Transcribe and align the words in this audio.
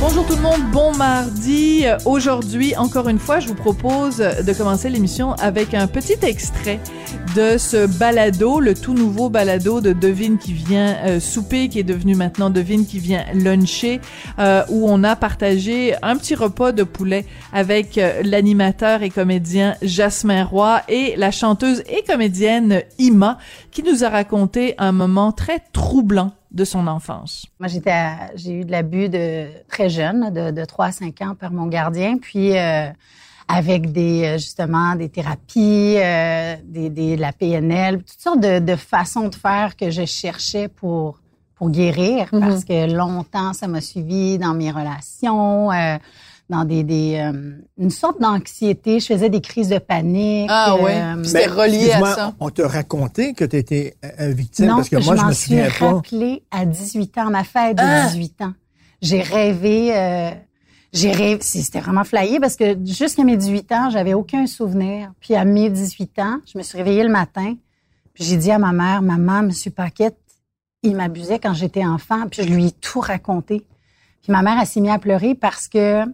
Bonjour 0.00 0.26
tout 0.26 0.34
le 0.34 0.40
monde, 0.40 0.62
bon 0.72 0.96
mardi. 0.96 1.84
Aujourd'hui, 2.06 2.74
encore 2.74 3.10
une 3.10 3.18
fois, 3.18 3.38
je 3.38 3.48
vous 3.48 3.54
propose 3.54 4.16
de 4.16 4.52
commencer 4.54 4.88
l'émission 4.88 5.34
avec 5.34 5.74
un 5.74 5.86
petit 5.86 6.16
extrait 6.22 6.80
de 7.36 7.58
ce 7.58 7.86
balado, 7.86 8.60
le 8.60 8.72
tout 8.72 8.94
nouveau 8.94 9.28
balado 9.28 9.82
de 9.82 9.92
Devine 9.92 10.38
qui 10.38 10.54
vient 10.54 10.96
euh, 11.04 11.20
souper, 11.20 11.68
qui 11.68 11.80
est 11.80 11.84
devenu 11.84 12.14
maintenant 12.14 12.48
Devine 12.48 12.86
qui 12.86 12.98
vient 12.98 13.26
luncher, 13.34 14.00
euh, 14.38 14.64
où 14.70 14.88
on 14.88 15.04
a 15.04 15.16
partagé 15.16 15.94
un 16.00 16.16
petit 16.16 16.34
repas 16.34 16.72
de 16.72 16.82
poulet 16.82 17.26
avec 17.52 17.98
euh, 17.98 18.22
l'animateur 18.24 19.02
et 19.02 19.10
comédien 19.10 19.76
Jasmin 19.82 20.44
Roy 20.44 20.80
et 20.88 21.14
la 21.18 21.30
chanteuse 21.30 21.82
et 21.90 22.02
comédienne 22.10 22.84
Ima, 22.98 23.36
qui 23.70 23.82
nous 23.82 24.02
a 24.02 24.08
raconté 24.08 24.74
un 24.78 24.92
moment 24.92 25.30
très 25.30 25.58
troublant 25.74 26.32
de 26.50 26.64
son 26.64 26.86
enfance? 26.86 27.46
Moi, 27.58 27.68
j'étais, 27.68 28.12
j'ai 28.34 28.52
eu 28.52 28.64
de 28.64 28.70
l'abus 28.70 29.08
de 29.08 29.46
très 29.68 29.88
jeune, 29.88 30.32
de, 30.32 30.50
de 30.50 30.64
3 30.64 30.86
à 30.86 30.92
5 30.92 31.22
ans 31.22 31.34
par 31.34 31.52
mon 31.52 31.66
gardien, 31.66 32.18
puis 32.18 32.56
euh, 32.56 32.90
avec 33.48 33.92
des 33.92 34.24
euh, 34.24 34.38
justement 34.38 34.94
des 34.94 35.08
thérapies, 35.08 35.96
euh, 35.98 36.56
des, 36.64 36.90
des, 36.90 37.16
la 37.16 37.32
PNL, 37.32 37.98
toutes 37.98 38.20
sortes 38.20 38.40
de, 38.40 38.58
de, 38.58 38.76
façons 38.76 39.28
de 39.28 39.34
faire 39.34 39.76
que 39.76 39.90
je 39.90 40.04
cherchais 40.04 40.68
pour 40.68 41.18
pour 41.54 41.68
guérir, 41.68 42.26
mm-hmm. 42.32 42.40
parce 42.40 42.64
que 42.64 42.90
longtemps 42.90 43.52
ça 43.52 43.66
m'a 43.68 43.80
suivi 43.80 44.38
dans 44.38 44.54
mes 44.54 44.70
relations. 44.70 45.70
Euh, 45.70 45.98
dans 46.50 46.64
des, 46.64 46.82
des 46.82 47.16
euh, 47.16 47.52
une 47.78 47.90
sorte 47.90 48.20
d'anxiété. 48.20 49.00
Je 49.00 49.06
faisais 49.06 49.30
des 49.30 49.40
crises 49.40 49.68
de 49.68 49.78
panique. 49.78 50.48
Ah 50.50 50.76
oui, 50.80 50.90
euh, 50.92 51.24
c'était 51.24 51.46
relié 51.46 51.92
à 51.92 52.00
ça. 52.14 52.34
On 52.40 52.50
t'a 52.50 52.68
raconté 52.68 53.32
que 53.32 53.44
tu 53.44 53.56
étais 53.56 53.96
euh, 54.04 54.28
victime 54.28 54.66
non, 54.66 54.76
parce 54.76 54.88
que 54.88 55.02
moi 55.02 55.16
je, 55.16 55.24
me 55.24 55.32
souviens 55.32 55.64
pas. 55.64 55.70
Je 55.78 55.84
rappelé 55.84 56.42
à 56.50 56.66
18 56.66 57.18
ans, 57.18 57.30
ma 57.30 57.44
fête 57.44 57.78
de 57.78 58.08
18 58.08 58.34
ah! 58.40 58.44
ans. 58.44 58.52
J'ai 59.00 59.22
rêvé 59.22 59.96
euh, 59.96 60.30
j'ai 60.92 61.12
rêvé, 61.12 61.38
c'était 61.40 61.80
vraiment 61.80 62.02
flyé 62.02 62.40
parce 62.40 62.56
que 62.56 62.76
jusqu'à 62.84 63.22
mes 63.22 63.36
18 63.36 63.72
ans, 63.72 63.90
j'avais 63.90 64.12
aucun 64.12 64.46
souvenir. 64.46 65.12
Puis 65.20 65.36
à 65.36 65.44
mes 65.44 65.70
18 65.70 66.18
ans, 66.18 66.38
je 66.52 66.58
me 66.58 66.64
suis 66.64 66.76
réveillée 66.76 67.04
le 67.04 67.10
matin, 67.10 67.54
puis 68.12 68.24
j'ai 68.24 68.36
dit 68.36 68.50
à 68.50 68.58
ma 68.58 68.72
mère, 68.72 69.00
maman, 69.00 69.44
monsieur 69.44 69.70
Paquette, 69.70 70.18
il 70.82 70.96
m'abusait 70.96 71.38
quand 71.38 71.54
j'étais 71.54 71.84
enfant, 71.84 72.26
puis 72.28 72.42
je 72.42 72.48
lui 72.52 72.66
ai 72.66 72.70
tout 72.72 73.00
raconté. 73.00 73.64
Puis 74.22 74.32
ma 74.32 74.42
mère 74.42 74.58
a 74.58 74.64
s'est 74.64 74.80
mise 74.80 74.90
à 74.90 74.98
pleurer 74.98 75.34
parce 75.34 75.68
que 75.68 76.04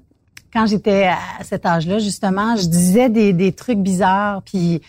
quand 0.57 0.65
j'étais 0.65 1.05
à 1.05 1.45
cet 1.45 1.67
âge-là, 1.67 1.99
justement, 1.99 2.57
je 2.57 2.65
disais 2.65 3.11
des, 3.11 3.35
des 3.35 3.53
trucs 3.53 3.79
bizarres, 3.79 4.41
puis 4.43 4.81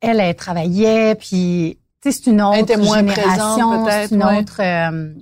elle, 0.00 0.18
elle 0.18 0.34
travaillait, 0.34 1.14
puis 1.14 1.78
c'est 2.02 2.26
une 2.26 2.42
autre 2.42 2.66
génération, 2.66 3.86
c'est 3.88 4.10
une 4.10 4.24
autre 4.24 4.60
euh, 4.60 5.14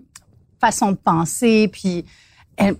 façon 0.58 0.92
de 0.92 0.96
penser, 0.96 1.68
puis 1.68 2.06
elle, 2.56 2.76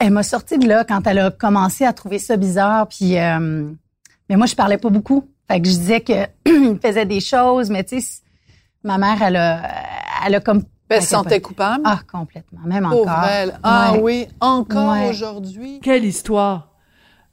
elle 0.00 0.10
m'a 0.10 0.24
sorti 0.24 0.58
de 0.58 0.66
là 0.66 0.82
quand 0.82 1.06
elle 1.06 1.20
a 1.20 1.30
commencé 1.30 1.84
à 1.84 1.92
trouver 1.92 2.18
ça 2.18 2.36
bizarre, 2.36 2.88
puis 2.88 3.20
euh, 3.20 3.70
mais 4.28 4.34
moi 4.34 4.46
je 4.46 4.56
parlais 4.56 4.78
pas 4.78 4.90
beaucoup, 4.90 5.28
fait 5.48 5.60
que 5.60 5.68
je 5.68 5.76
disais 5.76 6.00
que 6.00 6.26
faisait 6.82 7.06
des 7.06 7.20
choses, 7.20 7.70
mais 7.70 7.84
tu 7.84 8.00
sais, 8.00 8.22
ma 8.82 8.98
mère 8.98 9.22
elle 9.22 9.36
a, 9.36 9.62
elle 10.26 10.34
a 10.34 10.40
comme 10.40 10.64
elle 10.88 11.02
se 11.02 11.08
sentait 11.08 11.40
coupable? 11.40 11.82
Ah, 11.84 12.00
complètement. 12.10 12.60
Même 12.66 12.86
encore. 12.86 13.24
Elle. 13.30 13.58
Ah 13.62 13.94
oui, 14.00 14.26
encore 14.40 14.96
aujourd'hui. 15.08 15.80
Quelle 15.82 16.04
histoire! 16.04 16.74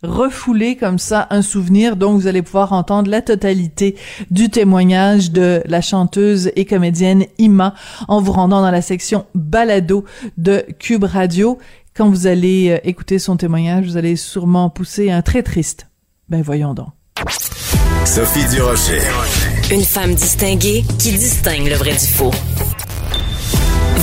refouler 0.03 0.75
comme 0.75 0.99
ça 0.99 1.27
un 1.29 1.41
souvenir. 1.41 1.95
Donc, 1.95 2.19
vous 2.19 2.27
allez 2.27 2.41
pouvoir 2.41 2.73
entendre 2.73 3.09
la 3.09 3.21
totalité 3.21 3.95
du 4.29 4.49
témoignage 4.49 5.31
de 5.31 5.61
la 5.65 5.81
chanteuse 5.81 6.51
et 6.55 6.65
comédienne 6.65 7.25
Ima 7.37 7.73
en 8.07 8.21
vous 8.21 8.31
rendant 8.31 8.61
dans 8.61 8.71
la 8.71 8.81
section 8.81 9.25
balado 9.35 10.05
de 10.37 10.65
Cube 10.79 11.03
Radio. 11.03 11.59
Quand 11.95 12.09
vous 12.09 12.25
allez 12.27 12.71
euh, 12.71 12.79
écouter 12.83 13.19
son 13.19 13.37
témoignage, 13.37 13.85
vous 13.85 13.97
allez 13.97 14.15
sûrement 14.15 14.69
pousser 14.69 15.11
un 15.11 15.21
très 15.21 15.43
triste. 15.43 15.87
Ben, 16.29 16.41
voyons 16.41 16.73
donc. 16.73 16.89
Sophie 18.05 18.47
Durocher. 18.49 19.01
Une 19.71 19.83
femme 19.83 20.15
distinguée 20.15 20.83
qui 20.97 21.11
distingue 21.11 21.67
le 21.67 21.75
vrai 21.75 21.91
du 21.91 22.07
faux. 22.07 22.31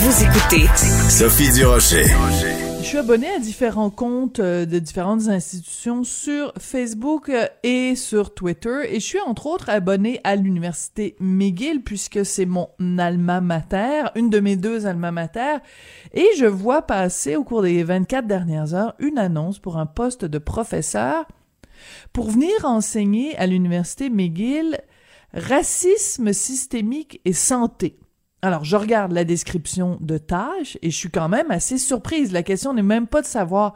Vous 0.01 0.23
écoutez 0.23 0.67
Sophie 1.11 1.53
Durocher. 1.53 2.05
Je 2.79 2.85
suis 2.85 2.99
abonnée 2.99 3.31
à 3.31 3.41
différents 3.41 3.91
comptes 3.91 4.39
euh, 4.39 4.65
de 4.65 4.79
différentes 4.79 5.27
institutions 5.27 6.05
sur 6.05 6.53
Facebook 6.57 7.29
euh, 7.29 7.49
et 7.65 7.97
sur 7.97 8.33
Twitter 8.33 8.83
et 8.89 9.01
je 9.01 9.05
suis 9.05 9.21
entre 9.21 9.47
autres 9.47 9.69
abonnée 9.69 10.21
à 10.23 10.37
l'université 10.37 11.17
McGill 11.19 11.83
puisque 11.83 12.25
c'est 12.25 12.47
mon 12.47 12.69
alma 12.97 13.41
mater, 13.41 14.05
une 14.15 14.31
de 14.31 14.39
mes 14.39 14.55
deux 14.55 14.87
alma 14.87 15.11
mater 15.11 15.57
et 16.15 16.29
je 16.39 16.47
vois 16.47 16.83
passer 16.83 17.35
au 17.35 17.43
cours 17.43 17.63
des 17.63 17.83
24 17.83 18.25
dernières 18.29 18.75
heures 18.75 18.95
une 19.01 19.19
annonce 19.19 19.59
pour 19.59 19.79
un 19.79 19.87
poste 19.87 20.25
de 20.25 20.39
professeur 20.39 21.27
pour 22.13 22.31
venir 22.31 22.65
enseigner 22.65 23.37
à 23.37 23.49
l'université 23.49 24.11
McGill 24.11 24.79
racisme 25.35 26.33
systémique 26.33 27.21
et 27.25 27.33
santé. 27.33 27.99
Alors, 28.41 28.65
je 28.65 28.77
regarde 28.77 29.13
la 29.13 29.25
description 29.25 29.99
de 30.01 30.17
tâches 30.17 30.79
et 30.83 30.91
je 30.91 30.97
suis 30.97 31.11
quand 31.11 31.29
même 31.29 31.51
assez 31.51 31.77
surprise. 31.77 32.33
La 32.33 32.45
question 32.45 32.73
n'est 32.73 32.83
même 32.83 33.09
pas 33.09 33.21
de 33.21 33.27
savoir 33.27 33.75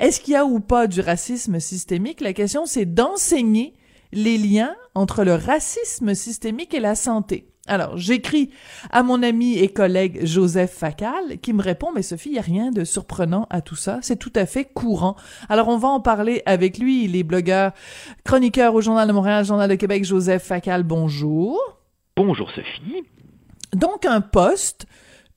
est-ce 0.00 0.20
qu'il 0.20 0.34
y 0.34 0.36
a 0.36 0.44
ou 0.44 0.58
pas 0.58 0.88
du 0.88 1.00
racisme 1.00 1.60
systémique. 1.60 2.20
La 2.20 2.32
question, 2.32 2.66
c'est 2.66 2.86
d'enseigner 2.86 3.74
les 4.12 4.36
liens 4.36 4.74
entre 4.96 5.22
le 5.22 5.34
racisme 5.34 6.14
systémique 6.14 6.74
et 6.74 6.80
la 6.80 6.96
santé. 6.96 7.46
Alors, 7.68 7.96
j'écris 7.96 8.50
à 8.90 9.04
mon 9.04 9.22
ami 9.22 9.58
et 9.58 9.68
collègue 9.68 10.24
Joseph 10.24 10.72
Facal 10.72 11.38
qui 11.40 11.52
me 11.52 11.62
répond, 11.62 11.92
mais 11.94 12.02
Sophie, 12.02 12.30
il 12.30 12.32
n'y 12.32 12.38
a 12.38 12.42
rien 12.42 12.72
de 12.72 12.82
surprenant 12.82 13.46
à 13.48 13.60
tout 13.60 13.76
ça, 13.76 14.00
c'est 14.02 14.16
tout 14.16 14.32
à 14.34 14.44
fait 14.44 14.64
courant. 14.64 15.14
Alors, 15.48 15.68
on 15.68 15.76
va 15.76 15.86
en 15.86 16.00
parler 16.00 16.42
avec 16.46 16.78
lui, 16.78 17.06
les 17.06 17.22
blogueurs, 17.22 17.70
chroniqueurs 18.24 18.74
au 18.74 18.80
Journal 18.80 19.06
de 19.06 19.12
Montréal, 19.12 19.44
Journal 19.44 19.70
de 19.70 19.76
Québec, 19.76 20.04
Joseph 20.04 20.42
Facal, 20.42 20.82
bonjour. 20.82 21.60
Bonjour 22.16 22.50
Sophie. 22.50 23.04
Donc, 23.72 24.04
un 24.04 24.20
poste 24.20 24.86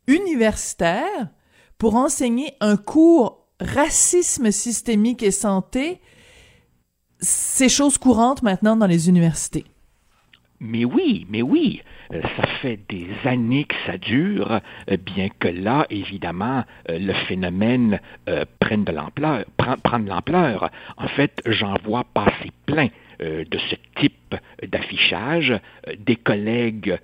universitaire 0.08 1.30
pour 1.78 1.96
enseigner 1.96 2.54
un 2.60 2.78
cours 2.78 3.48
racisme 3.60 4.52
systémique 4.52 5.24
et 5.24 5.32
santé, 5.32 6.02
c'est 7.20 7.70
chose 7.70 7.98
courante 7.98 8.44
maintenant 8.44 8.76
dans 8.76 8.88
les 8.88 9.10
universités. 9.10 9.66
Mais 10.60 10.86
oui, 10.86 11.28
mais 11.30 11.42
oui, 11.42 11.82
euh, 12.14 12.22
ça 12.38 12.48
fait 12.62 12.80
des 12.88 13.10
années 13.26 13.66
que 13.66 13.76
ça 13.86 13.98
dure, 13.98 14.62
euh, 14.90 14.98
bien 14.98 15.28
que 15.28 15.50
là, 15.50 15.86
évidemment, 15.90 16.64
euh, 16.90 17.00
le 17.00 17.14
phénomène 17.28 18.00
prenne 18.60 18.86
de 18.86 18.94
l'ampleur, 18.94 19.44
de 19.58 20.10
l'ampleur. 20.10 20.70
En 20.96 21.10
fait, 21.10 21.42
j'en 21.46 21.76
vois 21.84 22.06
passer 22.14 22.52
plein 22.66 22.88
de 23.24 23.58
ce 23.70 23.76
type 24.00 24.36
d'affichage. 24.68 25.54
Des 25.98 26.16
collègues 26.16 26.98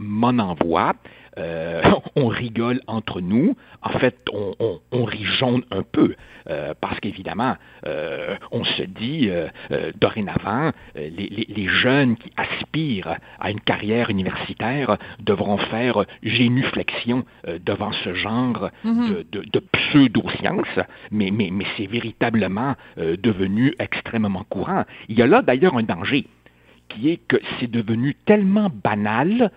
m'en 0.00 0.38
envoient. 0.38 0.94
Euh, 1.38 1.82
on 2.16 2.26
rigole 2.28 2.80
entre 2.86 3.20
nous. 3.20 3.56
En 3.82 3.98
fait, 3.98 4.16
on, 4.32 4.54
on, 4.58 4.80
on 4.92 5.04
rit 5.04 5.24
jaune 5.24 5.62
un 5.70 5.82
peu 5.82 6.14
euh, 6.50 6.74
parce 6.80 7.00
qu'évidemment, 7.00 7.56
euh, 7.86 8.36
on 8.50 8.64
se 8.64 8.82
dit 8.82 9.30
dorénavant, 10.00 10.72
les, 10.94 11.10
les, 11.10 11.46
les, 11.48 11.68
jeunes 11.68 12.16
qui 12.16 12.30
aspirent 12.36 13.16
à 13.40 13.50
une 13.50 13.60
carrière 13.60 14.10
universitaire 14.10 14.98
devront 15.20 15.58
faire 15.58 16.04
génuflexion 16.22 17.24
devant 17.64 17.92
ce 17.92 18.14
genre 18.14 18.70
mm-hmm. 18.84 19.08
de, 19.08 19.26
de, 19.30 19.44
de 19.50 19.58
pseudo-science, 19.60 20.78
mais, 21.10 21.30
mais, 21.30 21.50
mais 21.52 21.64
c'est 21.76 21.86
véritablement 21.86 22.74
devenu 22.96 23.74
extrêmement 23.78 24.44
courant. 24.48 24.84
Il 25.08 25.18
y 25.18 25.22
a 25.22 25.26
là 25.26 25.42
d'ailleurs 25.42 25.76
un 25.76 25.82
danger 25.82 26.26
qui 26.88 27.10
est 27.10 27.20
que 27.28 27.36
c'est 27.58 27.70
devenu 27.70 28.14
tellement 28.26 28.70
banal 28.82 29.50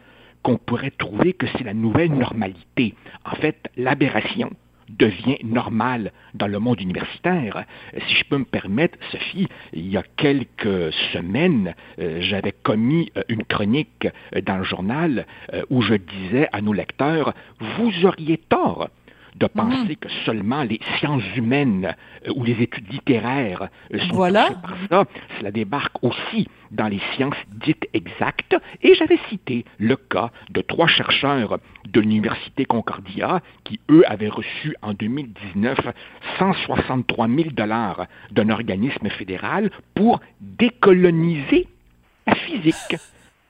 qu'on 0.46 0.58
pourrait 0.58 0.92
trouver 0.92 1.34
que 1.34 1.48
c'est 1.48 1.64
la 1.64 1.74
nouvelle 1.74 2.14
normalité. 2.14 2.94
En 3.26 3.36
fait, 3.36 3.58
l'aberration 3.78 4.52
devient 4.90 5.40
normale 5.44 6.12
dans 6.36 6.46
le 6.46 6.60
monde 6.60 6.80
universitaire. 6.80 7.66
Si 8.08 8.16
je 8.16 8.24
peux 8.26 8.38
me 8.38 8.46
permettre, 8.46 8.96
Sophie, 9.12 9.48
il 9.74 9.90
y 9.90 9.98
a 9.98 10.04
quelques 10.18 10.94
semaines, 11.14 11.74
euh, 11.98 12.22
j'avais 12.22 12.52
commis 12.52 13.12
euh, 13.18 13.24
une 13.28 13.44
chronique 13.44 14.08
euh, 14.36 14.42
dans 14.42 14.58
le 14.58 14.64
journal 14.64 15.26
où 15.72 15.82
je 15.82 15.96
disais 15.96 16.48
à 16.52 16.62
nos 16.62 16.74
lecteurs, 16.74 17.34
vous 17.60 18.06
auriez 18.06 18.38
tort 18.38 18.90
de 19.36 19.48
penser 19.48 19.96
que 19.98 20.08
seulement 20.26 20.64
les 20.64 20.80
sciences 20.98 21.24
humaines 21.36 21.94
euh, 22.28 22.32
ou 22.36 22.44
les 22.44 22.62
études 22.62 22.92
littéraires 22.92 23.68
euh, 23.94 24.00
sont 24.08 24.16
Voilà. 24.16 24.46
touchées 24.48 24.60
par 24.62 24.76
ça. 24.90 25.06
Cela 25.40 25.52
débarque 25.52 26.02
aussi 26.04 26.48
dans 26.72 26.88
les 26.88 27.02
sciences 27.16 27.36
dites 27.52 27.88
exactes. 27.94 28.56
Et 28.82 28.96
j'avais 28.96 29.20
cité 29.30 29.66
le 29.78 29.96
cas 29.98 30.32
de 30.50 30.62
trois 30.62 30.88
chercheurs 30.88 31.60
de 31.86 32.00
l'Université 32.00 32.66
Concordia 32.66 33.42
qui, 33.66 33.80
eux, 33.90 34.04
avaient 34.08 34.30
reçu 34.30 34.76
en 34.82 34.94
2019 34.94 35.78
163 36.40 37.28
000 37.28 37.50
dollars 37.52 38.06
d'un 38.32 38.50
organisme 38.50 39.10
fédéral 39.10 39.70
pour 39.96 40.22
décoloniser 40.42 41.68
la 42.28 42.36
physique 42.36 42.96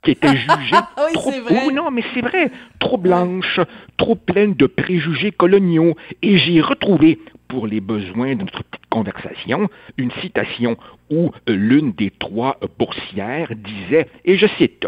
qui 0.06 0.12
était 0.12 0.28
jugée 0.36 0.76
Oui, 0.96 1.12
trop. 1.14 1.32
Oh, 1.66 1.72
non, 1.72 1.90
mais 1.90 2.02
c'est 2.14 2.20
vrai, 2.20 2.50
trop 2.78 2.96
blanche, 2.96 3.60
trop 3.96 4.14
pleine 4.14 4.54
de 4.54 4.66
préjugés 4.66 5.32
coloniaux. 5.32 5.96
Et 6.22 6.38
j'ai 6.38 6.60
retrouvé, 6.60 7.18
pour 7.48 7.66
les 7.66 7.80
besoins 7.80 8.34
de 8.36 8.42
notre 8.42 8.62
petite 8.62 8.86
conversation, 8.88 9.68
une 9.98 10.12
citation 10.22 10.76
où 11.10 11.32
euh, 11.48 11.54
l'une 11.54 11.92
des 11.92 12.10
trois 12.10 12.58
boursières 12.78 13.52
disait, 13.54 14.08
et 14.24 14.38
je 14.38 14.46
cite, 14.58 14.86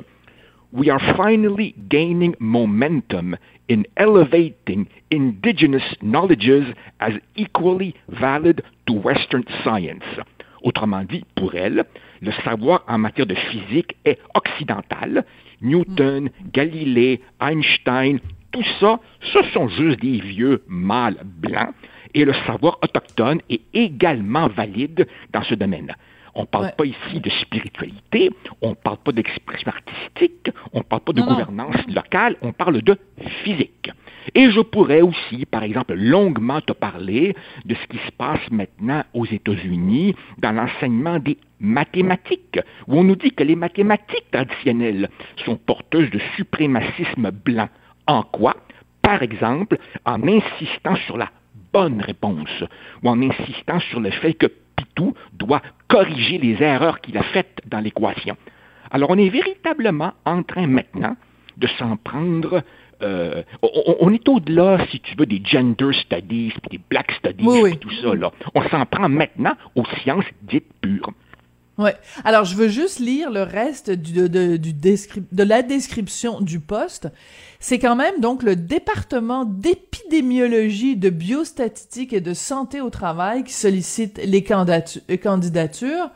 We 0.70 0.90
are 0.90 1.00
finally 1.16 1.74
gaining 1.88 2.34
momentum 2.38 3.36
in 3.70 3.84
elevating 3.96 4.86
indigenous 5.10 5.96
knowledges 6.02 6.74
as 7.00 7.14
equally 7.36 7.94
valid 8.08 8.62
to 8.86 8.92
Western 8.92 9.44
science. 9.64 10.04
Autrement 10.62 11.04
dit, 11.04 11.24
pour 11.34 11.54
elle, 11.54 11.86
le 12.20 12.32
savoir 12.44 12.84
en 12.88 12.98
matière 12.98 13.26
de 13.26 13.34
physique 13.34 13.96
est 14.04 14.18
occidental. 14.34 15.24
Newton, 15.60 16.30
Galilée, 16.52 17.20
Einstein, 17.40 18.18
tout 18.52 18.64
ça, 18.80 19.00
ce 19.32 19.42
sont 19.52 19.68
juste 19.68 20.00
des 20.00 20.20
vieux 20.20 20.62
mâles 20.68 21.18
blancs. 21.24 21.74
Et 22.14 22.24
le 22.24 22.32
savoir 22.46 22.78
autochtone 22.82 23.40
est 23.50 23.60
également 23.74 24.48
valide 24.48 25.06
dans 25.32 25.42
ce 25.42 25.54
domaine. 25.54 25.94
On 26.34 26.42
ne 26.42 26.46
parle 26.46 26.66
Ouais. 26.66 26.72
pas 26.76 26.84
ici 26.84 27.20
de 27.20 27.28
spiritualité, 27.30 28.30
on 28.62 28.70
ne 28.70 28.74
parle 28.74 28.98
pas 28.98 29.12
d'expression 29.12 29.70
artistique, 29.72 30.50
on 30.72 30.78
ne 30.78 30.82
parle 30.84 31.02
pas 31.02 31.12
de 31.12 31.20
Non, 31.20 31.26
non. 31.26 31.32
gouvernance 31.32 31.76
locale, 31.88 32.36
on 32.42 32.52
parle 32.52 32.80
de 32.82 32.96
physique. 33.42 33.90
Et 34.34 34.50
je 34.50 34.60
pourrais 34.60 35.00
aussi, 35.00 35.46
par 35.46 35.62
exemple, 35.62 35.94
longuement 35.94 36.60
te 36.60 36.72
parler 36.72 37.34
de 37.64 37.74
ce 37.74 37.86
qui 37.86 37.98
se 37.98 38.12
passe 38.12 38.50
maintenant 38.50 39.04
aux 39.14 39.26
États-Unis 39.26 40.14
dans 40.38 40.52
l'enseignement 40.52 41.18
des 41.18 41.38
mathématiques, 41.60 42.60
où 42.86 42.98
on 42.98 43.04
nous 43.04 43.16
dit 43.16 43.32
que 43.32 43.42
les 43.42 43.56
mathématiques 43.56 44.30
traditionnelles 44.30 45.08
sont 45.44 45.56
porteuses 45.56 46.10
de 46.10 46.20
suprémacisme 46.36 47.30
blanc. 47.30 47.68
En 48.06 48.22
quoi? 48.22 48.56
Par 49.02 49.22
exemple, 49.22 49.78
en 50.04 50.22
insistant 50.22 50.96
sur 51.06 51.16
la 51.16 51.30
bonne 51.72 52.00
réponse, 52.00 52.64
ou 53.02 53.08
en 53.08 53.20
insistant 53.22 53.80
sur 53.80 54.00
le 54.00 54.10
fait 54.10 54.34
que 54.34 54.46
Pitou 54.76 55.14
doit 55.32 55.62
corriger 55.88 56.38
les 56.38 56.62
erreurs 56.62 57.00
qu'il 57.00 57.16
a 57.18 57.22
faites 57.22 57.60
dans 57.66 57.80
l'équation. 57.80 58.36
Alors 58.90 59.10
on 59.10 59.18
est 59.18 59.28
véritablement 59.28 60.12
en 60.24 60.42
train 60.42 60.66
maintenant 60.66 61.16
de 61.56 61.66
s'en 61.78 61.96
prendre. 61.96 62.62
Euh, 63.02 63.42
on, 64.00 64.12
est 64.12 64.28
au-delà, 64.28 64.84
si 64.90 65.00
tu 65.00 65.14
veux, 65.16 65.26
des 65.26 65.42
gender 65.44 65.90
studies, 65.92 66.52
puis 66.62 66.78
des 66.78 66.80
black 66.90 67.12
studies, 67.12 67.44
Oui, 67.46 67.78
tout 67.78 67.90
ça. 68.02 68.14
Là. 68.14 68.32
On 68.54 68.62
s'en 68.68 68.84
prend 68.86 69.08
maintenant 69.08 69.54
aux 69.76 69.84
sciences 70.02 70.24
dites 70.42 70.66
pures. 70.80 71.12
Ouais. 71.78 71.94
Alors, 72.24 72.44
je 72.44 72.56
veux 72.56 72.66
juste 72.66 72.98
lire 72.98 73.30
le 73.30 73.42
reste 73.44 73.90
du, 73.92 74.12
de, 74.12 74.26
de- 74.26 74.56
du 74.56 74.72
descrip- 74.72 75.28
de 75.30 75.44
la 75.44 75.62
description 75.62 76.40
du 76.40 76.58
poste. 76.58 77.06
C'est 77.60 77.78
quand 77.78 77.94
même 77.94 78.18
donc 78.20 78.42
le 78.42 78.56
département 78.56 79.44
d'épidémiologie, 79.44 80.96
de 80.96 81.08
biostatistique 81.08 82.12
et 82.12 82.20
de 82.20 82.34
santé 82.34 82.80
au 82.80 82.90
travail 82.90 83.44
qui 83.44 83.52
sollicite 83.52 84.20
les 84.24 84.44
euh, 84.50 85.16
candidatures 85.22 86.10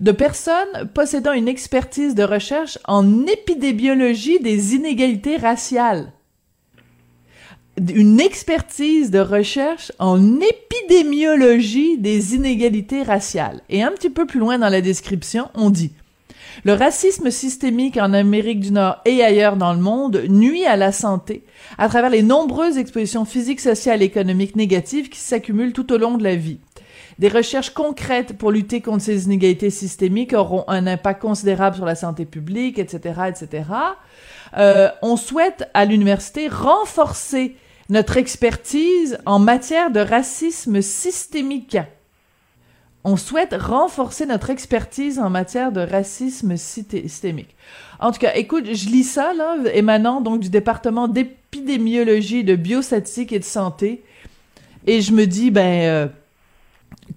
de 0.00 0.12
personnes 0.12 0.88
possédant 0.94 1.32
une 1.32 1.48
expertise 1.48 2.14
de 2.14 2.22
recherche 2.22 2.78
en 2.86 3.26
épidémiologie 3.26 4.38
des 4.40 4.74
inégalités 4.74 5.36
raciales 5.36 6.12
une 7.78 8.20
expertise 8.20 9.10
de 9.10 9.20
recherche 9.20 9.92
en 9.98 10.38
épidémiologie 10.40 11.98
des 11.98 12.34
inégalités 12.34 13.02
raciales. 13.02 13.62
Et 13.70 13.82
un 13.82 13.92
petit 13.92 14.10
peu 14.10 14.26
plus 14.26 14.40
loin 14.40 14.58
dans 14.58 14.68
la 14.68 14.80
description, 14.80 15.48
on 15.54 15.70
dit 15.70 15.92
le 16.64 16.74
racisme 16.74 17.30
systémique 17.30 17.96
en 17.96 18.12
Amérique 18.12 18.60
du 18.60 18.72
Nord 18.72 18.98
et 19.06 19.22
ailleurs 19.22 19.56
dans 19.56 19.72
le 19.72 19.80
monde 19.80 20.22
nuit 20.28 20.66
à 20.66 20.76
la 20.76 20.92
santé 20.92 21.44
à 21.78 21.88
travers 21.88 22.10
les 22.10 22.22
nombreuses 22.22 22.76
expositions 22.76 23.24
physiques, 23.24 23.60
sociales 23.60 24.02
et 24.02 24.06
économiques 24.06 24.54
négatives 24.54 25.08
qui 25.08 25.18
s'accumulent 25.18 25.72
tout 25.72 25.92
au 25.92 25.98
long 25.98 26.18
de 26.18 26.22
la 26.22 26.36
vie. 26.36 26.60
Des 27.18 27.28
recherches 27.28 27.70
concrètes 27.70 28.36
pour 28.36 28.50
lutter 28.50 28.80
contre 28.80 29.02
ces 29.02 29.26
inégalités 29.26 29.70
systémiques 29.70 30.32
auront 30.32 30.64
un 30.68 30.86
impact 30.86 31.22
considérable 31.22 31.76
sur 31.76 31.84
la 31.84 31.94
santé 31.94 32.24
publique, 32.24 32.78
etc., 32.78 33.22
etc. 33.28 33.64
Euh, 34.56 34.88
on 35.02 35.16
souhaite 35.16 35.68
à 35.74 35.84
l'université 35.84 36.48
renforcer 36.48 37.56
notre 37.92 38.16
expertise 38.16 39.18
en 39.26 39.38
matière 39.38 39.90
de 39.90 40.00
racisme 40.00 40.80
systémique. 40.80 41.76
On 43.04 43.18
souhaite 43.18 43.52
renforcer 43.52 44.24
notre 44.24 44.48
expertise 44.48 45.18
en 45.18 45.28
matière 45.28 45.72
de 45.72 45.82
racisme 45.82 46.56
systémique. 46.56 47.54
En 48.00 48.10
tout 48.10 48.18
cas, 48.18 48.32
écoute, 48.34 48.64
je 48.72 48.88
lis 48.88 49.04
ça, 49.04 49.34
là, 49.34 49.56
émanant 49.74 50.22
donc 50.22 50.40
du 50.40 50.48
département 50.48 51.06
d'épidémiologie, 51.06 52.44
de 52.44 52.56
biostatistique 52.56 53.32
et 53.32 53.38
de 53.38 53.44
santé. 53.44 54.02
Et 54.86 55.02
je 55.02 55.12
me 55.12 55.26
dis, 55.26 55.50
ben, 55.50 55.82
euh, 55.82 56.06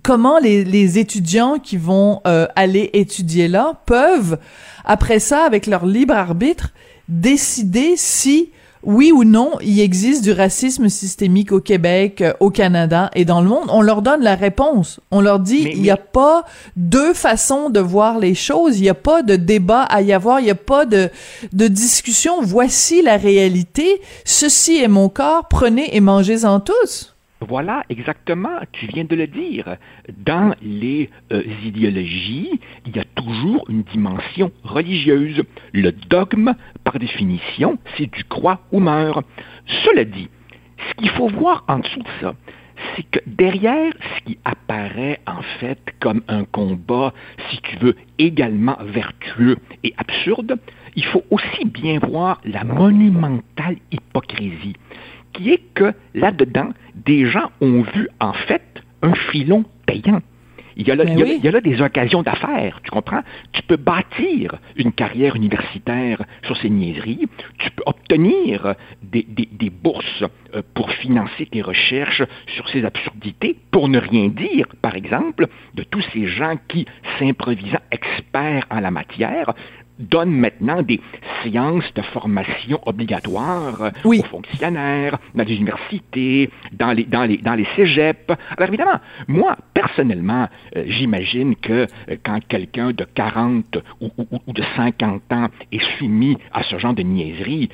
comment 0.04 0.39
les, 0.39 0.66
les 0.66 1.00
étudiants 1.00 1.57
qui 1.57 1.78
vont 1.78 2.19
euh, 2.28 2.48
aller 2.57 2.89
étudier 2.92 3.48
là 3.48 3.80
peuvent, 3.86 4.39
après 4.83 5.19
ça, 5.19 5.45
avec 5.45 5.68
leur 5.68 5.86
libre 5.86 6.16
arbitre, 6.16 6.74
décider 7.07 7.94
si, 7.95 8.50
oui 8.85 9.11
ou 9.11 9.23
non, 9.23 9.51
il 9.61 9.79
existe 9.79 10.23
du 10.23 10.31
racisme 10.31 10.89
systémique 10.89 11.51
au 11.51 11.59
Québec, 11.59 12.21
euh, 12.21 12.33
au 12.39 12.49
Canada 12.49 13.09
et 13.15 13.25
dans 13.25 13.41
le 13.41 13.47
monde. 13.49 13.65
On 13.69 13.81
leur 13.81 14.01
donne 14.01 14.21
la 14.21 14.35
réponse. 14.35 14.99
On 15.11 15.21
leur 15.21 15.39
dit, 15.39 15.63
Mais- 15.63 15.71
il 15.75 15.81
n'y 15.81 15.89
a 15.89 15.95
mais- 15.95 16.01
pas 16.13 16.45
deux 16.75 17.13
façons 17.13 17.69
de 17.69 17.79
voir 17.79 18.19
les 18.19 18.35
choses. 18.35 18.77
Il 18.77 18.83
n'y 18.83 18.89
a 18.89 18.93
pas 18.93 19.23
de 19.23 19.35
débat 19.35 19.81
à 19.83 20.01
y 20.01 20.13
avoir. 20.13 20.39
Il 20.39 20.43
n'y 20.43 20.51
a 20.51 20.55
pas 20.55 20.85
de, 20.85 21.09
de 21.53 21.67
discussion. 21.67 22.41
Voici 22.41 23.01
la 23.01 23.17
réalité. 23.17 24.01
Ceci 24.23 24.77
est 24.77 24.87
mon 24.87 25.09
corps. 25.09 25.47
Prenez 25.49 25.95
et 25.95 25.99
mangez-en 25.99 26.59
tous. 26.59 27.14
Voilà, 27.41 27.83
exactement, 27.89 28.59
tu 28.71 28.87
viens 28.87 29.03
de 29.03 29.15
le 29.15 29.27
dire. 29.27 29.75
Dans 30.17 30.55
les 30.61 31.09
euh, 31.33 31.43
idéologies, 31.65 32.61
il 32.85 32.95
y 32.95 32.99
a 32.99 33.03
toujours 33.03 33.69
une 33.69 33.83
dimension 33.83 34.53
religieuse. 34.63 35.43
Le 35.73 35.91
dogme, 35.91 36.53
par 36.85 36.97
définition, 36.97 37.77
c'est 37.97 38.09
du 38.09 38.23
croix 38.23 38.61
ou 38.71 38.79
meurt. 38.79 39.25
Cela 39.83 40.05
dit, 40.05 40.29
ce 40.77 40.94
qu'il 40.95 41.09
faut 41.09 41.27
voir 41.27 41.65
en 41.68 41.80
dessous 41.80 41.99
de 41.99 42.07
ça, 42.21 42.35
c'est 42.95 43.04
que 43.04 43.19
derrière 43.27 43.92
ce 43.99 44.23
qui 44.23 44.37
apparaît 44.45 45.19
en 45.27 45.42
fait 45.59 45.80
comme 45.99 46.21
un 46.30 46.45
combat, 46.45 47.13
si 47.49 47.59
tu 47.61 47.75
veux, 47.77 47.95
également 48.18 48.77
vertueux 48.81 49.57
et 49.83 49.94
absurde, 49.97 50.57
il 50.95 51.04
faut 51.06 51.23
aussi 51.30 51.65
bien 51.65 51.99
voir 51.99 52.39
la 52.45 52.63
monumentale 52.63 53.75
hypocrisie 53.92 54.75
qui 55.35 55.51
est 55.51 55.61
que 55.73 55.94
là-dedans, 56.13 56.69
des 56.95 57.25
gens 57.30 57.51
ont 57.61 57.81
vu 57.81 58.07
en 58.19 58.33
fait 58.33 58.63
un 59.01 59.13
filon 59.31 59.65
payant. 59.85 60.21
Il 60.77 60.85
y, 60.85 60.92
a 60.92 60.95
là, 60.95 61.06
il, 61.06 61.18
y 61.18 61.21
a, 61.21 61.25
oui. 61.25 61.35
il 61.39 61.45
y 61.45 61.47
a 61.47 61.51
là 61.51 61.61
des 61.61 61.81
occasions 61.81 62.21
d'affaires, 62.21 62.81
tu 62.83 62.92
comprends? 62.92 63.21
Tu 63.54 63.61
peux 63.61 63.77
bâtir 63.77 64.56
une 64.75 64.92
carrière 64.92 65.37
universitaire 65.37 66.21
sur 66.44 66.57
ces 66.57 66.69
niaiseries, 66.69 67.27
tu 67.59 67.71
peux 67.71 67.83
obtenir 67.85 68.75
des, 69.01 69.23
des- 69.23 69.47
des 69.49 69.69
bourses 69.69 70.25
euh, 70.54 70.61
pour 70.73 70.92
financer 70.92 71.45
tes 71.45 71.61
recherches 71.61 72.23
sur 72.47 72.68
ces 72.68 72.83
absurdités, 72.83 73.56
pour 73.71 73.87
ne 73.87 73.99
rien 73.99 74.27
dire, 74.27 74.68
par 74.81 74.95
exemple, 74.95 75.47
de 75.75 75.83
tous 75.83 76.04
ces 76.11 76.27
gens 76.27 76.56
qui, 76.68 76.85
s'improvisant 77.19 77.80
experts 77.92 78.65
en 78.69 78.81
la 78.81 78.92
matière, 78.92 79.54
donnent 79.99 80.31
maintenant 80.31 80.81
des 80.81 80.99
séances 81.44 81.92
de 81.94 82.02
formation 82.02 82.80
obligatoires 82.85 83.81
euh, 83.81 83.90
Oui. 84.04 84.19
aux 84.19 84.23
fonctionnaires, 84.28 85.18
dans 85.33 85.44
les 85.44 85.56
universités, 85.56 86.49
dans 86.73 86.92
les, 86.92 87.04
dans 87.06 87.23
les, 87.23 87.37
dans 87.37 87.56
les 87.56 87.66
cégeps. 87.75 88.31
Alors 88.57 88.69
évidemment, 88.69 88.99
moi, 89.28 89.56
personnellement, 89.73 90.47
euh, 90.75 90.83
j'imagine 90.87 91.56
que 91.56 91.73
euh, 92.09 92.16
quand 92.23 92.40
quelqu'un 92.47 92.92
de 92.92 93.06
40 93.06 93.78
ou, 94.02 94.09
ou- 94.18 94.40
ou 94.47 94.54
de 94.54 94.64
50 94.75 95.21
ans 95.31 95.47
est 95.71 95.83
soumis 95.97 96.37
à 96.54 96.64
ce 96.64 96.78
genre 96.78 96.94
de 96.94 97.04
niaiserie, 97.04 97.69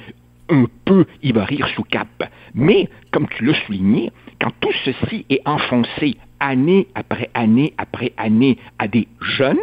un 0.49 0.65
peu, 0.85 1.05
il 1.23 1.33
va 1.33 1.45
rire 1.45 1.67
sous 1.75 1.83
cap. 1.83 2.07
Mais, 2.53 2.89
comme 3.11 3.27
tu 3.29 3.45
l'as 3.45 3.53
souligné, 3.65 4.11
quand 4.41 4.51
tout 4.59 4.73
ceci 4.83 5.25
est 5.29 5.41
enfoncé 5.45 6.17
année 6.41 6.87
après 6.95 7.29
année 7.33 7.73
après 7.77 8.11
année 8.17 8.57
à 8.79 8.89
des 8.89 9.07
jeunes, 9.21 9.61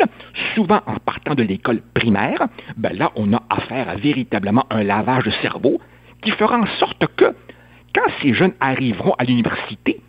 souvent 0.55 0.81
en 0.87 0.97
partant 0.97 1.35
de 1.35 1.43
l'école 1.43 1.83
primaire, 1.93 2.49
ben 2.79 2.97
là, 2.97 3.13
on 3.17 3.35
a 3.35 3.43
affaire 3.51 3.91
à 3.91 3.97
véritablement 3.97 4.65
un 4.71 4.83
lavage 4.83 5.25
de 5.25 5.31
cerveau 5.43 5.79
qui 6.23 6.31
fera 6.31 6.59
en 6.59 6.67
sorte 6.79 7.07
que 7.17 7.35
quand 7.95 8.11
ces 8.23 8.33
jeunes 8.33 8.55
arriveront 8.61 9.15
à 9.19 9.25
l'université, 9.25 10.01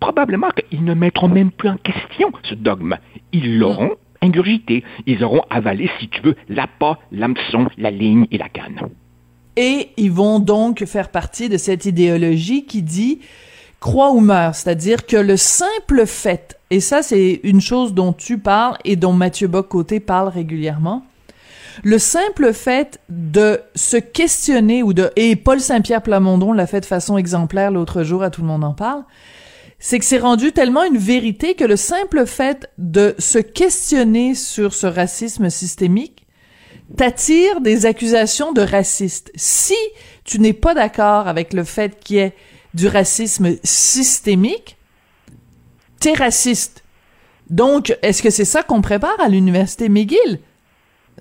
probablement 0.00 0.50
qu'ils 0.50 0.84
ne 0.84 0.94
mettront 0.94 1.28
même 1.28 1.50
plus 1.50 1.68
en 1.68 1.76
question 1.76 2.32
ce 2.42 2.54
dogme. 2.54 2.96
Ils 3.32 3.58
l'auront 3.58 3.96
ingurgité. 4.22 4.84
Ils 5.06 5.22
auront 5.24 5.42
avalé, 5.50 5.90
si 5.98 6.08
tu 6.08 6.20
veux, 6.22 6.36
l'appât, 6.48 6.98
l'hameçon, 7.12 7.68
la 7.78 7.90
ligne 7.90 8.26
et 8.30 8.38
la 8.38 8.48
canne. 8.48 8.80
Et 9.56 9.88
ils 9.96 10.12
vont 10.12 10.38
donc 10.38 10.84
faire 10.84 11.10
partie 11.10 11.48
de 11.48 11.56
cette 11.56 11.86
idéologie 11.86 12.66
qui 12.66 12.82
dit 12.82 13.20
crois 13.80 14.12
ou 14.12 14.20
meurs, 14.20 14.54
c'est-à-dire 14.54 15.06
que 15.06 15.16
le 15.16 15.36
simple 15.36 16.06
fait, 16.06 16.58
et 16.70 16.80
ça 16.80 17.02
c'est 17.02 17.40
une 17.42 17.60
chose 17.60 17.94
dont 17.94 18.12
tu 18.12 18.38
parles 18.38 18.76
et 18.84 18.96
dont 18.96 19.12
Mathieu 19.12 19.48
Bocoté 19.48 20.00
parle 20.00 20.28
régulièrement, 20.28 21.04
le 21.84 21.98
simple 21.98 22.52
fait 22.52 23.00
de 23.08 23.60
se 23.74 23.96
questionner 23.98 24.82
ou 24.82 24.92
de 24.92 25.10
et 25.16 25.36
Paul 25.36 25.60
Saint-Pierre 25.60 26.02
Plamondon 26.02 26.52
l'a 26.52 26.66
fait 26.66 26.80
de 26.80 26.86
façon 26.86 27.18
exemplaire 27.18 27.70
l'autre 27.70 28.02
jour 28.02 28.22
à 28.22 28.30
tout 28.30 28.40
le 28.40 28.46
monde 28.46 28.64
en 28.64 28.72
parle, 28.72 29.04
c'est 29.78 29.98
que 29.98 30.06
c'est 30.06 30.18
rendu 30.18 30.52
tellement 30.52 30.84
une 30.84 30.96
vérité 30.96 31.54
que 31.54 31.64
le 31.64 31.76
simple 31.76 32.24
fait 32.26 32.70
de 32.78 33.14
se 33.18 33.38
questionner 33.38 34.34
sur 34.34 34.72
ce 34.72 34.86
racisme 34.86 35.50
systémique 35.50 36.26
t'attire 36.96 37.60
des 37.60 37.84
accusations 37.84 38.52
de 38.52 38.60
raciste. 38.60 39.32
Si 39.34 39.76
tu 40.24 40.38
n'es 40.38 40.52
pas 40.52 40.74
d'accord 40.74 41.28
avec 41.28 41.52
le 41.52 41.64
fait 41.64 41.98
qu'il 41.98 42.16
y 42.16 42.20
ait 42.20 42.34
du 42.76 42.88
racisme 42.88 43.56
systémique, 43.64 44.76
t'es 45.98 46.12
raciste. 46.12 46.84
Donc, 47.48 47.96
est-ce 48.02 48.22
que 48.22 48.28
c'est 48.28 48.44
ça 48.44 48.62
qu'on 48.62 48.82
prépare 48.82 49.18
à 49.18 49.28
l'université 49.28 49.88
McGill? 49.88 50.40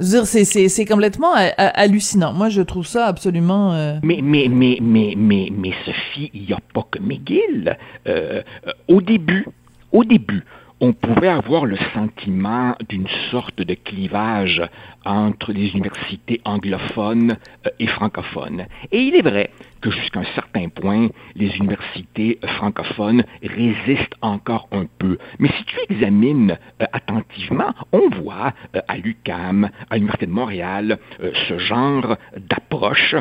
C'est 0.01 0.85
complètement 0.85 1.33
hallucinant. 1.57 2.33
Moi, 2.33 2.49
je 2.49 2.61
trouve 2.61 2.85
ça 2.85 3.05
absolument. 3.05 3.73
Euh, 3.73 3.97
mais, 4.03 4.19
mais, 4.21 4.49
mais, 4.49 4.77
mais, 4.81 5.15
mais, 5.15 5.73
Sophie, 5.85 6.29
il 6.33 6.41
n'y 6.47 6.53
a 6.53 6.59
pas 6.73 6.85
que 6.91 6.99
McGill. 6.99 7.77
Euh, 8.05 8.41
euh, 8.67 8.71
au 8.89 9.01
début, 9.01 9.47
au 9.93 10.03
début, 10.03 10.43
on 10.85 10.93
pouvait 10.93 11.29
avoir 11.29 11.65
le 11.65 11.77
sentiment 11.95 12.75
d'une 12.89 13.07
sorte 13.31 13.59
de 13.59 13.73
clivage 13.73 14.61
entre 15.03 15.51
les 15.51 15.69
universités 15.69 16.41
anglophones 16.45 17.37
euh, 17.65 17.71
et 17.79 17.87
francophones. 17.87 18.67
Et 18.91 18.99
il 18.99 19.15
est 19.15 19.23
vrai 19.23 19.49
que 19.81 19.89
jusqu'à 19.89 20.19
un 20.19 20.35
certain 20.35 20.69
point, 20.69 21.07
les 21.35 21.57
universités 21.57 22.37
francophones 22.57 23.23
résistent 23.41 24.13
encore 24.21 24.67
un 24.71 24.85
peu. 24.99 25.17
Mais 25.39 25.49
si 25.57 25.63
tu 25.65 25.79
examines 25.89 26.55
euh, 26.79 26.85
attentivement, 26.93 27.73
on 27.91 28.07
voit 28.21 28.53
euh, 28.75 28.81
à 28.87 28.97
l'UCAM, 28.97 29.71
à 29.89 29.95
l'Université 29.95 30.27
de 30.27 30.31
Montréal, 30.31 30.99
ce 31.47 31.57
genre 31.57 32.15
d'approche 32.37 33.15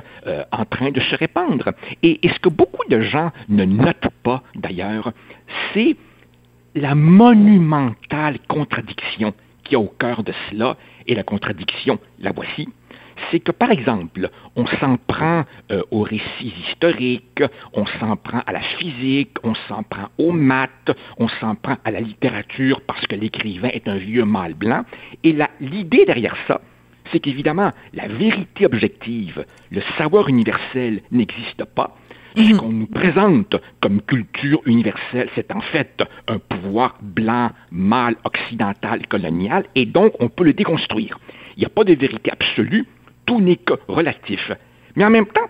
en 0.53 0.65
train 0.67 0.91
de 0.91 1.01
se 1.01 1.17
répandre. 1.17 1.71
Et 2.03 2.21
ce 2.23 2.39
que 2.41 2.49
beaucoup 2.49 2.87
de 2.91 3.01
gens 3.01 3.31
ne 3.49 3.65
notent 3.65 4.13
pas, 4.23 4.43
d'ailleurs, 4.55 5.13
c'est 5.73 5.97
la 6.75 6.95
monumentale 6.95 8.39
contradiction 8.49 9.35
qui 9.63 9.77
a 9.77 9.79
au 9.79 9.93
cœur 9.99 10.23
de 10.23 10.33
cela, 10.51 10.77
et 11.07 11.15
la 11.15 11.23
contradiction, 11.23 11.99
la 12.21 12.33
voici, 12.33 12.69
c'est 13.31 13.41
que, 13.41 13.53
par 13.53 13.71
exemple, 13.71 14.29
on 14.57 14.67
s'en 14.67 14.97
prend 14.97 15.45
euh, 15.71 15.83
aux 15.91 16.03
récits 16.03 16.53
historiques, 16.69 17.43
on 17.73 17.87
s'en 17.87 18.17
prend 18.17 18.41
à 18.47 18.53
la 18.53 18.61
physique, 18.61 19.37
on 19.43 19.55
s'en 19.69 19.83
prend 19.83 20.09
aux 20.19 20.33
maths, 20.33 20.91
on 21.19 21.29
s'en 21.29 21.55
prend 21.55 21.77
à 21.85 21.91
la 21.91 22.01
littérature 22.01 22.81
parce 22.87 23.07
que 23.07 23.17
l'écrivain 23.17 23.69
est 23.69 23.89
un 23.89 23.97
vieux 23.97 24.25
mâle 24.25 24.55
blanc, 24.55 24.85
et 25.23 25.37
l'idée 25.61 26.05
derrière 26.05 26.37
ça, 26.47 26.61
c'est 27.13 27.21
qu'évidemment, 27.21 27.71
la 27.93 28.09
vérité 28.09 28.67
objective, 28.67 29.45
le 29.71 29.83
savoir 29.97 30.29
universel 30.29 31.03
n'existe 31.13 31.65
pas, 31.65 31.97
ce 32.37 32.43
mhm. 32.43 32.57
qu'on 32.57 32.73
nous 32.73 32.87
présente 32.87 33.57
comme 33.81 34.01
culture 34.03 34.61
universelle, 34.67 35.29
c'est 35.35 35.53
en 35.53 35.61
fait 35.61 36.03
un 36.29 36.39
pouvoir 36.39 36.97
blanc, 37.01 37.51
mâle, 37.71 38.17
occidental, 38.25 39.07
colonial, 39.07 39.65
et 39.75 39.87
donc 39.87 40.15
on 40.21 40.29
peut 40.29 40.45
le 40.45 40.53
déconstruire. 40.53 41.19
Il 41.57 41.61
n'y 41.61 41.67
a 41.67 41.71
pas 41.71 41.85
de 41.85 41.95
vérité 41.95 42.31
absolue, 42.33 42.87
tout 43.27 43.41
n'est 43.41 43.57
que 43.57 43.75
relatif. 43.89 44.51
Mais 44.97 45.05
en 45.05 45.11
même 45.11 45.27
temps, 45.27 45.49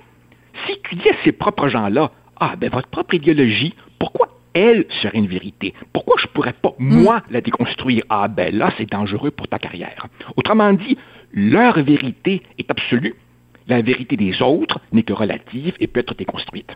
si 0.67 0.79
tu 0.85 0.97
dis 0.97 1.09
à 1.09 1.15
ces 1.25 1.33
propres 1.33 1.69
gens-là, 1.69 2.11
ah 2.39 2.55
ben 2.57 2.71
votre 2.71 2.89
propre 2.89 3.15
idéologie, 3.15 3.75
pourquoi 3.99 4.29
elle 4.53 4.87
serait 5.03 5.19
une 5.19 5.27
vérité? 5.27 5.75
Pourquoi 5.93 6.17
je 6.19 6.27
ne 6.27 6.33
pourrais 6.33 6.53
pas, 6.53 6.75
mhm. 6.79 7.03
moi, 7.03 7.23
la 7.31 7.41
déconstruire? 7.41 8.05
Ah 8.09 8.29
ben 8.29 8.55
là, 8.55 8.73
c'est 8.77 8.91
dangereux 8.91 9.31
pour 9.31 9.49
ta 9.49 9.59
carrière. 9.59 10.07
Autrement 10.37 10.73
dit, 10.73 10.99
leur 11.33 11.83
vérité 11.83 12.43
est 12.59 12.71
absolue, 12.71 13.15
la 13.69 13.83
vérité 13.83 14.17
des 14.17 14.43
autres 14.43 14.81
n'est 14.93 15.03
que 15.03 15.13
relative 15.13 15.75
et 15.81 15.87
peut 15.87 16.01
être 16.01 16.15
déconstruite. 16.15 16.71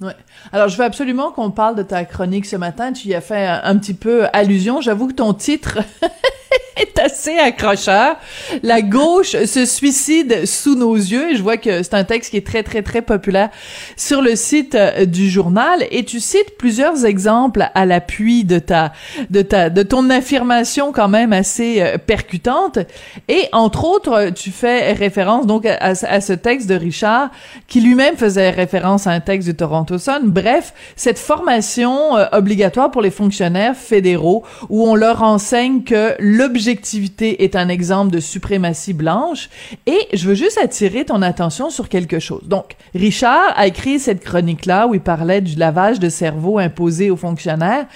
Ouais. 0.00 0.14
Alors, 0.52 0.68
je 0.68 0.78
veux 0.78 0.84
absolument 0.84 1.30
qu'on 1.30 1.50
parle 1.50 1.76
de 1.76 1.82
ta 1.82 2.04
chronique 2.04 2.46
ce 2.46 2.56
matin. 2.56 2.92
Tu 2.92 3.08
y 3.08 3.14
as 3.14 3.20
fait 3.20 3.46
un, 3.46 3.76
petit 3.76 3.94
peu 3.94 4.26
allusion. 4.32 4.80
J'avoue 4.80 5.08
que 5.08 5.14
ton 5.14 5.34
titre 5.34 5.78
est 6.76 6.98
assez 6.98 7.38
accrocheur. 7.38 8.16
La 8.62 8.82
gauche 8.82 9.36
se 9.44 9.64
suicide 9.64 10.46
sous 10.46 10.74
nos 10.74 10.94
yeux. 10.94 11.32
Et 11.32 11.36
je 11.36 11.42
vois 11.42 11.56
que 11.56 11.82
c'est 11.82 11.94
un 11.94 12.04
texte 12.04 12.30
qui 12.30 12.36
est 12.36 12.46
très, 12.46 12.62
très, 12.62 12.82
très 12.82 13.02
populaire 13.02 13.50
sur 13.96 14.22
le 14.22 14.36
site 14.36 14.74
euh, 14.74 15.04
du 15.04 15.28
journal. 15.28 15.86
Et 15.90 16.04
tu 16.04 16.20
cites 16.20 16.56
plusieurs 16.58 17.04
exemples 17.04 17.68
à 17.74 17.86
l'appui 17.86 18.44
de 18.44 18.58
ta, 18.58 18.92
de 19.30 19.42
ta, 19.42 19.70
de 19.70 19.82
ton 19.82 20.10
affirmation 20.10 20.92
quand 20.92 21.08
même 21.08 21.32
assez 21.32 21.80
euh, 21.80 21.98
percutante. 21.98 22.78
Et 23.28 23.48
entre 23.52 23.84
autres, 23.84 24.30
tu 24.30 24.50
fais 24.50 24.92
référence 24.92 25.46
donc 25.46 25.66
à, 25.66 25.94
ce 25.94 26.32
texte 26.32 26.68
de 26.68 26.74
Richard 26.74 27.30
qui 27.68 27.80
lui-même 27.80 28.16
faisait 28.16 28.50
référence 28.50 29.06
à 29.06 29.10
un 29.10 29.20
texte 29.20 29.48
du 29.48 29.54
Toronto 29.54 29.96
Bref, 30.22 30.72
cette 30.96 31.18
formation 31.18 32.16
euh, 32.16 32.26
obligatoire 32.32 32.90
pour 32.90 33.02
les 33.02 33.10
fonctionnaires 33.10 33.76
fédéraux 33.76 34.44
où 34.68 34.88
on 34.88 34.94
leur 34.94 35.22
enseigne 35.22 35.82
que 35.82 36.16
l'objectivité 36.40 37.44
est 37.44 37.54
un 37.54 37.68
exemple 37.68 38.10
de 38.10 38.18
suprématie 38.18 38.94
blanche. 38.94 39.50
Et 39.86 40.08
je 40.14 40.26
veux 40.26 40.34
juste 40.34 40.58
attirer 40.58 41.04
ton 41.04 41.20
attention 41.20 41.68
sur 41.68 41.90
quelque 41.90 42.18
chose. 42.18 42.44
Donc, 42.44 42.76
Richard 42.94 43.52
a 43.56 43.66
écrit 43.66 44.00
cette 44.00 44.24
chronique-là 44.24 44.86
où 44.86 44.94
il 44.94 45.00
parlait 45.00 45.42
du 45.42 45.56
lavage 45.56 46.00
de 46.00 46.08
cerveau 46.08 46.58
imposé 46.58 47.10
aux 47.10 47.16
fonctionnaires 47.16 47.86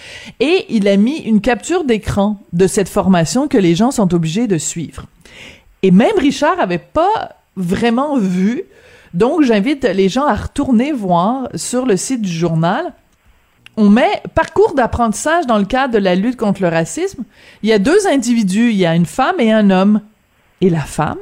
et 0.41 0.67
il 0.69 0.87
a 0.89 0.97
mis 0.99 1.19
une 1.21 1.41
capture 1.41 1.85
d'écran 1.85 2.39
de 2.53 2.67
cette 2.67 2.91
formation 2.91 3.49
que 3.49 3.57
les 3.59 3.75
gens 3.75 3.91
sont 3.91 4.13
obligés 4.13 4.47
de 4.47 4.59
suivre. 4.59 5.07
Et 5.83 5.91
même 5.91 6.19
Richard 6.19 6.61
avait 6.61 6.79
pas 6.79 7.37
vraiment 7.57 8.19
vu 8.19 8.65
donc, 9.15 9.43
j'invite 9.43 9.85
les 9.85 10.09
gens 10.09 10.27
à 10.27 10.35
retourner 10.35 10.91
voir 10.91 11.49
sur 11.55 11.87
le 11.87 11.97
site 11.97 12.21
du 12.21 12.33
journal. 12.33 12.93
On 13.77 13.89
met 13.89 14.23
parcours 14.35 14.75
d'apprentissage 14.75 15.47
dans 15.47 15.59
le 15.59 15.65
cadre 15.65 15.95
de 15.95 15.99
la 15.99 16.15
lutte 16.15 16.37
contre 16.37 16.63
le 16.63 16.69
racisme. 16.69 17.25
Il 17.63 17.69
y 17.69 17.73
a 17.73 17.79
deux 17.79 18.07
individus, 18.07 18.71
il 18.71 18.77
y 18.77 18.87
a 18.87 18.95
une 18.95 19.07
femme 19.07 19.41
et 19.41 19.53
un 19.53 19.71
homme. 19.71 20.01
Et 20.61 20.71
la 20.71 20.81
femme, 20.81 21.19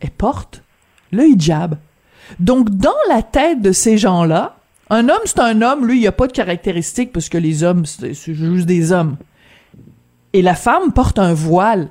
elle 0.00 0.10
porte 0.10 0.62
le 1.12 1.26
hijab. 1.26 1.76
Donc, 2.38 2.70
dans 2.70 2.90
la 3.08 3.22
tête 3.22 3.62
de 3.62 3.72
ces 3.72 3.96
gens-là, 3.96 4.56
un 4.90 5.08
homme, 5.08 5.20
c'est 5.24 5.40
un 5.40 5.62
homme, 5.62 5.86
lui, 5.86 5.96
il 5.96 6.00
n'y 6.00 6.06
a 6.06 6.12
pas 6.12 6.26
de 6.26 6.32
caractéristiques 6.32 7.12
parce 7.12 7.28
que 7.28 7.38
les 7.38 7.64
hommes, 7.64 7.86
c'est 7.86 8.14
juste 8.14 8.66
des 8.66 8.92
hommes. 8.92 9.16
Et 10.32 10.42
la 10.42 10.54
femme 10.54 10.92
porte 10.92 11.18
un 11.18 11.34
voile. 11.34 11.88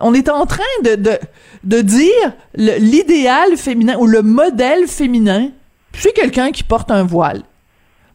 On 0.00 0.12
est 0.12 0.28
en 0.28 0.44
train 0.44 0.62
de, 0.84 0.94
de, 0.96 1.18
de 1.64 1.80
dire 1.80 2.32
l'idéal 2.54 3.56
féminin 3.56 3.96
ou 3.98 4.06
le 4.06 4.22
modèle 4.22 4.86
féminin, 4.86 5.50
c'est 5.94 6.12
quelqu'un 6.12 6.50
qui 6.52 6.62
porte 6.62 6.90
un 6.90 7.04
voile. 7.04 7.42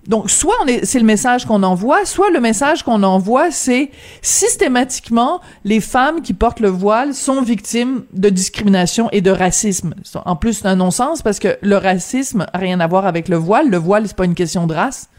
Donc, 0.07 0.31
soit 0.31 0.55
c'est 0.83 0.99
le 0.99 1.05
message 1.05 1.45
qu'on 1.45 1.61
envoie, 1.61 2.05
soit 2.05 2.31
le 2.31 2.39
message 2.39 2.83
qu'on 2.83 3.03
envoie, 3.03 3.51
c'est 3.51 3.91
systématiquement 4.21 5.41
les 5.63 5.79
femmes 5.79 6.21
qui 6.21 6.33
portent 6.33 6.59
le 6.59 6.69
voile 6.69 7.13
sont 7.13 7.41
victimes 7.41 8.03
de 8.13 8.29
discrimination 8.29 9.09
et 9.11 9.21
de 9.21 9.29
racisme. 9.29 9.93
En 10.25 10.35
plus, 10.35 10.53
c'est 10.53 10.67
un 10.67 10.75
non-sens 10.75 11.21
parce 11.21 11.39
que 11.39 11.57
le 11.61 11.77
racisme 11.77 12.47
a 12.51 12.57
rien 12.57 12.79
à 12.79 12.87
voir 12.87 13.05
avec 13.05 13.29
le 13.29 13.35
voile. 13.35 13.69
Le 13.69 13.77
voile, 13.77 14.07
c'est 14.07 14.17
pas 14.17 14.25
une 14.25 14.35
question 14.35 14.65
de 14.65 14.73
race. 14.73 15.09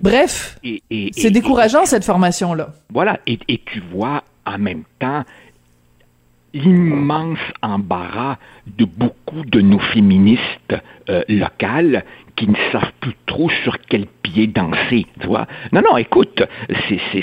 Bref, 0.00 0.58
c'est 0.62 1.30
décourageant 1.30 1.84
cette 1.84 2.04
formation-là. 2.04 2.70
Voilà, 2.90 3.20
et, 3.26 3.38
et 3.48 3.60
tu 3.66 3.82
vois 3.92 4.24
en 4.46 4.56
même 4.56 4.84
temps 4.98 5.24
l'immense 6.54 7.38
embarras 7.62 8.36
de 8.66 8.84
beaucoup 8.84 9.44
de 9.44 9.60
nos 9.60 9.78
féministes 9.78 10.74
euh, 11.08 11.22
locales 11.28 12.04
qui 12.40 12.48
ne 12.48 12.56
savent 12.72 12.92
plus 13.00 13.14
trop 13.26 13.50
sur 13.62 13.76
quel 13.80 14.06
pied 14.22 14.46
danser, 14.46 15.04
tu 15.20 15.26
vois. 15.26 15.46
Non, 15.72 15.82
non, 15.82 15.98
écoute, 15.98 16.42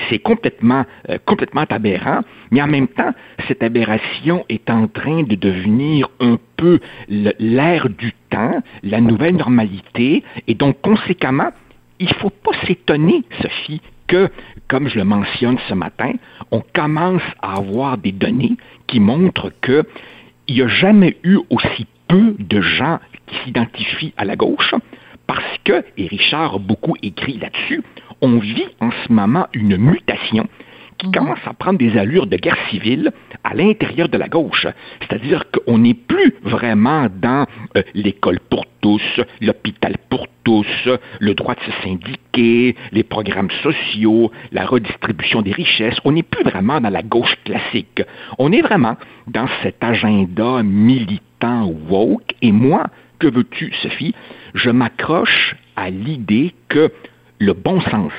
c'est 0.09 0.19
complètement, 0.19 0.85
euh, 1.09 1.17
complètement 1.25 1.65
aberrant, 1.67 2.19
mais 2.51 2.61
en 2.61 2.67
même 2.67 2.87
temps, 2.87 3.13
cette 3.47 3.63
aberration 3.63 4.45
est 4.47 4.69
en 4.69 4.87
train 4.87 5.23
de 5.23 5.33
devenir 5.33 6.07
un 6.19 6.37
peu 6.55 6.79
l'air 7.09 7.89
du 7.89 8.13
temps, 8.29 8.61
la 8.83 9.01
nouvelle 9.01 9.37
normalité, 9.37 10.23
et 10.47 10.53
donc 10.53 10.81
conséquemment, 10.81 11.49
il 11.99 12.09
ne 12.09 12.13
faut 12.13 12.29
pas 12.29 12.51
s'étonner, 12.67 13.23
Sophie, 13.41 13.81
que, 14.05 14.29
comme 14.67 14.87
je 14.87 14.99
le 14.99 15.03
mentionne 15.03 15.57
ce 15.67 15.73
matin, 15.73 16.11
on 16.51 16.61
commence 16.75 17.23
à 17.41 17.57
avoir 17.57 17.97
des 17.97 18.11
données 18.11 18.55
qui 18.85 18.99
montrent 18.99 19.51
qu'il 19.63 19.83
n'y 20.47 20.61
a 20.61 20.67
jamais 20.67 21.17
eu 21.23 21.39
aussi 21.49 21.87
peu 22.07 22.35
de 22.37 22.61
gens 22.61 22.99
qui 23.25 23.35
s'identifient 23.43 24.13
à 24.15 24.23
la 24.23 24.35
gauche 24.35 24.73
parce 25.27 25.57
que, 25.63 25.83
et 25.97 26.07
Richard 26.07 26.55
a 26.55 26.59
beaucoup 26.59 26.95
écrit 27.03 27.37
là-dessus, 27.37 27.83
on 28.21 28.39
vit 28.39 28.67
en 28.79 28.89
ce 28.91 29.11
moment 29.11 29.47
une 29.53 29.77
mutation 29.77 30.47
qui 30.97 31.11
commence 31.11 31.39
à 31.45 31.53
prendre 31.53 31.77
des 31.77 31.97
allures 31.97 32.27
de 32.27 32.37
guerre 32.37 32.57
civile 32.69 33.11
à 33.43 33.53
l'intérieur 33.53 34.09
de 34.09 34.17
la 34.17 34.27
gauche. 34.27 34.65
C'est-à-dire 34.99 35.45
qu'on 35.51 35.77
n'est 35.77 35.93
plus 35.93 36.33
vraiment 36.41 37.07
dans 37.21 37.45
euh, 37.75 37.83
l'école 37.93 38.39
pour 38.49 38.65
tous, 38.81 39.21
l'hôpital 39.41 39.95
pour 40.09 40.25
tous, 40.43 40.89
le 41.19 41.33
droit 41.33 41.55
de 41.55 41.59
se 41.59 41.71
syndiquer, 41.83 42.75
les 42.91 43.03
programmes 43.03 43.51
sociaux, 43.61 44.31
la 44.51 44.65
redistribution 44.65 45.41
des 45.41 45.51
richesses. 45.51 45.97
On 46.03 46.13
n'est 46.13 46.23
plus 46.23 46.43
vraiment 46.43 46.81
dans 46.81 46.89
la 46.89 47.03
gauche 47.03 47.35
classique. 47.43 48.01
On 48.39 48.51
est 48.51 48.61
vraiment 48.61 48.97
dans 49.27 49.47
cet 49.61 49.83
agenda 49.83 50.63
militant 50.63 51.71
woke. 51.89 52.33
Et 52.41 52.51
moi, 52.51 52.87
que 53.19 53.27
veux-tu, 53.27 53.73
Sophie? 53.81 54.15
Je 54.53 54.69
m'accroche 54.69 55.55
à 55.75 55.89
l'idée 55.89 56.53
que 56.69 56.91
le 57.39 57.53
bon 57.53 57.81
sens 57.81 58.13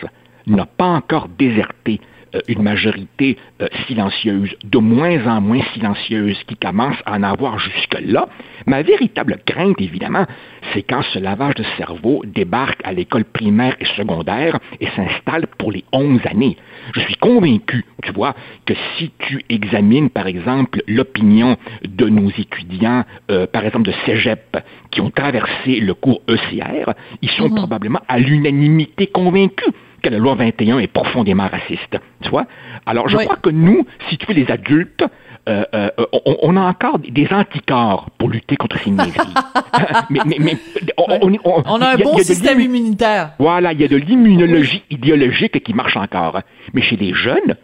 n'a 0.47 0.67
pas 0.67 0.87
encore 0.87 1.29
déserté 1.29 2.01
une 2.49 2.63
majorité 2.63 3.37
euh, 3.61 3.69
silencieuse, 3.87 4.55
de 4.65 4.79
moins 4.79 5.27
en 5.27 5.41
moins 5.41 5.63
silencieuse, 5.75 6.39
qui 6.47 6.57
commence 6.57 6.97
à 7.07 7.17
en 7.17 7.23
avoir 7.23 7.59
jusque-là. 7.59 8.29
Ma 8.67 8.83
véritable 8.83 9.39
crainte, 9.47 9.81
évidemment, 9.81 10.27
c'est 10.73 10.83
quand 10.83 11.03
ce 11.13 11.19
lavage 11.19 11.55
de 11.55 11.65
cerveau 11.77 12.23
débarque 12.27 12.81
à 12.85 12.93
l'école 12.93 13.25
primaire 13.25 13.77
et 13.81 13.87
secondaire 13.97 14.59
et 14.81 14.89
s'installe 14.89 15.47
pour 15.59 15.73
les 15.73 15.85
11 15.93 16.21
années. 16.27 16.57
Je 16.95 17.01
suis 17.01 17.17
convaincu, 17.17 17.85
tu 18.03 18.13
vois, 18.13 18.35
que 18.67 18.75
si 18.97 19.11
tu 19.19 19.43
examines, 19.49 20.11
par 20.11 20.27
exemple, 20.27 20.83
l'opinion 20.87 21.57
de 21.85 22.09
nos 22.09 22.31
étudiants, 22.31 23.05
euh, 23.31 23.47
par 23.47 23.65
exemple 23.65 23.87
de 23.87 23.95
Cégep, 24.05 24.59
qui 24.91 25.01
ont 25.01 25.11
traversé 25.11 25.81
le 25.81 25.95
cours 25.95 26.23
ECR, 26.29 26.93
ils 27.23 27.31
sont 27.31 27.51
probablement 27.51 28.01
à 28.09 28.19
l'unanimité 28.19 29.07
convaincus 29.07 29.73
que 30.03 30.09
la 30.09 30.19
loi 30.19 30.35
21 30.35 30.79
est 30.79 30.87
profondément 30.87 31.49
raciste. 31.49 31.97
Tu 32.23 32.31
vois? 32.31 32.47
Alors, 32.87 33.09
je 33.09 33.17
Oui. 33.17 33.25
crois 33.25 33.37
que 33.37 33.51
nous, 33.51 33.87
si 34.09 34.17
tu 34.19 34.27
veux, 34.27 34.35
les 34.35 34.51
adultes, 34.51 35.05
euh, 35.49 35.65
euh, 35.75 35.89
on, 36.13 36.37
on 36.43 36.57
a 36.57 36.61
encore 36.63 36.99
des 36.99 37.27
anticorps 37.33 38.11
pour 38.19 38.29
lutter 38.29 38.57
contre 38.57 38.79
ces 38.81 38.91
niaiseries. 38.91 39.35
mais, 40.11 40.21
mais, 40.27 40.37
mais 40.41 40.57
on, 40.99 41.05
on 41.23 41.33
on- 41.45 41.63
On 41.67 41.81
a 41.81 41.95
un 41.95 41.97
bon 41.97 42.19
système 42.19 42.61
immunitaire. 42.61 43.31
Voilà, 43.39 43.73
il 43.73 43.81
y 43.81 43.85
a 43.85 43.89
de 43.89 43.97
l'immunologie 43.97 44.83
idéologique 44.91 45.63
qui 45.63 45.73
marche 45.75 45.97
encore. 45.97 46.41
Mais 46.75 46.83
chez 46.83 46.97
les 46.97 47.15
jeunes, 47.15 47.57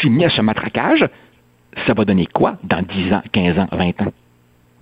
soumis 0.00 0.24
à 0.26 0.30
ce 0.30 0.42
matraquage, 0.42 1.08
ça 1.86 1.94
va 1.94 2.04
donner 2.04 2.26
quoi 2.26 2.56
dans 2.64 2.82
10 2.82 3.12
ans, 3.14 3.22
15 3.32 3.58
ans, 3.58 3.68
20 3.72 4.02
ans? 4.02 4.12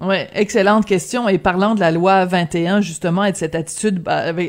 Ouais, 0.00 0.28
excellente 0.32 0.86
question. 0.86 1.28
Et 1.28 1.38
parlant 1.38 1.74
de 1.74 1.80
la 1.80 1.90
loi 1.90 2.24
21, 2.24 2.80
justement, 2.82 3.24
et 3.24 3.32
de 3.32 3.36
cette 3.36 3.56
attitude 3.56 4.00
bah, 4.00 4.26
euh, 4.26 4.48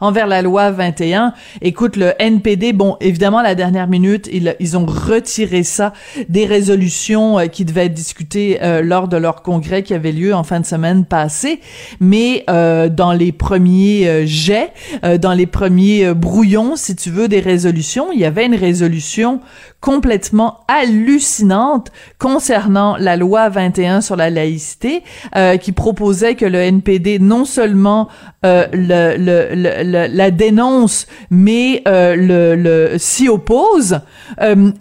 envers 0.00 0.26
la 0.26 0.42
loi 0.42 0.72
21, 0.72 1.34
écoute, 1.62 1.96
le 1.96 2.14
NPD, 2.18 2.72
bon, 2.72 2.96
évidemment, 3.00 3.38
à 3.38 3.44
la 3.44 3.54
dernière 3.54 3.86
minute, 3.86 4.28
ils, 4.32 4.76
ont 4.76 4.86
retiré 4.86 5.62
ça 5.62 5.92
des 6.28 6.46
résolutions 6.46 7.38
euh, 7.38 7.46
qui 7.46 7.64
devaient 7.64 7.86
être 7.86 7.94
discutées 7.94 8.58
euh, 8.60 8.82
lors 8.82 9.06
de 9.06 9.16
leur 9.16 9.42
congrès 9.42 9.84
qui 9.84 9.94
avait 9.94 10.10
lieu 10.10 10.34
en 10.34 10.42
fin 10.42 10.58
de 10.58 10.66
semaine 10.66 11.04
passée. 11.04 11.60
Mais 12.00 12.42
euh, 12.50 12.88
dans 12.88 13.12
les 13.12 13.30
premiers 13.30 14.26
jets, 14.26 14.72
dans 15.20 15.32
les 15.32 15.46
premiers 15.46 16.12
brouillons, 16.12 16.74
si 16.74 16.96
tu 16.96 17.10
veux, 17.10 17.28
des 17.28 17.40
résolutions, 17.40 18.10
il 18.10 18.18
y 18.18 18.24
avait 18.24 18.46
une 18.46 18.56
résolution 18.56 19.40
complètement 19.80 20.60
hallucinante 20.66 21.92
concernant 22.18 22.96
la 22.96 23.16
loi 23.16 23.48
21 23.48 24.00
sur 24.00 24.16
la 24.16 24.28
laïcité 24.28 25.04
euh, 25.36 25.56
qui 25.56 25.70
proposait 25.70 26.34
que 26.34 26.44
le 26.44 26.58
NPD 26.58 27.20
non 27.20 27.44
seulement 27.44 28.08
euh, 28.44 28.66
la 28.72 30.30
dénonce 30.32 31.06
mais 31.30 31.82
euh, 31.86 32.16
le, 32.16 32.98
s'y 32.98 33.28
oppose 33.28 34.00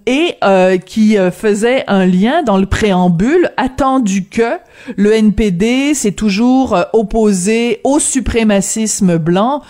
et 0.07 0.35
qui 0.85 1.17
faisait 1.31 1.83
un 1.87 2.05
lien 2.05 2.41
dans 2.43 2.57
le 2.57 2.65
préambule 2.65 3.51
attendu 3.55 4.25
que 4.25 4.57
le 4.95 5.13
NPD 5.13 5.93
s'est 5.93 6.11
toujours 6.11 6.77
opposé 6.93 7.81
au 7.83 7.99
suprémacisme 7.99 9.17
blanc 9.17 9.61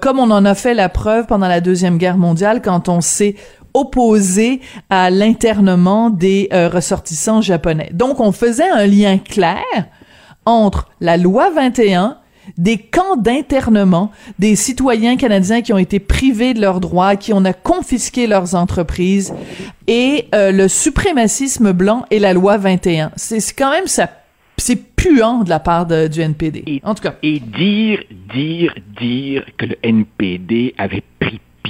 comme 0.00 0.20
on 0.20 0.30
en 0.30 0.44
a 0.44 0.54
fait 0.54 0.74
la 0.74 0.88
preuve 0.88 1.26
pendant 1.26 1.48
la 1.48 1.60
deuxième 1.60 1.98
guerre 1.98 2.18
mondiale 2.18 2.62
quand 2.62 2.88
on 2.88 3.00
s'est 3.00 3.34
opposé 3.74 4.60
à 4.88 5.10
l'internement 5.10 6.10
des 6.10 6.48
euh, 6.52 6.68
ressortissants 6.68 7.40
japonais. 7.40 7.90
Donc 7.92 8.20
on 8.20 8.32
faisait 8.32 8.68
un 8.70 8.86
lien 8.86 9.18
clair 9.18 9.56
entre 10.46 10.88
la 11.00 11.16
loi 11.16 11.50
21 11.50 12.16
des 12.56 12.78
camps 12.78 13.16
d'internement 13.16 14.10
des 14.38 14.56
citoyens 14.56 15.16
canadiens 15.16 15.60
qui 15.60 15.72
ont 15.72 15.78
été 15.78 16.00
privés 16.00 16.52
de 16.54 16.60
leurs 16.60 16.80
droits, 16.80 17.14
qui 17.14 17.32
on 17.32 17.44
a 17.44 17.52
confisqué 17.52 18.26
leurs 18.26 18.54
entreprises, 18.56 19.32
et 19.86 20.26
euh, 20.34 20.50
le 20.50 20.66
suprémacisme 20.66 21.72
blanc 21.72 22.04
et 22.10 22.18
la 22.18 22.32
loi 22.32 22.56
21. 22.56 23.12
C'est 23.14 23.40
quand 23.56 23.70
même 23.70 23.86
ça, 23.86 24.08
c'est 24.56 24.76
puant 24.96 25.44
de 25.44 25.48
la 25.50 25.60
part 25.60 25.86
de- 25.86 26.08
du 26.08 26.20
NPD. 26.22 26.64
Et- 26.66 26.80
en 26.82 26.94
tout 26.94 27.02
cas, 27.02 27.14
Et 27.22 27.38
dire, 27.40 28.00
dire, 28.34 28.74
dire 28.98 29.44
que 29.56 29.66
le 29.66 29.76
NPD 29.82 30.74
avait 30.76 31.02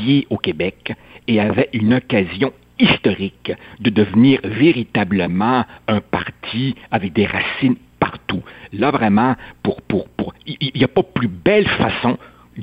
pied 0.01 0.27
au 0.31 0.39
Québec 0.39 0.93
et 1.29 1.41
avait 1.41 1.69
une 1.73 1.95
occasion 1.95 2.53
historique 2.79 3.53
de 3.79 3.91
devenir 3.91 4.41
véritablement 4.45 5.65
un 5.87 6.01
parti 6.01 6.75
avec 6.91 7.13
des 7.13 7.27
racines 7.27 7.77
partout. 7.99 8.43
Là, 8.73 8.91
vraiment, 8.91 9.37
pour, 9.63 9.83
pour, 9.83 10.09
pour, 10.09 10.33
il 10.47 10.73
n'y 10.75 10.85
a 10.85 10.89
pas 10.89 11.03
plus 11.03 11.29
belle 11.29 11.69
façon 11.69 12.17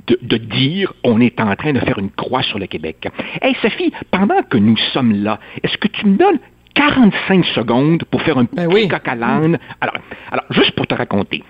de, 0.08 0.17
de 0.21 0.38
dire 0.38 0.93
on 1.04 1.21
est 1.21 1.39
en 1.39 1.56
train 1.56 1.73
de 1.73 1.80
faire 1.80 2.00
une 2.00 2.10
croix 2.10 2.43
sur 2.43 2.60
le 2.60 2.65
Québec. 2.65 3.08
Hey 3.41 3.56
Sophie, 3.62 3.91
pendant 4.12 4.41
que 4.43 4.58
nous 4.58 4.78
sommes 4.93 5.23
là, 5.23 5.39
est-ce 5.63 5.78
que 5.78 5.88
tu 5.88 6.06
me 6.08 6.17
donnes 6.17 6.39
45 6.73 7.45
secondes 7.45 8.04
pour 8.12 8.21
faire 8.23 8.38
un 8.38 8.47
Ben 8.52 8.67
petit 8.67 8.73
oui. 8.84 8.88
coq 8.88 9.08
à 9.08 9.15
l'âne? 9.15 9.58
Alors, 9.82 9.95
alors, 10.32 10.45
juste 10.52 10.71
pour 10.71 10.88
te 10.88 10.95
raconter, 10.95 11.43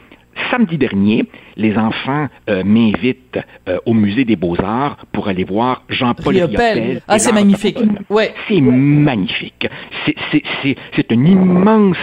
samedi 0.52 0.78
dernier, 0.78 1.26
les 1.56 1.78
enfants 1.78 2.28
euh, 2.50 2.63
m'invitent 2.63 3.39
euh, 3.67 3.78
au 3.86 3.93
musée 3.93 4.26
des 4.26 4.36
Beaux-Arts 4.36 4.97
pour 5.12 5.28
aller 5.28 5.43
voir 5.43 5.84
Jean-Paul 5.89 6.36
Riopelle. 6.36 7.02
Ah, 7.08 7.19
c'est 7.19 7.32
magnifique. 7.32 7.80
Ouais. 8.10 8.34
C'est 8.47 8.62
magnifique. 8.62 9.67
C'est- 10.06 10.15
C'est 10.32 10.43
c'est- 10.62 10.76
c'est 10.95 11.12
un 11.12 11.26
immense 11.26 11.97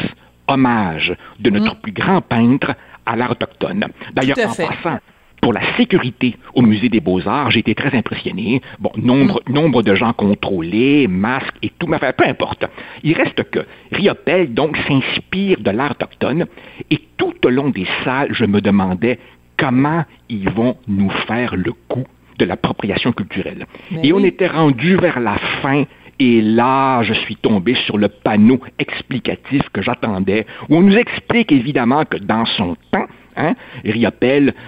hommage 0.49 1.15
de 1.41 1.51
notre 1.51 1.77
plus 1.81 1.93
grand 1.93 2.21
peintre 2.21 2.75
à 3.07 3.17
l'art 3.17 3.31
autochtone. 3.33 3.87
D'ailleurs, 4.13 4.37
en 4.49 4.53
fait. 4.53 4.67
passant, 4.67 4.99
pour 5.45 5.53
la 5.53 5.77
sécurité 5.77 6.37
au 6.55 6.63
musée 6.63 6.89
des 6.89 7.01
Beaux-Arts, 7.01 7.51
j'ai 7.51 7.61
été 7.61 7.75
très 7.75 7.95
impressionné. 7.95 8.63
Bon, 8.79 8.91
nombre, 8.97 9.43
Mm. 9.47 9.53
nombre 9.53 9.83
de 9.83 9.95
gens 9.95 10.15
contrôlés, 10.15 11.07
masques 11.07 11.59
et 11.61 11.71
tout, 11.79 11.87
mais 11.87 11.97
enfin, 11.97 12.13
peu 12.17 12.25
importe. 12.27 12.65
Il 13.03 13.13
reste 13.13 13.43
que 13.51 13.59
Riopelle, 13.93 14.55
donc, 14.55 14.75
s'inspire 14.89 15.61
de 15.61 15.71
l'art 15.71 15.91
autochtone 15.91 16.47
et 16.91 16.99
tout 17.19 17.35
au 17.45 17.51
long 17.51 17.69
des 17.69 17.87
salles, 18.05 18.29
je 18.31 18.47
me 18.47 18.63
demandais 18.63 19.19
comment 19.59 20.05
ils 20.31 20.49
vont 20.49 20.79
nous 20.89 21.11
faire 21.27 21.55
le 21.57 21.73
coup 21.89 22.07
de 22.39 22.47
l'appropriation 22.47 23.13
culturelle. 23.13 23.67
Mais 23.91 24.01
et 24.09 24.13
on 24.15 24.25
était 24.25 24.47
rendu 24.47 24.97
vers 24.97 25.21
la 25.21 25.37
fin 25.61 25.85
et 26.19 26.41
là, 26.41 27.03
je 27.03 27.13
suis 27.13 27.37
tombé 27.37 27.75
sur 27.87 27.99
le 27.99 28.09
panneau 28.09 28.61
explicatif 28.79 29.63
que 29.73 29.83
j'attendais, 29.83 30.47
où 30.69 30.77
on 30.77 30.81
nous 30.83 30.97
explique 30.97 31.53
évidemment 31.53 32.05
que 32.05 32.17
dans 32.17 32.47
son 32.47 32.77
temps, 32.93 33.07
hein, 33.37 33.55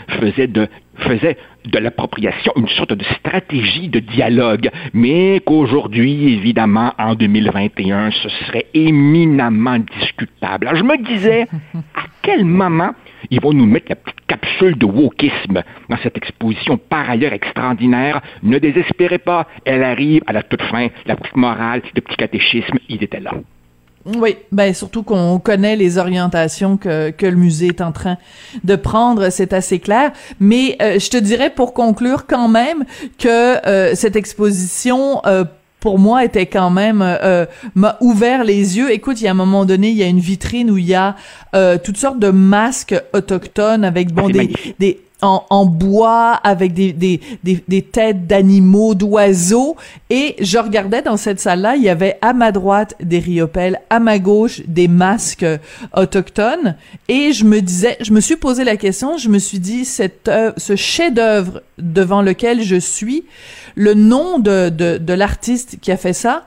faisait 0.09 0.47
de 0.47 0.69
faisait 0.99 1.37
de 1.67 1.79
l'appropriation 1.79 2.53
une 2.57 2.69
sorte 2.69 2.93
de 2.93 3.05
stratégie 3.05 3.89
de 3.89 3.99
dialogue, 3.99 4.71
mais 4.93 5.41
qu'aujourd'hui, 5.45 6.33
évidemment, 6.35 6.93
en 6.99 7.15
2021, 7.15 8.11
ce 8.13 8.29
serait 8.29 8.67
éminemment 8.75 9.79
discutable. 9.79 10.69
Alors, 10.69 10.79
je 10.79 10.85
me 10.85 10.97
disais, 11.05 11.47
à 11.95 12.05
quel 12.23 12.45
moment 12.45 12.93
ils 13.31 13.41
vont 13.41 13.53
nous 13.53 13.67
mettre 13.67 13.87
la 13.91 13.97
petite 13.97 14.27
capsule 14.27 14.79
de 14.79 14.87
wokisme 14.87 15.63
dans 15.89 15.97
cette 15.99 16.17
exposition 16.17 16.79
par 16.79 17.11
ailleurs 17.11 17.33
extraordinaire? 17.33 18.21
Ne 18.43 18.59
désespérez 18.59 19.19
pas, 19.19 19.47
elle 19.65 19.83
arrive 19.83 20.23
à 20.27 20.33
la 20.33 20.43
toute 20.43 20.63
fin, 20.63 20.89
la 21.07 21.17
petite 21.17 21.37
morale, 21.37 21.83
le 21.95 22.01
petit 22.01 22.17
catéchisme, 22.17 22.79
il 22.89 23.03
était 23.03 23.21
là. 23.21 23.33
Oui, 24.15 24.37
ben 24.53 24.73
surtout 24.73 25.03
qu'on 25.03 25.41
connaît 25.41 25.75
les 25.75 25.99
orientations 25.99 26.77
que, 26.77 27.11
que 27.11 27.27
le 27.27 27.37
musée 27.37 27.69
est 27.69 27.81
en 27.81 27.91
train 27.91 28.19
de 28.63 28.77
prendre, 28.77 29.31
c'est 29.31 29.53
assez 29.53 29.81
clair. 29.81 30.13
Mais 30.39 30.77
euh, 30.81 31.01
je 31.01 31.11
te 31.11 31.17
dirais 31.17 31.51
pour 31.51 31.75
conclure 31.75 32.27
quand 32.27 32.49
même 32.49 32.85
que 33.19 33.67
euh, 33.67 33.95
cette 33.97 34.15
exposition 34.15 35.21
euh, 35.27 35.45
pour 35.81 35.99
moi 35.99 36.25
était 36.25 36.47
quand 36.47 36.71
même 36.71 37.03
euh, 37.03 37.47
m'a 37.75 37.97
ouvert 38.01 38.45
les 38.45 38.77
yeux. 38.77 38.93
Écoute, 38.93 39.21
il 39.21 39.25
y 39.25 39.29
a 39.29 39.33
un 39.33 39.35
moment 39.35 39.65
donné, 39.65 39.91
il 39.91 39.97
y 39.97 40.03
a 40.03 40.07
une 40.07 40.21
vitrine 40.21 40.71
où 40.71 40.79
il 40.79 40.87
y 40.87 40.95
a 40.95 41.17
euh, 41.55 41.77
toutes 41.83 41.97
sortes 41.97 42.19
de 42.19 42.31
masques 42.31 43.01
autochtones 43.13 43.85
avec 43.85 44.13
bon 44.13 44.29
Ah, 44.29 44.43
des 44.79 45.01
en, 45.23 45.67
bois 45.67 46.33
avec 46.45 46.75
des, 46.75 46.93
des, 46.93 47.21
des, 47.43 47.83
têtes 47.83 48.27
d'animaux, 48.27 48.95
d'oiseaux. 48.95 49.77
Et 50.11 50.37
je 50.41 50.59
regardais 50.59 51.03
dans 51.03 51.17
cette 51.17 51.41
salle-là, 51.41 51.77
il 51.77 51.83
y 51.83 51.89
avait 51.89 52.19
à 52.23 52.33
ma 52.33 52.53
droite 52.53 52.95
des 53.01 53.19
riopelles, 53.19 53.81
à 53.91 53.99
ma 53.99 54.19
gauche 54.19 54.63
des 54.67 54.89
masques 54.89 55.43
euh, 55.43 55.59
autochtones. 55.95 56.77
Et 57.09 57.33
je 57.33 57.45
me 57.45 57.61
disais, 57.61 57.97
je 58.01 58.13
me 58.13 58.21
suis 58.21 58.37
posé 58.37 58.65
la 58.65 58.77
question, 58.77 59.17
je 59.17 59.29
me 59.29 59.39
suis 59.39 59.59
dit, 59.59 59.89
œuvre- 60.29 60.55
ce 60.57 60.77
chef-d'œuvre 60.77 61.63
devant 61.79 62.23
lequel 62.23 62.63
je 62.63 62.77
suis, 62.77 63.25
le 63.75 63.95
nom 63.95 64.39
de, 64.39 64.69
de, 64.69 64.99
de 64.99 65.13
l'artiste 65.13 65.79
qui 65.81 65.91
a 65.93 65.97
fait 65.97 66.13
ça 66.13 66.45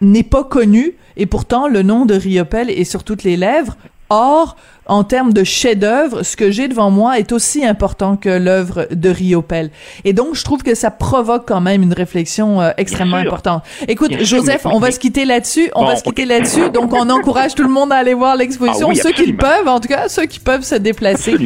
n'est 0.00 0.22
pas 0.22 0.44
connu. 0.44 0.94
Et 1.16 1.26
pourtant, 1.26 1.66
le 1.66 1.82
nom 1.82 2.06
de 2.06 2.14
Riopelle 2.14 2.70
est 2.70 2.84
sur 2.84 3.02
toutes 3.02 3.24
les 3.24 3.36
lèvres. 3.36 3.76
Or, 4.10 4.56
en 4.86 5.04
termes 5.04 5.34
de 5.34 5.44
chef-d'œuvre, 5.44 6.22
ce 6.22 6.34
que 6.34 6.50
j'ai 6.50 6.66
devant 6.66 6.90
moi 6.90 7.18
est 7.18 7.30
aussi 7.32 7.64
important 7.66 8.16
que 8.16 8.30
l'œuvre 8.30 8.88
de 8.90 9.10
Riopelle. 9.10 9.70
Et 10.04 10.14
donc, 10.14 10.34
je 10.34 10.42
trouve 10.44 10.62
que 10.62 10.74
ça 10.74 10.90
provoque 10.90 11.46
quand 11.46 11.60
même 11.60 11.82
une 11.82 11.92
réflexion 11.92 12.62
euh, 12.62 12.70
extrêmement 12.78 13.18
importante. 13.18 13.62
Écoute, 13.86 14.12
sûr, 14.12 14.24
Joseph, 14.24 14.62
on 14.64 14.78
va 14.78 14.90
se 14.90 14.98
quitter 14.98 15.26
là-dessus. 15.26 15.70
On 15.74 15.82
Bon, 15.82 15.88
va 15.88 15.96
se 15.96 16.02
quitter 16.02 16.24
là-dessus. 16.24 16.70
Donc, 16.70 16.94
on 16.94 17.10
encourage 17.10 17.54
tout 17.54 17.64
le 17.64 17.68
monde 17.68 17.92
à 17.92 17.96
aller 17.96 18.14
voir 18.14 18.36
l'exposition. 18.36 18.86
Ah 18.88 18.90
oui, 18.90 18.96
ceux 18.96 19.12
qui 19.12 19.26
le 19.26 19.36
peuvent, 19.36 19.68
en 19.68 19.78
tout 19.78 19.88
cas, 19.88 20.08
ceux 20.08 20.24
qui 20.24 20.40
peuvent 20.40 20.64
se 20.64 20.76
déplacer. 20.76 21.36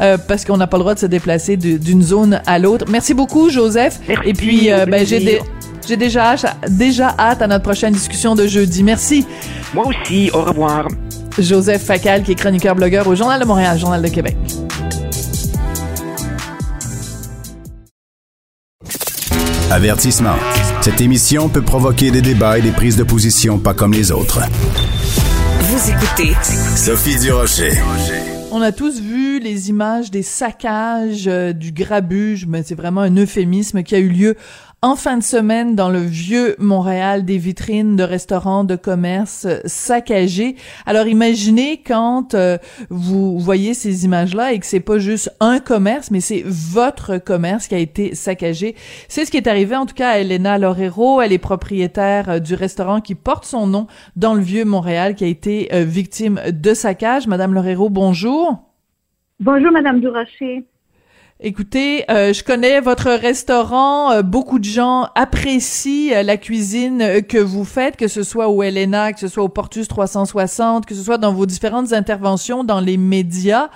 Euh, 0.00 0.16
parce 0.28 0.44
qu'on 0.44 0.56
n'a 0.56 0.68
pas 0.68 0.76
le 0.76 0.82
droit 0.82 0.94
de 0.94 1.00
se 1.00 1.06
déplacer 1.06 1.56
d'une 1.56 2.02
zone 2.02 2.40
à 2.46 2.60
l'autre. 2.60 2.84
Merci 2.88 3.14
beaucoup, 3.14 3.50
Joseph. 3.50 3.98
Merci, 4.06 4.28
Et 4.28 4.32
puis, 4.32 4.70
euh, 4.72 4.86
ben, 4.86 5.04
j'ai 5.04 5.18
des- 5.18 5.40
j'ai 5.86 5.96
déjà, 5.96 6.32
hâte- 6.32 6.56
déjà 6.70 7.14
hâte 7.18 7.42
à 7.42 7.46
notre 7.46 7.64
prochaine 7.64 7.92
discussion 7.92 8.34
de 8.34 8.46
jeudi. 8.46 8.82
Merci. 8.82 9.26
Moi 9.74 9.86
aussi, 9.88 10.30
au 10.32 10.42
revoir. 10.42 10.88
Joseph 11.38 11.82
Facal, 11.82 12.22
qui 12.22 12.32
est 12.32 12.34
chroniqueur 12.34 12.74
blogueur 12.74 13.06
au 13.08 13.14
Journal 13.14 13.40
de 13.40 13.46
Montréal, 13.46 13.78
Journal 13.78 14.02
de 14.02 14.08
Québec. 14.08 14.36
Avertissement. 19.70 20.36
Cette 20.82 21.00
émission 21.00 21.48
peut 21.48 21.62
provoquer 21.62 22.10
des 22.10 22.20
débats 22.22 22.58
et 22.58 22.62
des 22.62 22.72
prises 22.72 22.96
de 22.96 23.04
position 23.04 23.58
pas 23.58 23.74
comme 23.74 23.92
les 23.92 24.12
autres. 24.12 24.40
Vous 25.60 25.90
écoutez 25.90 26.34
Sophie 26.76 27.18
Durocher. 27.18 27.72
On 28.50 28.60
a 28.60 28.70
tous 28.72 29.00
vu 29.00 29.40
les 29.40 29.70
images 29.70 30.10
des 30.10 30.22
saccages, 30.22 31.26
euh, 31.26 31.54
du 31.54 31.72
grabuge, 31.72 32.44
mais 32.46 32.62
c'est 32.62 32.74
vraiment 32.74 33.00
un 33.00 33.16
euphémisme 33.16 33.82
qui 33.82 33.94
a 33.94 33.98
eu 33.98 34.08
lieu 34.10 34.34
en 34.84 34.96
fin 34.96 35.16
de 35.16 35.22
semaine 35.22 35.76
dans 35.76 35.90
le 35.90 36.00
vieux 36.00 36.56
Montréal 36.58 37.24
des 37.24 37.38
vitrines 37.38 37.94
de 37.94 38.02
restaurants, 38.02 38.64
de 38.64 38.74
commerces 38.74 39.46
euh, 39.46 39.60
saccagées. 39.64 40.56
Alors 40.86 41.06
imaginez 41.06 41.80
quand 41.86 42.34
euh, 42.34 42.58
vous 42.90 43.38
voyez 43.38 43.74
ces 43.74 44.04
images-là 44.04 44.52
et 44.52 44.58
que 44.58 44.66
c'est 44.66 44.80
pas 44.80 44.98
juste 44.98 45.32
un 45.38 45.60
commerce, 45.60 46.10
mais 46.10 46.18
c'est 46.20 46.42
votre 46.44 47.18
commerce 47.18 47.68
qui 47.68 47.76
a 47.76 47.78
été 47.78 48.16
saccagé. 48.16 48.74
C'est 49.06 49.24
ce 49.24 49.30
qui 49.30 49.36
est 49.36 49.46
arrivé 49.46 49.76
en 49.76 49.86
tout 49.86 49.94
cas 49.94 50.10
à 50.10 50.18
Elena 50.18 50.58
Lorero. 50.58 51.20
Elle 51.20 51.32
est 51.32 51.38
propriétaire 51.38 52.28
euh, 52.28 52.38
du 52.40 52.54
restaurant 52.54 53.00
qui 53.00 53.14
porte 53.14 53.44
son 53.44 53.68
nom 53.68 53.86
dans 54.16 54.34
le 54.34 54.42
vieux 54.42 54.64
Montréal 54.64 55.14
qui 55.14 55.22
a 55.22 55.28
été 55.28 55.72
euh, 55.72 55.84
victime 55.84 56.40
de 56.50 56.74
saccage. 56.74 57.28
Madame 57.28 57.54
Lorero, 57.54 57.88
bonjour. 57.88 58.58
Bonjour, 59.38 59.70
Madame 59.70 60.00
Durocher. 60.00 60.66
Écoutez, 61.44 62.04
euh, 62.08 62.32
je 62.32 62.44
connais 62.44 62.80
votre 62.80 63.10
restaurant. 63.10 64.12
euh, 64.12 64.22
beaucoup 64.22 64.60
de 64.60 64.64
gens 64.64 65.08
apprécient 65.16 66.14
euh, 66.14 66.22
la 66.22 66.36
cuisine 66.36 67.02
euh, 67.02 67.20
que 67.20 67.38
vous 67.38 67.64
faites, 67.64 67.96
que 67.96 68.06
ce 68.06 68.22
soit 68.22 68.48
au 68.48 68.62
Elena, 68.62 69.12
que 69.12 69.18
ce 69.18 69.26
soit 69.26 69.42
au 69.42 69.48
Portus 69.48 69.88
360, 69.88 70.86
que 70.86 70.94
ce 70.94 71.02
soit 71.02 71.18
dans 71.18 71.32
vos 71.34 71.44
différentes 71.44 71.92
interventions 71.92 72.62
dans 72.62 72.78
les 72.78 72.96
médias. 72.96 73.70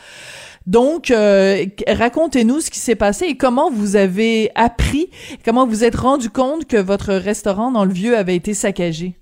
Donc, 0.68 1.10
euh, 1.10 1.64
racontez-nous 1.88 2.60
ce 2.60 2.70
qui 2.70 2.78
s'est 2.78 2.94
passé 2.94 3.24
et 3.26 3.36
comment 3.36 3.68
vous 3.68 3.96
avez 3.96 4.52
appris, 4.54 5.10
comment 5.44 5.66
vous 5.66 5.82
êtes 5.82 5.96
rendu 5.96 6.30
compte 6.30 6.66
que 6.66 6.76
votre 6.76 7.14
restaurant 7.14 7.72
dans 7.72 7.84
le 7.84 7.92
vieux 7.92 8.16
avait 8.16 8.36
été 8.36 8.54
saccagé. 8.54 9.14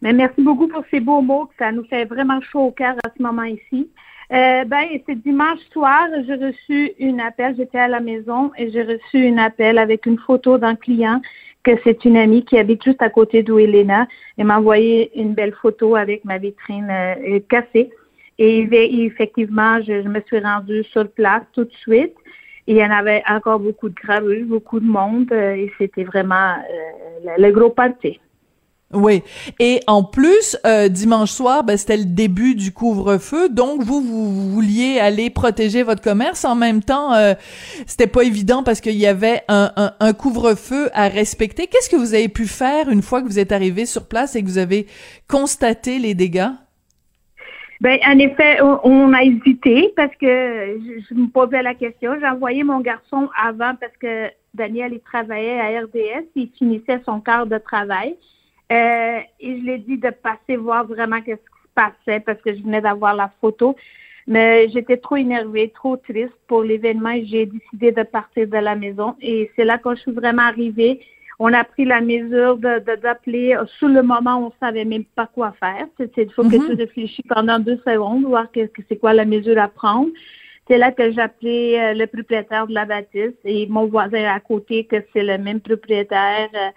Mais 0.00 0.12
merci 0.12 0.42
beaucoup 0.42 0.68
pour 0.68 0.84
ces 0.92 1.00
beaux 1.00 1.22
mots. 1.22 1.50
Ça 1.58 1.72
nous 1.72 1.84
fait 1.86 2.04
vraiment 2.04 2.40
chaud 2.40 2.66
au 2.66 2.70
cœur 2.70 2.94
à 3.04 3.10
ce 3.16 3.20
moment 3.20 3.42
ici. 3.42 3.88
Euh, 4.32 4.64
ben, 4.64 4.86
c'est 5.06 5.16
dimanche 5.22 5.58
soir, 5.72 6.08
j'ai 6.26 6.34
reçu 6.36 6.92
une 6.98 7.20
appel. 7.20 7.54
J'étais 7.56 7.78
à 7.78 7.88
la 7.88 8.00
maison 8.00 8.50
et 8.56 8.70
j'ai 8.70 8.82
reçu 8.82 9.18
une 9.26 9.38
appel 9.38 9.76
avec 9.76 10.06
une 10.06 10.18
photo 10.18 10.56
d'un 10.56 10.74
client 10.74 11.20
que 11.64 11.72
c'est 11.84 12.04
une 12.06 12.16
amie 12.16 12.44
qui 12.44 12.58
habite 12.58 12.82
juste 12.82 13.02
à 13.02 13.10
côté 13.10 13.42
d'où 13.42 13.58
Elena. 13.58 14.06
Elle 14.38 14.46
m'a 14.46 14.58
envoyé 14.58 15.10
une 15.20 15.34
belle 15.34 15.52
photo 15.52 15.96
avec 15.96 16.24
ma 16.24 16.38
vitrine 16.38 16.88
euh, 16.90 17.40
cassée. 17.48 17.90
Et 18.38 18.60
il- 18.60 18.74
et 18.74 19.04
effectivement, 19.04 19.80
je, 19.82 20.08
me 20.08 20.20
suis 20.22 20.38
rendue 20.40 20.82
sur 20.84 21.08
place 21.10 21.42
tout 21.52 21.64
de 21.64 21.72
suite. 21.74 22.14
Et 22.66 22.72
il 22.72 22.76
y 22.78 22.84
en 22.84 22.90
avait 22.90 23.22
encore 23.28 23.58
beaucoup 23.60 23.90
de 23.90 23.94
gravures, 23.94 24.46
beaucoup 24.46 24.80
de 24.80 24.86
monde. 24.86 25.30
euh, 25.32 25.54
et 25.54 25.70
c'était 25.78 26.04
vraiment 26.04 26.54
euh, 26.54 27.34
le, 27.36 27.42
le 27.48 27.52
gros 27.52 27.70
party. 27.70 28.18
Oui. 28.92 29.22
Et 29.58 29.80
en 29.86 30.04
plus, 30.04 30.58
euh, 30.66 30.88
dimanche 30.88 31.30
soir, 31.30 31.64
ben, 31.64 31.76
c'était 31.76 31.96
le 31.96 32.04
début 32.04 32.54
du 32.54 32.72
couvre-feu. 32.72 33.48
Donc, 33.48 33.82
vous, 33.82 34.02
vous 34.02 34.50
vouliez 34.50 34.98
aller 34.98 35.30
protéger 35.30 35.82
votre 35.82 36.02
commerce. 36.02 36.44
En 36.44 36.54
même 36.54 36.82
temps, 36.82 37.14
euh, 37.14 37.34
c'était 37.86 38.06
pas 38.06 38.22
évident 38.22 38.62
parce 38.62 38.80
qu'il 38.80 38.96
y 38.96 39.06
avait 39.06 39.42
un, 39.48 39.72
un, 39.76 39.92
un 39.98 40.12
couvre-feu 40.12 40.90
à 40.92 41.08
respecter. 41.08 41.66
Qu'est-ce 41.66 41.88
que 41.88 41.96
vous 41.96 42.14
avez 42.14 42.28
pu 42.28 42.46
faire 42.46 42.90
une 42.90 43.02
fois 43.02 43.22
que 43.22 43.26
vous 43.26 43.38
êtes 43.38 43.52
arrivé 43.52 43.86
sur 43.86 44.06
place 44.06 44.36
et 44.36 44.42
que 44.42 44.46
vous 44.46 44.58
avez 44.58 44.86
constaté 45.26 45.98
les 45.98 46.14
dégâts? 46.14 46.50
Ben, 47.80 47.98
en 48.06 48.18
effet, 48.18 48.62
on, 48.62 48.78
on 48.84 49.12
a 49.12 49.22
hésité 49.24 49.92
parce 49.96 50.14
que 50.16 50.26
je, 50.26 51.04
je 51.08 51.14
me 51.14 51.28
posais 51.28 51.62
la 51.62 51.74
question. 51.74 52.12
J'ai 52.20 52.28
envoyé 52.28 52.62
mon 52.62 52.80
garçon 52.80 53.28
avant 53.36 53.74
parce 53.74 53.96
que 54.00 54.28
Daniel, 54.54 54.92
il 54.92 55.00
travaillait 55.00 55.58
à 55.58 55.80
RDS, 55.80 56.26
il 56.36 56.50
finissait 56.56 57.00
son 57.04 57.20
quart 57.20 57.46
de 57.46 57.58
travail. 57.58 58.16
Euh, 58.70 59.18
et 59.40 59.56
je 59.56 59.62
lui 59.62 59.72
ai 59.72 59.78
dit 59.78 59.98
de 59.98 60.10
passer 60.10 60.56
voir 60.56 60.86
vraiment 60.86 61.20
qu'est-ce 61.20 61.36
qui 61.40 61.62
se 61.62 61.74
passait 61.74 62.20
parce 62.20 62.40
que 62.42 62.54
je 62.54 62.62
venais 62.62 62.80
d'avoir 62.80 63.14
la 63.14 63.30
photo. 63.40 63.76
Mais 64.26 64.68
j'étais 64.70 64.98
trop 64.98 65.16
énervée, 65.16 65.70
trop 65.74 65.96
triste 65.96 66.32
pour 66.46 66.62
l'événement 66.62 67.10
et 67.10 67.26
j'ai 67.26 67.46
décidé 67.46 67.90
de 67.90 68.02
partir 68.04 68.46
de 68.46 68.56
la 68.56 68.76
maison. 68.76 69.16
Et 69.20 69.50
c'est 69.56 69.64
là 69.64 69.78
quand 69.78 69.94
je 69.96 70.02
suis 70.02 70.12
vraiment 70.12 70.42
arrivée. 70.42 71.00
On 71.40 71.52
a 71.52 71.64
pris 71.64 71.84
la 71.84 72.00
mesure 72.00 72.56
de 72.56 72.78
d'appeler 72.96 73.56
sur 73.78 73.88
le 73.88 74.02
moment 74.02 74.36
où 74.38 74.44
on 74.46 74.52
savait 74.60 74.84
même 74.84 75.04
pas 75.04 75.26
quoi 75.26 75.52
faire. 75.58 75.86
C'est 75.96 76.12
il 76.18 76.30
faut 76.30 76.42
que 76.44 76.54
Mhm. 76.56 76.66
tu 76.68 76.74
réfléchis 76.74 77.22
pendant 77.28 77.58
deux 77.58 77.80
secondes, 77.84 78.24
voir 78.24 78.50
que, 78.52 78.66
que 78.66 78.82
c'est 78.88 78.96
quoi 78.96 79.12
la 79.12 79.24
mesure 79.24 79.58
à 79.58 79.66
prendre. 79.66 80.10
C'est 80.68 80.78
là 80.78 80.92
que 80.92 81.10
j'ai 81.10 81.20
appelé 81.20 81.76
euh, 81.78 81.94
le 81.94 82.06
propriétaire 82.06 82.68
de 82.68 82.74
la 82.74 82.84
bâtisse 82.84 83.34
et 83.44 83.66
mon 83.66 83.86
voisin 83.86 84.24
à 84.32 84.38
côté 84.38 84.84
que 84.84 84.96
c'est 85.12 85.24
le 85.24 85.36
même 85.36 85.60
propriétaire, 85.60 86.48
euh, 86.54 86.70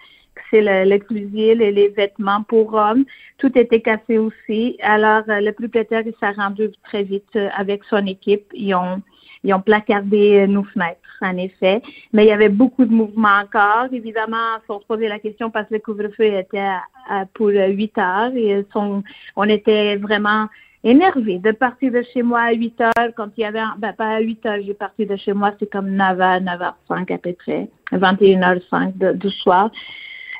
c'est 0.50 0.60
le, 0.60 0.88
le 0.90 0.98
cuisine 0.98 1.60
et 1.60 1.72
les 1.72 1.88
vêtements 1.88 2.42
pour 2.42 2.74
hommes. 2.74 3.04
Tout 3.38 3.56
était 3.58 3.80
cassé 3.80 4.18
aussi. 4.18 4.76
Alors 4.82 5.22
euh, 5.28 5.40
le 5.40 5.52
propriétaire 5.52 6.02
il 6.06 6.14
s'est 6.20 6.30
rendu 6.30 6.70
très 6.84 7.02
vite 7.02 7.24
euh, 7.36 7.48
avec 7.56 7.82
son 7.84 8.04
équipe. 8.06 8.46
Ils 8.54 8.74
ont 8.74 9.02
ils 9.44 9.54
ont 9.54 9.60
placardé 9.60 10.40
euh, 10.40 10.46
nos 10.46 10.64
fenêtres, 10.64 10.98
en 11.20 11.36
effet. 11.36 11.80
Mais 12.12 12.24
il 12.24 12.28
y 12.28 12.32
avait 12.32 12.48
beaucoup 12.48 12.84
de 12.84 12.92
mouvements 12.92 13.40
encore. 13.44 13.86
Évidemment, 13.92 14.56
on 14.68 14.80
se 14.80 14.86
posait 14.86 15.08
la 15.08 15.18
question 15.20 15.50
parce 15.50 15.68
que 15.68 15.74
le 15.74 15.80
couvre-feu 15.80 16.24
était 16.24 16.58
à- 16.58 16.82
à- 17.08 17.26
pour 17.34 17.48
euh, 17.48 17.68
8 17.68 17.96
heures 17.98 18.32
et 18.34 18.64
son- 18.72 19.04
on 19.36 19.44
était 19.44 19.96
vraiment 19.96 20.46
énervés 20.82 21.38
de 21.38 21.52
partir 21.52 21.92
de 21.92 22.02
chez 22.12 22.22
moi 22.22 22.40
à 22.42 22.52
8 22.52 22.80
heures 22.80 23.10
quand 23.16 23.28
il 23.36 23.42
y 23.42 23.44
avait, 23.44 23.60
ben, 23.78 23.92
pas 23.92 24.16
à 24.16 24.20
8 24.20 24.44
heures, 24.46 24.58
j'ai 24.64 24.74
parti 24.74 25.04
de 25.06 25.16
chez 25.16 25.32
moi, 25.32 25.52
c'est 25.58 25.70
comme 25.70 25.90
9 25.90 26.18
h 26.18 26.42
9h05 26.42 27.10
à 27.14 27.18
peu 27.18 27.32
près, 27.32 27.68
21h05 27.92 28.96
de- 28.96 29.12
du 29.12 29.30
soir. 29.30 29.70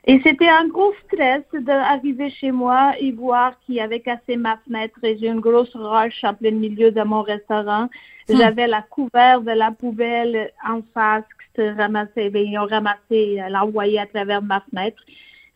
Et 0.09 0.21
c'était 0.23 0.49
un 0.49 0.69
gros 0.69 0.93
stress 1.05 1.43
d'arriver 1.53 2.31
chez 2.31 2.53
moi 2.53 2.93
et 3.01 3.11
voir 3.11 3.59
qu'il 3.61 3.75
y 3.75 3.81
avait 3.81 4.01
cassé 4.01 4.37
ma 4.37 4.57
fenêtre 4.59 4.99
et 5.03 5.19
j'ai 5.19 5.27
une 5.27 5.41
grosse 5.41 5.75
roche 5.75 6.23
en 6.23 6.33
plein 6.33 6.53
milieu 6.53 6.93
de 6.93 7.03
mon 7.03 7.23
restaurant. 7.23 7.89
Hmm. 8.29 8.37
J'avais 8.37 8.69
la 8.69 8.83
couverte 8.83 9.45
de 9.45 9.51
la 9.51 9.73
poubelle 9.73 10.53
en 10.65 10.81
face 10.95 11.25
que 11.57 11.63
se 11.63 11.77
ramassait, 11.77 12.31
ben, 12.31 12.47
ils 12.47 12.57
ont 12.57 12.67
ramassé, 12.67 13.41
euh, 13.41 13.49
l'envoyé 13.49 13.99
à 13.99 14.07
travers 14.07 14.43
ma 14.43 14.61
fenêtre. 14.71 15.03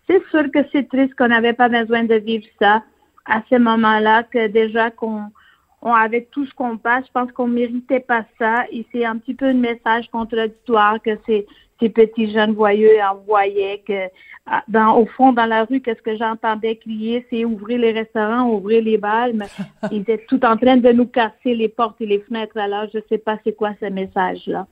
C'est 0.09 0.23
sûr 0.31 0.51
que 0.51 0.59
c'est 0.73 0.89
triste 0.89 1.15
qu'on 1.15 1.29
n'avait 1.29 1.53
pas 1.53 1.69
besoin 1.69 2.03
de 2.03 2.17
vivre 2.17 2.47
ça 2.61 2.83
à 3.27 3.43
ce 3.49 3.57
moment-là, 3.57 4.25
que 4.25 4.49
déjà 4.49 4.91
qu'on 4.91 5.27
on, 5.83 5.95
avec 5.95 6.31
tout 6.33 6.45
ce 6.47 6.55
qu'on 6.55 6.77
passe, 6.77 7.07
je 7.07 7.13
pense 7.13 7.31
qu'on 7.31 7.47
méritait 7.47 8.01
pas 8.01 8.25
ça. 8.39 8.65
Et 8.73 8.85
c'est 8.91 9.05
un 9.05 9.19
petit 9.19 9.35
peu 9.35 9.47
un 9.47 9.55
message 9.55 10.11
contradictoire 10.11 11.01
que 11.01 11.17
ces, 11.27 11.47
ces 11.81 11.89
petits 11.89 12.33
jeunes 12.33 12.53
voyeux 12.53 13.01
envoyaient 13.03 13.83
que 13.87 14.09
ah, 14.47 14.63
dans, 14.69 14.97
au 14.99 15.07
fond, 15.07 15.33
dans 15.33 15.47
la 15.47 15.65
rue, 15.65 15.81
qu'est-ce 15.81 16.03
que 16.03 16.17
j'entendais 16.17 16.77
crier, 16.77 17.27
c'est 17.31 17.45
ouvrir 17.45 17.79
les 17.79 17.93
restaurants, 17.93 18.49
ouvrir 18.49 18.83
les 18.83 18.99
balles, 18.99 19.33
mais 19.35 19.47
ils 19.93 20.01
étaient 20.01 20.25
tout 20.29 20.45
en 20.45 20.57
train 20.57 20.77
de 20.77 20.93
nous 20.93 21.07
casser 21.07 21.55
les 21.55 21.69
portes 21.69 22.01
et 22.01 22.07
les 22.07 22.21
fenêtres. 22.21 22.57
Alors, 22.57 22.87
je 22.93 22.99
sais 23.09 23.19
pas 23.19 23.39
c'est 23.45 23.55
quoi 23.55 23.73
ce 23.81 23.87
message-là. 23.87 24.67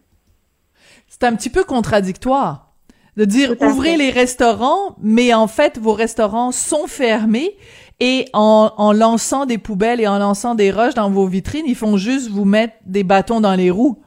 C'est 1.06 1.24
un 1.24 1.34
petit 1.34 1.50
peu 1.50 1.64
contradictoire 1.64 2.72
de 3.16 3.24
dire 3.24 3.54
ouvrez 3.60 3.92
fait. 3.92 3.96
les 3.96 4.10
restaurants, 4.10 4.96
mais 5.00 5.34
en 5.34 5.48
fait, 5.48 5.78
vos 5.78 5.92
restaurants 5.92 6.52
sont 6.52 6.86
fermés 6.86 7.56
et 8.00 8.26
en, 8.32 8.72
en 8.76 8.92
lançant 8.92 9.44
des 9.44 9.58
poubelles 9.58 10.00
et 10.00 10.06
en 10.06 10.18
lançant 10.18 10.54
des 10.54 10.70
roches 10.70 10.94
dans 10.94 11.10
vos 11.10 11.26
vitrines, 11.26 11.66
ils 11.66 11.74
font 11.74 11.96
juste 11.96 12.30
vous 12.30 12.44
mettre 12.44 12.74
des 12.86 13.02
bâtons 13.02 13.40
dans 13.40 13.54
les 13.54 13.70
roues. 13.70 14.00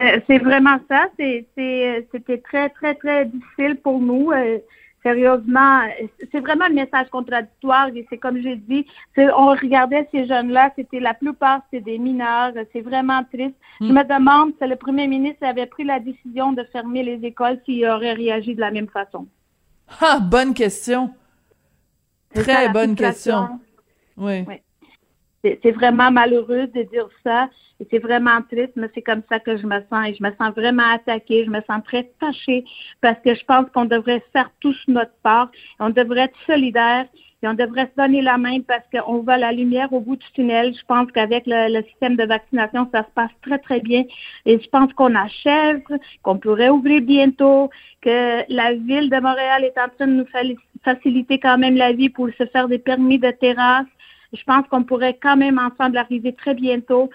Euh, 0.00 0.20
c'est 0.26 0.38
vraiment 0.38 0.78
ça. 0.88 1.08
C'était 1.18 2.42
très, 2.44 2.70
très, 2.70 2.94
très 2.94 3.26
difficile 3.26 3.76
pour 3.82 4.00
nous. 4.00 4.32
Euh, 4.32 4.58
sérieusement, 5.02 5.82
c'est 6.32 6.40
vraiment 6.40 6.66
un 6.66 6.70
message 6.70 7.08
contradictoire. 7.10 7.88
Et 7.88 8.06
c'est 8.08 8.18
comme 8.18 8.40
j'ai 8.40 8.56
dit, 8.56 8.86
on 9.16 9.48
regardait 9.48 10.08
ces 10.10 10.26
jeunes-là, 10.26 10.72
c'était 10.76 11.00
la 11.00 11.14
plupart, 11.14 11.60
c'était 11.70 11.84
des 11.84 11.98
mineurs. 11.98 12.52
C'est 12.72 12.80
vraiment 12.80 13.22
triste. 13.32 13.56
Je 13.80 13.86
me 13.86 14.02
demande 14.04 14.52
si 14.60 14.66
le 14.66 14.76
premier 14.76 15.06
ministre 15.06 15.44
avait 15.44 15.66
pris 15.66 15.84
la 15.84 16.00
décision 16.00 16.52
de 16.52 16.64
fermer 16.64 17.02
les 17.02 17.26
écoles 17.26 17.60
s'il 17.64 17.86
aurait 17.86 18.14
réagi 18.14 18.54
de 18.54 18.60
la 18.60 18.70
même 18.70 18.88
façon. 18.88 19.26
Ah, 20.00 20.18
bonne 20.20 20.54
question. 20.54 21.10
Très 22.34 22.68
bonne 22.68 22.90
situation. 22.90 23.48
question. 23.48 23.60
Oui. 24.16 24.44
C'est 25.42 25.72
vraiment 25.72 26.10
malheureux 26.10 26.66
de 26.66 26.82
dire 26.82 27.08
ça 27.24 27.48
et 27.80 27.86
c'est 27.90 27.98
vraiment 27.98 28.42
triste, 28.42 28.72
mais 28.76 28.90
c'est 28.94 29.02
comme 29.02 29.22
ça 29.30 29.40
que 29.40 29.56
je 29.56 29.66
me 29.66 29.80
sens. 29.90 30.06
Et 30.06 30.14
je 30.14 30.22
me 30.22 30.30
sens 30.36 30.54
vraiment 30.54 30.92
attaquée, 30.92 31.44
je 31.46 31.50
me 31.50 31.62
sens 31.62 31.82
très 31.84 32.10
fâchée 32.20 32.64
parce 33.00 33.18
que 33.24 33.34
je 33.34 33.44
pense 33.46 33.66
qu'on 33.72 33.86
devrait 33.86 34.22
faire 34.32 34.50
tous 34.60 34.76
notre 34.86 35.14
part, 35.22 35.50
on 35.78 35.88
devrait 35.88 36.24
être 36.24 36.38
solidaires 36.46 37.06
et 37.42 37.48
on 37.48 37.54
devrait 37.54 37.86
se 37.86 38.02
donner 38.02 38.20
la 38.20 38.36
main 38.36 38.58
parce 38.60 38.84
qu'on 38.92 39.22
voit 39.22 39.38
la 39.38 39.50
lumière 39.52 39.90
au 39.94 40.00
bout 40.00 40.16
du 40.16 40.26
tunnel. 40.34 40.74
Je 40.74 40.84
pense 40.86 41.10
qu'avec 41.12 41.44
le, 41.46 41.74
le 41.74 41.82
système 41.84 42.16
de 42.16 42.24
vaccination, 42.24 42.86
ça 42.92 43.02
se 43.02 43.10
passe 43.14 43.30
très, 43.40 43.58
très 43.58 43.80
bien. 43.80 44.04
Et 44.44 44.60
je 44.60 44.68
pense 44.68 44.92
qu'on 44.92 45.14
achève, 45.14 45.80
qu'on 46.22 46.36
pourrait 46.36 46.68
ouvrir 46.68 47.00
bientôt, 47.00 47.70
que 48.02 48.44
la 48.52 48.74
ville 48.74 49.08
de 49.08 49.20
Montréal 49.20 49.64
est 49.64 49.78
en 49.80 49.88
train 49.88 50.06
de 50.06 50.12
nous 50.12 50.26
faciliter 50.84 51.38
quand 51.38 51.56
même 51.56 51.76
la 51.76 51.92
vie 51.92 52.10
pour 52.10 52.28
se 52.36 52.44
faire 52.46 52.68
des 52.68 52.78
permis 52.78 53.18
de 53.18 53.30
terrasse. 53.30 53.86
Je 54.34 54.44
pense 54.44 54.66
qu'on 54.68 54.84
pourrait 54.84 55.18
quand 55.20 55.38
même 55.38 55.58
ensemble 55.58 55.96
arriver 55.96 56.34
très 56.34 56.54
bientôt 56.54 57.10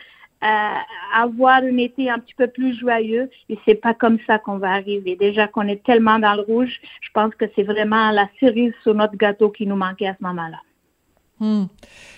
avoir 1.13 1.61
un 1.63 1.77
été 1.77 2.09
un 2.09 2.19
petit 2.19 2.33
peu 2.35 2.47
plus 2.47 2.77
joyeux 2.77 3.29
et 3.49 3.57
c'est 3.65 3.75
pas 3.75 3.93
comme 3.93 4.19
ça 4.27 4.39
qu'on 4.39 4.57
va 4.57 4.71
arriver. 4.71 5.15
Déjà 5.15 5.47
qu'on 5.47 5.67
est 5.67 5.83
tellement 5.83 6.19
dans 6.19 6.35
le 6.35 6.41
rouge, 6.41 6.79
je 7.01 7.09
pense 7.13 7.33
que 7.35 7.45
c'est 7.55 7.63
vraiment 7.63 8.11
la 8.11 8.27
cerise 8.39 8.73
sur 8.83 8.93
notre 8.93 9.15
gâteau 9.15 9.49
qui 9.49 9.65
nous 9.65 9.75
manquait 9.75 10.07
à 10.07 10.15
ce 10.19 10.23
moment-là. 10.23 10.59
Hmm. 11.39 11.65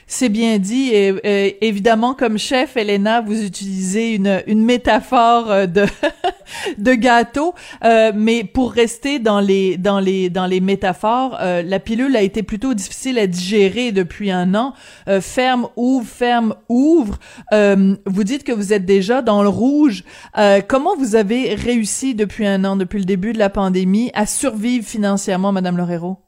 C'est 0.10 0.30
bien 0.30 0.58
dit. 0.58 0.90
Et, 0.94 1.14
et 1.24 1.68
évidemment, 1.68 2.14
comme 2.14 2.38
chef, 2.38 2.78
Elena, 2.78 3.20
vous 3.20 3.44
utilisez 3.44 4.16
une, 4.16 4.64
métaphore 4.64 5.52
euh, 5.52 5.68
de, 6.78 6.94
gâteau. 6.94 7.54
Euh, 7.84 8.14
mais 8.16 8.46
pour 8.46 8.72
rester 8.72 9.20
dans 9.20 9.42
les, 9.42 9.78
métaphores, 10.62 11.38
euh, 11.42 11.62
la 11.62 11.80
pilule 11.80 12.16
a 12.16 12.22
été 12.22 12.42
plutôt 12.42 12.74
difficile 12.74 13.20
à 13.20 13.28
digérer 13.28 13.92
depuis 13.92 14.32
un 14.32 14.56
an. 14.56 14.74
Euh, 15.10 15.20
ferme, 15.20 15.68
ouvre, 15.76 16.08
ferme, 16.08 16.56
ouvre. 16.70 17.20
Euh, 17.52 17.98
vous 18.06 18.24
dites 18.24 18.46
que 18.46 18.54
vous 18.54 18.72
êtes 18.72 18.86
déjà 18.86 19.22
dans 19.22 19.44
le 19.44 19.50
rouge. 19.50 20.06
Euh, 20.38 20.62
comment 20.66 20.96
vous 20.96 21.16
avez 21.16 21.54
réussi 21.54 22.16
depuis 22.16 22.48
un 22.48 22.64
an, 22.64 22.78
depuis 22.78 23.00
le 23.00 23.06
début 23.06 23.34
de 23.34 23.40
la 23.40 23.50
pandémie, 23.50 24.12
à 24.14 24.26
survivre 24.26 24.86
financièrement, 24.86 25.52
Madame 25.52 25.76
Lorero? 25.76 26.27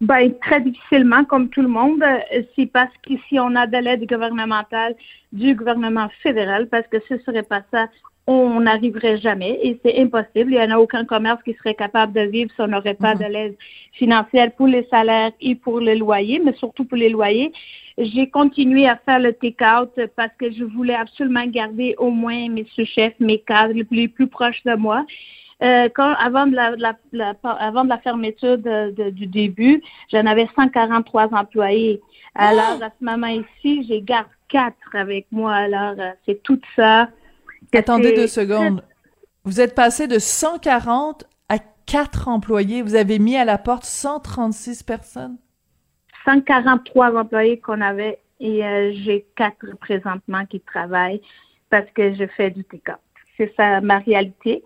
Ben, 0.00 0.32
très 0.40 0.62
difficilement, 0.62 1.24
comme 1.24 1.50
tout 1.50 1.60
le 1.60 1.68
monde. 1.68 2.02
Euh, 2.02 2.42
C'est 2.56 2.66
parce 2.66 2.92
qu'ici, 3.02 3.38
on 3.38 3.54
a 3.54 3.66
de 3.66 3.76
l'aide 3.76 4.08
gouvernementale 4.08 4.94
du 5.32 5.54
gouvernement 5.54 6.08
fédéral, 6.22 6.68
parce 6.68 6.86
que 6.88 6.96
ce 7.08 7.18
serait 7.18 7.42
pas 7.42 7.62
ça, 7.70 7.88
on 8.26 8.60
n'arriverait 8.60 9.18
jamais 9.18 9.58
et 9.62 9.80
c'est 9.84 9.98
impossible. 9.98 10.52
Il 10.52 10.58
n'y 10.58 10.62
en 10.62 10.70
a 10.70 10.78
aucun 10.78 11.04
commerce 11.04 11.42
qui 11.42 11.52
serait 11.54 11.74
capable 11.74 12.12
de 12.12 12.20
vivre 12.20 12.50
si 12.54 12.60
on 12.60 12.68
n'aurait 12.68 12.94
pas 12.94 13.14
de 13.14 13.24
l'aide 13.24 13.56
financière 13.92 14.52
pour 14.52 14.68
les 14.68 14.86
salaires 14.90 15.32
et 15.40 15.54
pour 15.54 15.80
les 15.80 15.96
loyers, 15.96 16.38
mais 16.38 16.54
surtout 16.54 16.84
pour 16.84 16.96
les 16.96 17.08
loyers. 17.08 17.52
J'ai 17.98 18.30
continué 18.30 18.86
à 18.86 18.96
faire 19.04 19.18
le 19.18 19.32
take-out 19.32 19.90
parce 20.16 20.32
que 20.38 20.50
je 20.52 20.64
voulais 20.64 20.94
absolument 20.94 21.46
garder 21.46 21.94
au 21.98 22.10
moins 22.10 22.48
mes 22.48 22.66
sous-chefs, 22.74 23.18
mes 23.18 23.40
cadres 23.40 23.74
les 23.74 23.84
plus, 23.84 23.96
les 23.96 24.08
plus 24.08 24.28
proches 24.28 24.62
de 24.64 24.74
moi. 24.76 25.04
Euh, 25.62 25.88
quand, 25.94 26.14
avant, 26.14 26.46
de 26.46 26.54
la, 26.54 26.70
la- 26.76 26.96
la- 27.12 27.34
avant 27.42 27.84
de 27.84 27.90
la 27.90 27.98
fermeture 27.98 28.56
de- 28.56 28.92
de- 28.92 29.10
du 29.10 29.26
début, 29.26 29.82
j'en 30.10 30.24
avais 30.26 30.48
143 30.56 31.34
employés. 31.34 32.00
Alors, 32.34 32.82
à 32.82 32.90
ce 32.98 33.04
moment 33.04 33.26
ici, 33.26 33.84
j'ai 33.86 34.00
garde 34.00 34.28
quatre 34.48 34.94
avec 34.94 35.26
moi. 35.30 35.54
Alors, 35.54 35.94
euh, 35.98 36.12
c'est 36.24 36.42
tout 36.42 36.60
ça. 36.76 37.08
Attendez 37.74 38.12
deux 38.14 38.26
secondes. 38.26 38.82
Vous 39.44 39.60
êtes 39.60 39.74
passé 39.74 40.06
de 40.06 40.18
140 40.18 41.24
à 41.48 41.58
4 41.86 42.28
employés. 42.28 42.82
Vous 42.82 42.94
avez 42.94 43.18
mis 43.18 43.36
à 43.36 43.44
la 43.44 43.58
porte 43.58 43.84
136 43.84 44.82
personnes? 44.82 45.36
143 46.24 47.16
employés 47.18 47.58
qu'on 47.60 47.80
avait 47.80 48.18
et 48.40 48.64
euh, 48.64 48.92
j'ai 48.94 49.26
quatre 49.36 49.76
présentement 49.78 50.44
qui 50.46 50.60
travaillent 50.60 51.20
parce 51.70 51.86
que 51.94 52.14
je 52.14 52.26
fais 52.36 52.50
du 52.50 52.64
take-out. 52.64 52.98
C'est 53.36 53.52
ça 53.56 53.80
ma 53.80 53.98
réalité. 53.98 54.64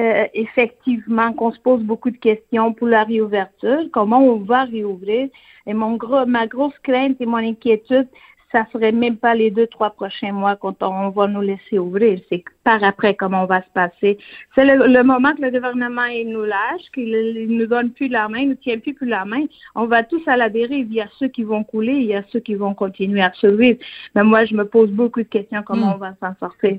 Euh, 0.00 0.24
effectivement, 0.32 1.34
qu'on 1.34 1.52
se 1.52 1.60
pose 1.60 1.82
beaucoup 1.82 2.10
de 2.10 2.16
questions 2.16 2.72
pour 2.72 2.88
la 2.88 3.04
réouverture, 3.04 3.82
comment 3.92 4.20
on 4.20 4.38
va 4.38 4.64
réouvrir? 4.64 5.28
Et 5.66 5.74
mon 5.74 5.96
gros, 5.96 6.24
ma 6.24 6.46
grosse 6.46 6.78
crainte 6.82 7.20
et 7.20 7.26
mon 7.26 7.36
inquiétude, 7.36 8.08
ça 8.50 8.64
ferait 8.72 8.92
même 8.92 9.16
pas 9.16 9.34
les 9.34 9.50
deux, 9.50 9.66
trois 9.66 9.90
prochains 9.90 10.32
mois 10.32 10.56
quand 10.56 10.82
on 10.82 11.10
va 11.10 11.26
nous 11.26 11.40
laisser 11.42 11.78
ouvrir. 11.78 12.20
C'est 12.28 12.42
par 12.64 12.82
après 12.84 13.14
comment 13.14 13.42
on 13.44 13.46
va 13.46 13.62
se 13.62 13.70
passer. 13.74 14.18
C'est 14.54 14.64
le, 14.64 14.86
le 14.86 15.02
moment 15.02 15.34
que 15.34 15.42
le 15.42 15.50
gouvernement 15.50 16.04
il 16.06 16.28
nous 16.30 16.44
lâche, 16.44 16.82
qu'il 16.94 17.08
il 17.08 17.56
nous 17.56 17.66
donne 17.66 17.90
plus 17.90 18.08
la 18.08 18.28
main, 18.28 18.46
nous 18.46 18.54
tient 18.54 18.78
plus, 18.78 18.94
plus 18.94 19.08
la 19.08 19.24
main. 19.26 19.44
On 19.74 19.86
va 19.86 20.02
tous 20.04 20.22
à 20.26 20.36
la 20.38 20.48
dérive. 20.48 20.86
Il 20.90 20.96
y 20.96 21.00
a 21.00 21.08
ceux 21.18 21.28
qui 21.28 21.44
vont 21.44 21.64
couler, 21.64 21.94
il 21.94 22.04
y 22.06 22.14
a 22.14 22.22
ceux 22.30 22.40
qui 22.40 22.54
vont 22.54 22.74
continuer 22.74 23.22
à 23.22 23.32
survivre. 23.34 23.78
Mais 24.14 24.22
moi, 24.24 24.44
je 24.46 24.54
me 24.54 24.64
pose 24.66 24.90
beaucoup 24.90 25.20
de 25.22 25.28
questions 25.28 25.62
comment 25.62 25.88
Hmm. 25.88 25.94
on 25.94 25.98
va 25.98 26.14
s'en 26.20 26.34
sortir. 26.38 26.78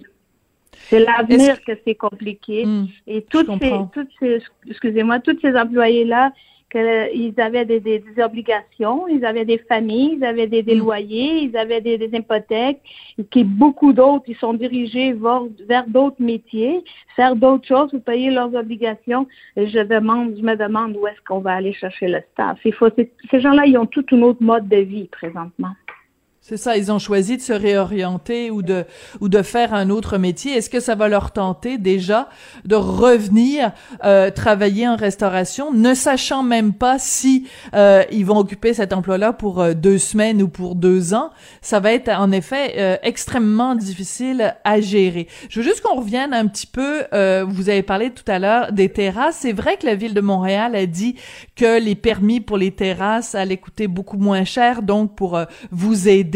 C'est 0.89 0.99
l'avenir 0.99 1.61
que 1.63 1.71
c'est 1.85 1.95
compliqué. 1.95 2.65
Hmm. 2.65 2.85
Et 3.07 3.21
toutes 3.21 3.49
ces, 3.61 3.73
toutes 3.93 4.09
ces, 4.19 4.39
excusez-moi, 4.69 5.19
tous 5.19 5.37
ces 5.41 5.55
employés-là, 5.55 6.31
que, 6.69 7.15
ils 7.15 7.39
avaient 7.39 7.65
des, 7.65 7.79
des, 7.79 7.99
des 7.99 8.23
obligations, 8.23 9.07
ils 9.07 9.23
avaient 9.23 9.45
des 9.45 9.59
familles, 9.59 10.15
ils 10.17 10.25
avaient 10.25 10.47
des, 10.47 10.63
des 10.63 10.75
loyers, 10.75 11.43
ils 11.43 11.55
avaient 11.55 11.81
des, 11.81 11.97
des 11.97 12.17
hypothèques, 12.17 12.81
et 13.17 13.23
qui 13.25 13.43
beaucoup 13.43 13.93
d'autres, 13.93 14.25
ils 14.27 14.35
sont 14.37 14.53
dirigés 14.53 15.13
vers, 15.13 15.43
vers 15.67 15.87
d'autres 15.87 16.21
métiers, 16.21 16.83
faire 17.15 17.35
d'autres 17.35 17.67
choses 17.67 17.91
pour 17.91 18.01
payer 18.01 18.31
leurs 18.31 18.53
obligations. 18.55 19.27
Et 19.55 19.67
je 19.67 19.79
demande, 19.79 20.35
je 20.35 20.41
me 20.41 20.55
demande 20.55 20.97
où 20.97 21.07
est-ce 21.07 21.21
qu'on 21.27 21.39
va 21.39 21.53
aller 21.53 21.73
chercher 21.73 22.07
le 22.07 22.21
staff. 22.33 22.57
Il 22.65 22.73
faut, 22.73 22.89
ces 22.97 23.11
ces 23.29 23.39
gens-là, 23.39 23.65
ils 23.67 23.77
ont 23.77 23.85
tout 23.85 24.05
un 24.11 24.21
autre 24.23 24.41
mode 24.41 24.67
de 24.67 24.77
vie 24.77 25.07
présentement. 25.09 25.73
C'est 26.45 26.57
ça, 26.57 26.75
ils 26.75 26.91
ont 26.91 26.99
choisi 26.99 27.37
de 27.37 27.41
se 27.41 27.53
réorienter 27.53 28.51
ou 28.51 28.63
de 28.63 28.83
ou 29.21 29.29
de 29.29 29.41
faire 29.41 29.73
un 29.73 29.89
autre 29.89 30.17
métier. 30.17 30.51
Est-ce 30.57 30.69
que 30.69 30.81
ça 30.81 30.93
va 30.93 31.07
leur 31.07 31.31
tenter 31.31 31.77
déjà 31.77 32.27
de 32.65 32.75
revenir 32.75 33.71
euh, 34.03 34.29
travailler 34.29 34.85
en 34.85 34.97
restauration, 34.97 35.71
ne 35.71 35.93
sachant 35.93 36.43
même 36.43 36.73
pas 36.73 36.99
si 36.99 37.47
euh, 37.73 38.03
ils 38.11 38.25
vont 38.25 38.39
occuper 38.39 38.73
cet 38.73 38.91
emploi-là 38.91 39.31
pour 39.31 39.61
euh, 39.61 39.73
deux 39.73 39.97
semaines 39.97 40.41
ou 40.41 40.49
pour 40.49 40.75
deux 40.75 41.13
ans? 41.13 41.29
Ça 41.61 41.79
va 41.79 41.93
être 41.93 42.09
en 42.09 42.29
effet 42.33 42.73
euh, 42.77 42.97
extrêmement 43.03 43.73
difficile 43.73 44.53
à 44.65 44.81
gérer. 44.81 45.29
Je 45.47 45.61
veux 45.61 45.65
juste 45.65 45.79
qu'on 45.79 45.95
revienne 46.01 46.33
un 46.33 46.47
petit 46.47 46.67
peu. 46.67 47.03
euh, 47.13 47.45
vous 47.47 47.69
avez 47.69 47.83
parlé 47.83 48.09
tout 48.09 48.29
à 48.29 48.37
l'heure 48.39 48.73
des 48.73 48.89
terrasses. 48.89 49.37
C'est 49.39 49.53
vrai 49.53 49.77
que 49.77 49.85
la 49.85 49.95
ville 49.95 50.13
de 50.13 50.19
Montréal 50.19 50.75
a 50.75 50.87
dit 50.87 51.15
que 51.55 51.79
les 51.79 51.95
permis 51.95 52.41
pour 52.41 52.57
les 52.57 52.71
terrasses 52.71 53.33
allaient 53.33 53.55
coûter 53.55 53.87
beaucoup 53.87 54.17
moins 54.17 54.43
cher, 54.43 54.81
donc 54.81 55.15
pour 55.15 55.39
vous 55.71 56.09
aider. 56.09 56.32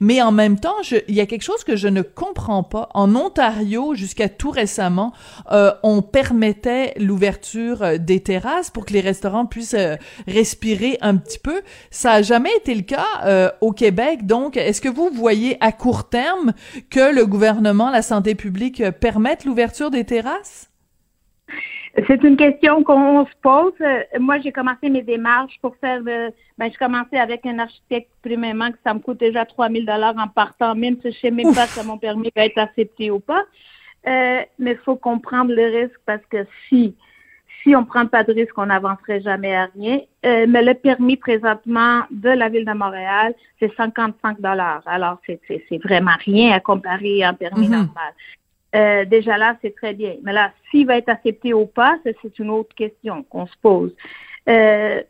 Mais 0.00 0.22
en 0.22 0.32
même 0.32 0.58
temps, 0.58 0.74
il 1.08 1.14
y 1.14 1.20
a 1.20 1.26
quelque 1.26 1.42
chose 1.42 1.64
que 1.64 1.76
je 1.76 1.88
ne 1.88 2.02
comprends 2.02 2.62
pas. 2.62 2.88
En 2.94 3.14
Ontario, 3.14 3.94
jusqu'à 3.94 4.28
tout 4.28 4.50
récemment, 4.50 5.12
euh, 5.52 5.72
on 5.82 6.02
permettait 6.02 6.94
l'ouverture 6.96 7.82
euh, 7.82 7.98
des 7.98 8.20
terrasses 8.20 8.70
pour 8.70 8.84
que 8.86 8.92
les 8.92 9.00
restaurants 9.00 9.46
puissent 9.46 9.74
euh, 9.74 9.96
respirer 10.26 10.98
un 11.00 11.16
petit 11.16 11.38
peu. 11.38 11.62
Ça 11.90 12.12
a 12.12 12.22
jamais 12.22 12.54
été 12.56 12.74
le 12.74 12.82
cas 12.82 13.52
au 13.60 13.72
Québec. 13.72 14.26
Donc, 14.26 14.56
est-ce 14.56 14.80
que 14.80 14.88
vous 14.88 15.10
voyez 15.12 15.56
à 15.60 15.72
court 15.72 16.08
terme 16.08 16.52
que 16.90 17.14
le 17.14 17.26
gouvernement, 17.26 17.90
la 17.90 18.02
santé 18.02 18.34
publique 18.34 18.80
euh, 18.80 18.90
permette 18.90 19.44
l'ouverture 19.44 19.90
des 19.90 20.04
terrasses? 20.04 20.70
C'est 22.08 22.24
une 22.24 22.36
question 22.36 22.82
qu'on 22.82 23.24
se 23.24 23.32
pose. 23.40 23.72
Euh, 23.80 24.02
Moi, 24.18 24.40
j'ai 24.40 24.50
commencé 24.50 24.90
mes 24.90 25.02
démarches 25.02 25.58
pour 25.62 25.76
faire. 25.76 26.00
euh, 26.06 26.30
ben, 26.58 26.70
je 26.72 26.76
commençais 26.78 27.18
avec 27.18 27.46
un 27.46 27.58
architecte 27.60 28.10
premièrement 28.22 28.70
que 28.72 28.78
ça 28.84 28.94
me 28.94 28.98
coûte 28.98 29.20
déjà 29.20 29.44
3000 29.44 29.86
dollars 29.86 30.14
en 30.18 30.26
partant, 30.28 30.74
même 30.74 30.96
si 31.02 31.12
je 31.12 31.18
sais 31.18 31.30
même 31.30 31.54
pas 31.54 31.66
si 31.66 31.86
mon 31.86 31.96
permis 31.98 32.30
va 32.34 32.46
être 32.46 32.58
accepté 32.58 33.10
ou 33.10 33.20
pas. 33.20 33.44
Euh, 34.06 34.42
mais 34.58 34.72
il 34.72 34.78
faut 34.84 34.96
comprendre 34.96 35.52
le 35.54 35.66
risque 35.82 36.00
parce 36.04 36.24
que 36.30 36.44
si 36.68 36.94
si 37.62 37.74
on 37.74 37.82
prend 37.86 38.06
pas 38.06 38.24
de 38.24 38.32
risque, 38.34 38.58
on 38.58 38.66
n'avancerait 38.66 39.22
jamais 39.22 39.54
à 39.56 39.68
rien. 39.74 39.98
Euh, 40.26 40.44
mais 40.46 40.62
le 40.62 40.74
permis 40.74 41.16
présentement 41.16 42.02
de 42.10 42.28
la 42.28 42.50
ville 42.50 42.66
de 42.66 42.72
Montréal, 42.74 43.34
c'est 43.58 43.74
55 43.74 44.38
dollars. 44.38 44.82
Alors 44.84 45.18
c'est 45.26 45.40
vraiment 45.82 46.10
rien 46.26 46.52
à 46.52 46.60
comparer 46.60 47.22
à 47.22 47.30
un 47.30 47.34
permis 47.34 47.66
Mhm. 47.68 47.72
normal. 47.72 48.12
Euh, 48.74 49.04
déjà 49.04 49.38
là, 49.38 49.56
c'est 49.62 49.74
très 49.74 49.94
bien. 49.94 50.14
Mais 50.22 50.32
là, 50.32 50.52
s'il 50.70 50.86
va 50.86 50.96
être 50.96 51.08
accepté 51.08 51.54
ou 51.54 51.66
pas, 51.66 51.96
c'est 52.04 52.38
une 52.38 52.50
autre 52.50 52.74
question 52.74 53.22
qu'on 53.24 53.46
se 53.46 53.56
pose. 53.62 53.94
Euh, 54.48 55.02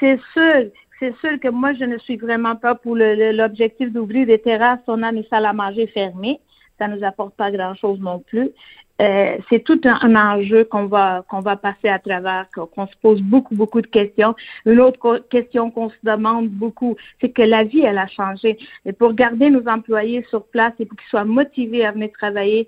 c'est 0.00 0.20
sûr, 0.32 1.40
que 1.40 1.48
moi, 1.48 1.72
je 1.74 1.84
ne 1.84 1.98
suis 1.98 2.16
vraiment 2.16 2.56
pas 2.56 2.74
pour 2.74 2.96
l'objectif 2.96 3.92
d'ouvrir 3.92 4.26
des 4.26 4.38
terrasses. 4.38 4.80
On 4.86 5.02
a 5.02 5.12
une 5.12 5.24
salle 5.24 5.46
à 5.46 5.52
manger 5.52 5.86
fermée. 5.88 6.40
Ça 6.78 6.86
nous 6.86 7.02
apporte 7.04 7.34
pas 7.34 7.50
grand-chose 7.50 7.98
non 8.00 8.20
plus. 8.20 8.50
euh, 9.00 9.36
c'est 9.48 9.62
tout 9.62 9.80
un, 9.84 10.16
enjeu 10.16 10.64
qu'on 10.64 10.86
va 10.86 11.24
qu'on 11.28 11.40
va 11.40 11.56
passer 11.56 11.88
à 11.88 12.00
travers, 12.00 12.46
qu'on 12.52 12.86
se 12.86 12.96
pose 13.00 13.20
beaucoup 13.22 13.54
beaucoup 13.54 13.80
de 13.80 13.86
questions. 13.86 14.34
Une 14.66 14.80
autre 14.80 15.18
question 15.30 15.70
qu'on 15.70 15.90
se 15.90 15.96
demande 16.02 16.48
beaucoup, 16.48 16.96
c'est 17.20 17.30
que 17.30 17.42
la 17.42 17.62
vie 17.64 17.82
elle 17.82 17.98
a 17.98 18.08
changé. 18.08 18.58
Et 18.84 18.92
pour 18.92 19.14
garder 19.14 19.50
nos 19.50 19.66
employés 19.68 20.24
sur 20.30 20.44
place 20.46 20.72
et 20.80 20.86
pour 20.86 20.96
qu'ils 20.98 21.08
soient 21.08 21.24
motivés 21.24 21.84
à 21.84 21.92
venir 21.92 22.10
travailler, 22.12 22.66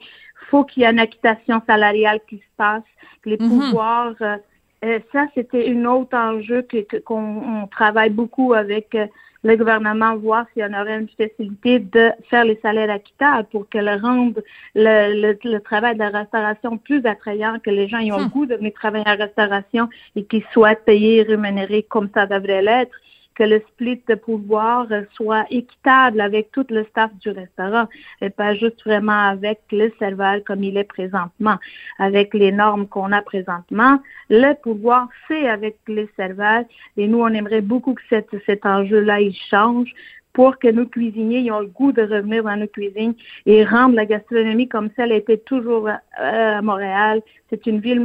faut 0.51 0.65
qu'il 0.65 0.83
y 0.83 0.87
ait 0.87 0.91
une 0.91 0.99
acquittation 0.99 1.63
salariale 1.67 2.21
qui 2.29 2.37
se 2.37 2.51
passe, 2.57 2.83
que 3.23 3.31
les 3.31 3.37
mm-hmm. 3.37 3.49
pouvoirs 3.49 4.15
euh, 4.21 4.37
euh, 4.83 4.99
ça, 5.13 5.27
c'était 5.35 5.69
une 5.69 5.87
autre 5.87 6.17
enjeu 6.17 6.63
que 6.63 6.99
qu'on 7.01 7.69
travaille 7.71 8.09
beaucoup 8.09 8.55
avec 8.55 8.97
le 9.43 9.57
gouvernement 9.57 10.17
voir 10.17 10.47
s'il 10.53 10.63
y 10.63 10.65
en 10.65 10.79
aurait 10.79 10.99
une 10.99 11.09
facilité 11.09 11.79
de 11.79 12.11
faire 12.29 12.45
les 12.45 12.59
salaires 12.63 12.95
équitables 12.95 13.49
pour 13.51 13.69
qu'elle 13.69 13.89
rende 14.03 14.43
le, 14.75 15.33
le, 15.43 15.61
travail 15.61 15.95
de 15.95 16.01
la 16.01 16.11
restauration 16.11 16.77
plus 16.77 17.05
attrayant, 17.07 17.59
que 17.59 17.71
les 17.71 17.89
gens 17.89 17.99
aient 17.99 18.09
le 18.09 18.25
hmm. 18.25 18.29
goût 18.29 18.47
de 18.47 18.57
venir 18.57 18.73
travailler 18.75 19.05
en 19.07 19.17
restauration 19.17 19.89
et 20.17 20.25
qu'ils 20.25 20.45
soient 20.53 20.75
payés 20.75 21.19
et 21.19 21.23
rémunérés 21.23 21.83
comme 21.83 22.11
ça 22.13 22.27
devrait 22.27 22.63
l'être 22.63 22.97
que 23.41 23.45
le 23.45 23.61
split 23.69 24.03
de 24.07 24.17
pouvoir 24.17 24.87
soit 25.15 25.47
équitable 25.51 26.21
avec 26.21 26.53
tout 26.53 26.67
le 26.69 26.85
staff 26.85 27.11
du 27.21 27.31
restaurant 27.31 27.87
et 28.21 28.29
pas 28.29 28.55
juste 28.55 28.85
vraiment 28.85 29.31
avec 29.31 29.61
le 29.73 29.91
serveur 29.99 30.45
comme 30.45 30.63
il 30.63 30.77
est 30.77 30.85
présentement. 30.85 31.57
Avec 31.99 32.35
les 32.35 32.53
normes 32.53 32.87
qu'on 32.87 33.13
a 33.13 33.23
présentement, 33.23 33.99
le 34.29 34.53
pouvoir, 34.53 35.09
c'est 35.27 35.49
avec 35.49 35.79
les 35.89 36.07
serveurs 36.17 36.65
et 36.99 37.09
nous, 37.09 37.23
on 37.23 37.29
aimerait 37.29 37.63
beaucoup 37.63 37.95
que 37.95 38.03
cet, 38.11 38.29
cet 38.45 38.67
enjeu-là, 38.67 39.23
il 39.23 39.35
change 39.35 39.89
pour 40.33 40.59
que 40.59 40.69
nos 40.69 40.87
cuisiniers 40.87 41.47
aient 41.47 41.61
le 41.61 41.67
goût 41.67 41.93
de 41.93 42.03
revenir 42.03 42.45
dans 42.45 42.57
nos 42.57 42.67
cuisines 42.67 43.15
et 43.47 43.65
rendre 43.65 43.97
la 43.97 44.07
gastronomie 44.07 44.69
comme 44.69 44.91
celle 44.97 45.13
était 45.13 45.39
toujours 45.39 45.89
euh, 45.89 45.99
à 46.19 46.63
Montréal. 46.63 47.23
C'est 47.49 47.67
une 47.67 47.81
ville 47.81 48.01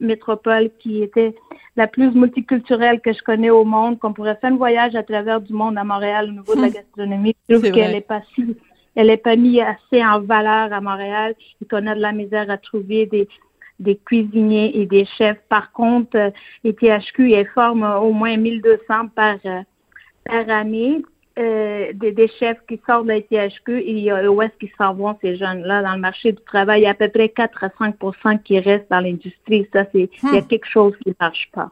métropole 0.00 0.70
qui 0.78 1.02
était 1.02 1.34
la 1.76 1.86
plus 1.86 2.10
multiculturelle 2.12 3.00
que 3.00 3.12
je 3.12 3.22
connais 3.22 3.50
au 3.50 3.64
monde, 3.64 3.98
qu'on 3.98 4.12
pourrait 4.12 4.36
faire 4.40 4.52
un 4.52 4.56
voyage 4.56 4.94
à 4.94 5.02
travers 5.02 5.40
du 5.40 5.52
monde 5.52 5.78
à 5.78 5.84
Montréal 5.84 6.28
au 6.28 6.32
niveau 6.32 6.54
de 6.54 6.60
la 6.60 6.70
gastronomie. 6.80 7.34
Je 7.48 7.56
trouve 7.56 7.70
qu'elle 7.70 7.92
n'est 7.92 8.00
pas 8.00 8.22
si, 8.34 8.56
elle 8.94 9.06
n'est 9.08 9.16
pas 9.16 9.36
mise 9.36 9.60
assez 9.60 10.04
en 10.04 10.20
valeur 10.20 10.72
à 10.72 10.80
Montréal 10.80 11.34
et 11.62 11.66
qu'on 11.66 11.86
a 11.86 11.94
de 11.94 12.00
la 12.00 12.12
misère 12.12 12.50
à 12.50 12.58
trouver 12.58 13.06
des, 13.06 13.28
des 13.78 13.96
cuisiniers 13.96 14.78
et 14.80 14.86
des 14.86 15.04
chefs. 15.04 15.40
Par 15.48 15.72
contre, 15.72 16.16
euh, 16.16 16.30
les 16.64 16.74
THQ, 16.74 17.32
elles 17.32 17.48
forment 17.54 17.98
au 18.02 18.12
moins 18.12 18.36
1200 18.36 19.08
par, 19.14 19.36
euh, 19.44 19.60
par 20.24 20.48
année. 20.50 21.02
Euh, 21.38 21.92
des, 21.92 22.12
des, 22.12 22.28
chefs 22.28 22.56
qui 22.66 22.80
sortent 22.86 23.06
de 23.06 23.12
la 23.12 23.20
THQ 23.20 23.82
et 23.84 24.10
où 24.28 24.40
est-ce 24.40 24.56
qu'ils 24.58 24.72
s'en 24.78 24.94
vont, 24.94 25.18
ces 25.20 25.36
jeunes-là, 25.36 25.82
dans 25.82 25.92
le 25.92 26.00
marché 26.00 26.32
du 26.32 26.42
travail. 26.42 26.80
Il 26.80 26.84
y 26.84 26.86
a 26.86 26.90
à 26.90 26.94
peu 26.94 27.10
près 27.10 27.28
4 27.28 27.64
à 27.64 27.68
5% 27.68 28.42
qui 28.42 28.58
restent 28.58 28.90
dans 28.90 29.00
l'industrie. 29.00 29.68
Ça, 29.70 29.84
c'est, 29.92 30.08
il 30.22 30.32
y 30.32 30.38
a 30.38 30.40
hmm. 30.40 30.46
quelque 30.46 30.66
chose 30.66 30.94
qui 31.02 31.10
ne 31.10 31.14
marche 31.20 31.50
pas. 31.52 31.70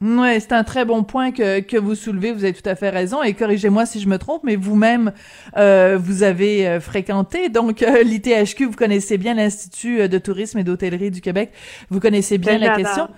Oui, 0.00 0.40
c'est 0.40 0.52
un 0.52 0.62
très 0.62 0.84
bon 0.84 1.02
point 1.02 1.32
que, 1.32 1.58
que 1.60 1.76
vous 1.76 1.96
soulevez. 1.96 2.30
Vous 2.30 2.44
avez 2.44 2.52
tout 2.52 2.68
à 2.68 2.76
fait 2.76 2.90
raison. 2.90 3.22
Et 3.22 3.34
corrigez-moi 3.34 3.84
si 3.84 4.00
je 4.00 4.08
me 4.08 4.16
trompe, 4.16 4.44
mais 4.44 4.54
vous-même, 4.54 5.12
euh, 5.56 5.98
vous 6.00 6.22
avez 6.22 6.68
euh, 6.68 6.80
fréquenté 6.80 7.48
donc 7.48 7.82
euh, 7.82 8.02
l'ITHQ. 8.04 8.66
Vous 8.66 8.76
connaissez 8.76 9.18
bien 9.18 9.34
l'Institut 9.34 10.08
de 10.08 10.18
tourisme 10.18 10.58
et 10.58 10.64
d'hôtellerie 10.64 11.10
du 11.10 11.20
Québec. 11.20 11.50
Vous 11.90 11.98
connaissez 11.98 12.38
bien 12.38 12.58
la 12.58 12.76
question. 12.76 13.08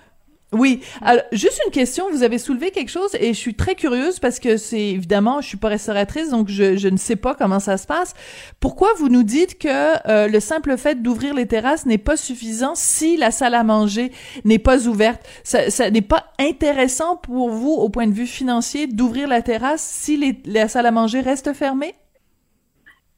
Oui. 0.53 0.81
Alors, 1.01 1.23
juste 1.31 1.61
une 1.65 1.71
question. 1.71 2.09
Vous 2.11 2.23
avez 2.23 2.37
soulevé 2.37 2.71
quelque 2.71 2.89
chose 2.89 3.15
et 3.17 3.33
je 3.33 3.39
suis 3.39 3.55
très 3.55 3.75
curieuse 3.75 4.19
parce 4.19 4.37
que 4.37 4.57
c'est 4.57 4.81
évidemment, 4.89 5.39
je 5.39 5.47
suis 5.47 5.57
pas 5.57 5.69
restauratrice, 5.69 6.29
donc 6.29 6.49
je, 6.49 6.75
je 6.75 6.89
ne 6.89 6.97
sais 6.97 7.15
pas 7.15 7.35
comment 7.35 7.61
ça 7.61 7.77
se 7.77 7.87
passe. 7.87 8.13
Pourquoi 8.59 8.89
vous 8.97 9.07
nous 9.07 9.23
dites 9.23 9.57
que 9.57 10.09
euh, 10.09 10.27
le 10.27 10.39
simple 10.41 10.75
fait 10.77 11.01
d'ouvrir 11.01 11.33
les 11.33 11.45
terrasses 11.45 11.85
n'est 11.85 11.97
pas 11.97 12.17
suffisant 12.17 12.73
si 12.75 13.15
la 13.15 13.31
salle 13.31 13.55
à 13.55 13.63
manger 13.63 14.11
n'est 14.43 14.59
pas 14.59 14.87
ouverte? 14.87 15.21
Ça, 15.45 15.69
ça 15.69 15.89
n'est 15.89 16.01
pas 16.01 16.25
intéressant 16.37 17.15
pour 17.15 17.49
vous 17.49 17.71
au 17.71 17.87
point 17.87 18.07
de 18.07 18.13
vue 18.13 18.27
financier 18.27 18.87
d'ouvrir 18.87 19.29
la 19.29 19.41
terrasse 19.41 19.81
si 19.81 20.17
les, 20.17 20.37
la 20.45 20.67
salle 20.67 20.85
à 20.85 20.91
manger 20.91 21.21
reste 21.21 21.53
fermée? 21.53 21.95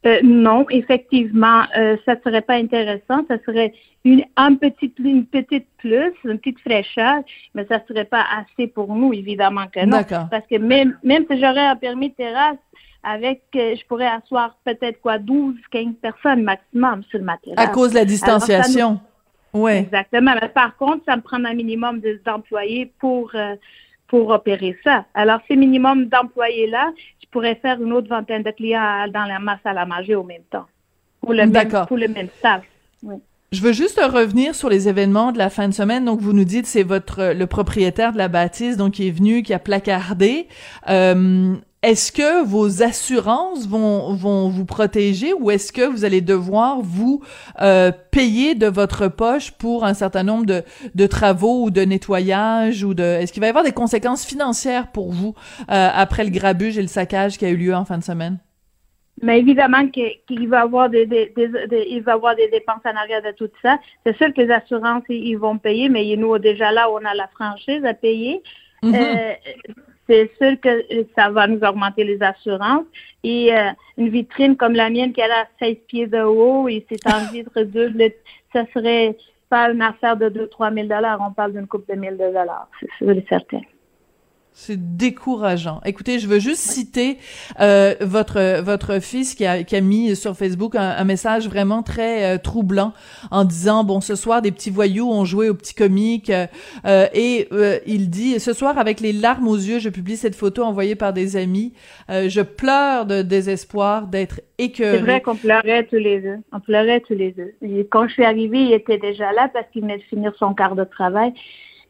Euh, 0.05 0.19
non, 0.23 0.65
effectivement, 0.69 1.63
euh, 1.77 1.95
ça 2.05 2.15
serait 2.23 2.41
pas 2.41 2.55
intéressant. 2.55 3.25
Ça 3.27 3.37
serait 3.45 3.73
une, 4.03 4.23
un 4.35 4.55
petit, 4.55 4.93
une 4.99 5.25
petite 5.25 5.67
plus, 5.77 6.13
une 6.25 6.39
petite 6.39 6.59
fraîcheur, 6.59 7.21
mais 7.55 7.65
ça 7.67 7.79
serait 7.87 8.05
pas 8.05 8.25
assez 8.37 8.67
pour 8.67 8.93
nous, 8.95 9.13
évidemment 9.13 9.67
que 9.67 9.85
non. 9.85 10.03
Parce 10.29 10.45
que 10.49 10.57
même, 10.57 10.97
même 11.03 11.25
si 11.29 11.39
j'aurais 11.39 11.65
un 11.65 11.75
permis 11.77 12.09
de 12.09 12.15
terrasse, 12.15 12.57
avec, 13.03 13.41
euh, 13.55 13.75
je 13.75 13.85
pourrais 13.85 14.07
asseoir 14.07 14.57
peut-être 14.63 15.01
quoi, 15.01 15.19
12, 15.19 15.55
15 15.71 15.95
personnes 16.01 16.43
maximum 16.43 17.03
sur 17.09 17.21
ma 17.21 17.37
terrasse. 17.37 17.65
À 17.65 17.67
cause 17.67 17.91
de 17.91 17.95
la 17.95 18.05
distanciation. 18.05 18.99
Oui. 19.53 19.73
Exactement. 19.73 20.33
Mais 20.41 20.49
par 20.49 20.75
contre, 20.77 21.03
ça 21.05 21.15
me 21.17 21.21
prend 21.21 21.43
un 21.43 21.53
minimum 21.53 22.01
d'employés 22.25 22.91
pour, 22.99 23.29
euh, 23.35 23.55
pour 24.07 24.29
opérer 24.29 24.77
ça. 24.83 25.05
Alors, 25.13 25.39
ces 25.47 25.55
minimums 25.55 26.05
d'employés-là, 26.05 26.91
pourrais 27.33 27.55
faire 27.55 27.81
une 27.81 27.91
autre 27.91 28.07
vingtaine 28.07 28.43
de 28.43 28.51
clients 28.51 29.07
dans 29.13 29.25
la 29.25 29.39
masse 29.39 29.59
à 29.65 29.73
la 29.73 29.85
manger 29.85 30.15
au 30.15 30.23
même 30.23 30.43
temps. 30.49 30.65
Pour 31.19 31.33
le 31.33 31.45
même, 31.45 31.85
pour 31.87 31.97
le 31.97 32.07
même 32.07 32.29
staff. 32.39 32.63
Oui. 33.01 33.15
Je 33.51 33.61
veux 33.61 33.71
juste 33.71 33.99
revenir 34.01 34.55
sur 34.55 34.67
les 34.67 34.89
événements 34.89 35.31
de 35.31 35.37
la 35.37 35.49
fin 35.49 35.67
de 35.67 35.73
semaine. 35.73 36.05
Donc, 36.05 36.19
vous 36.19 36.33
nous 36.33 36.43
dites 36.43 36.65
c'est 36.65 36.83
votre 36.83 37.33
le 37.33 37.45
propriétaire 37.45 38.11
de 38.11 38.17
la 38.17 38.27
bâtisse, 38.27 38.77
donc 38.77 38.93
qui 38.93 39.07
est 39.07 39.11
venu, 39.11 39.43
qui 39.43 39.53
a 39.53 39.59
placardé. 39.59 40.47
Euh, 40.89 41.55
est-ce 41.83 42.11
que 42.13 42.43
vos 42.45 42.81
assurances 42.81 43.67
vont 43.67 44.13
vont 44.13 44.47
vous 44.47 44.65
protéger 44.65 45.33
ou 45.33 45.51
est-ce 45.51 45.71
que 45.73 45.85
vous 45.85 46.05
allez 46.05 46.21
devoir 46.21 46.79
vous 46.81 47.21
euh, 47.61 47.91
payer 48.11 48.55
de 48.55 48.67
votre 48.67 49.09
poche 49.09 49.51
pour 49.51 49.83
un 49.83 49.93
certain 49.93 50.23
nombre 50.23 50.45
de, 50.45 50.63
de 50.95 51.07
travaux 51.07 51.65
ou 51.65 51.69
de 51.71 51.81
nettoyage 51.81 52.83
ou 52.83 52.93
de 52.93 53.03
est-ce 53.03 53.33
qu'il 53.33 53.41
va 53.41 53.47
y 53.47 53.49
avoir 53.49 53.65
des 53.65 53.73
conséquences 53.73 54.25
financières 54.25 54.91
pour 54.91 55.11
vous 55.11 55.35
euh, 55.69 55.89
après 55.93 56.23
le 56.23 56.29
grabuge 56.29 56.77
et 56.77 56.81
le 56.81 56.87
saccage 56.87 57.37
qui 57.37 57.45
a 57.45 57.49
eu 57.49 57.57
lieu 57.57 57.75
en 57.75 57.83
fin 57.83 57.97
de 57.97 58.03
semaine? 58.03 58.39
Mais 59.21 59.39
évidemment 59.39 59.87
qu'il 59.87 60.49
va 60.49 60.61
avoir 60.61 60.89
des, 60.89 61.05
des, 61.05 61.31
il 61.89 62.01
va 62.01 62.13
avoir 62.13 62.35
des 62.35 62.47
dépenses 62.47 62.81
en 62.85 62.95
arrière 62.95 63.21
de 63.21 63.31
tout 63.31 63.49
ça. 63.61 63.77
C'est 64.05 64.17
sûr 64.17 64.33
que 64.33 64.41
les 64.41 64.51
assurances, 64.51 65.03
ils 65.07 65.35
vont 65.35 65.57
payer, 65.57 65.87
mais 65.87 66.15
nous, 66.15 66.37
déjà 66.39 66.71
là, 66.71 66.89
on 66.89 66.97
a 67.05 67.13
la 67.13 67.27
franchise 67.27 67.85
à 67.85 67.93
payer. 67.93 68.41
Mm-hmm. 68.81 68.95
Euh, 68.95 69.33
c'est 70.13 70.31
sûr 70.37 70.59
que 70.59 70.85
ça 71.15 71.29
va 71.29 71.47
nous 71.47 71.59
augmenter 71.59 72.03
les 72.03 72.21
assurances. 72.21 72.85
Et 73.23 73.55
euh, 73.55 73.71
une 73.97 74.09
vitrine 74.09 74.55
comme 74.55 74.73
la 74.73 74.89
mienne 74.89 75.13
qui 75.13 75.21
a 75.21 75.47
16 75.59 75.77
pieds 75.87 76.07
de 76.07 76.21
haut 76.21 76.67
et 76.67 76.85
c'est 76.89 77.07
en 77.07 77.25
vitre 77.31 77.63
double, 77.63 78.11
ça 78.51 78.65
serait 78.73 79.17
pas 79.49 79.71
une 79.71 79.81
affaire 79.81 80.17
de 80.17 80.29
2-3 80.29 80.87
000 80.87 81.01
On 81.19 81.31
parle 81.31 81.53
d'une 81.53 81.67
coupe 81.67 81.87
de 81.87 81.95
1000 81.95 82.17
dollars, 82.17 82.67
c'est 82.79 82.89
sûr 82.97 83.11
et 83.11 83.25
certain. 83.29 83.61
C'est 84.55 84.97
décourageant. 84.97 85.81
Écoutez, 85.83 86.19
je 86.19 86.27
veux 86.27 86.37
juste 86.37 86.61
citer 86.61 87.17
euh, 87.59 87.95
votre 88.01 88.61
votre 88.61 89.01
fils 89.01 89.33
qui 89.33 89.47
a, 89.47 89.63
qui 89.63 89.75
a 89.75 89.81
mis 89.81 90.15
sur 90.15 90.37
Facebook 90.37 90.75
un, 90.75 91.03
message 91.05 91.47
vraiment 91.47 91.81
très 91.81 92.35
euh, 92.35 92.37
troublant 92.37 92.93
en 93.31 93.45
disant 93.45 93.83
bon 93.83 93.99
ce 93.99 94.13
soir 94.13 94.43
des 94.43 94.51
petits 94.51 94.69
voyous 94.69 95.09
ont 95.11 95.25
joué 95.25 95.49
au 95.49 95.55
petit 95.55 95.73
comique 95.73 96.31
euh, 96.85 97.07
et 97.13 97.49
il 97.87 98.11
dit 98.11 98.39
ce 98.39 98.53
soir 98.53 98.77
avec 98.77 98.99
les 98.99 99.11
larmes 99.11 99.47
aux 99.47 99.57
yeux 99.57 99.79
je 99.79 99.89
publie 99.89 100.17
cette 100.17 100.35
photo 100.35 100.63
envoyée 100.63 100.95
par 100.95 101.13
des 101.13 101.35
amis 101.35 101.73
je 102.09 102.41
pleure 102.41 103.05
de 103.07 103.21
désespoir 103.23 104.07
d'être 104.07 104.39
écœuré. 104.59 104.97
C'est 104.97 105.03
vrai 105.03 105.21
qu'on 105.21 105.35
pleurait 105.35 105.85
tous 105.85 105.95
les 105.95 106.21
deux. 106.21 106.37
On 106.51 106.59
pleurait 106.59 107.01
tous 107.01 107.15
les 107.15 107.31
deux. 107.31 107.53
quand 107.89 108.07
je 108.07 108.13
suis 108.13 108.25
arrivée 108.25 108.61
il 108.63 108.73
était 108.73 108.99
déjà 108.99 109.31
là 109.33 109.49
parce 109.51 109.65
qu'il 109.73 109.81
venait 109.81 109.97
de 109.97 110.03
finir 110.03 110.31
son 110.37 110.53
quart 110.53 110.75
de 110.75 110.83
travail. 110.83 111.33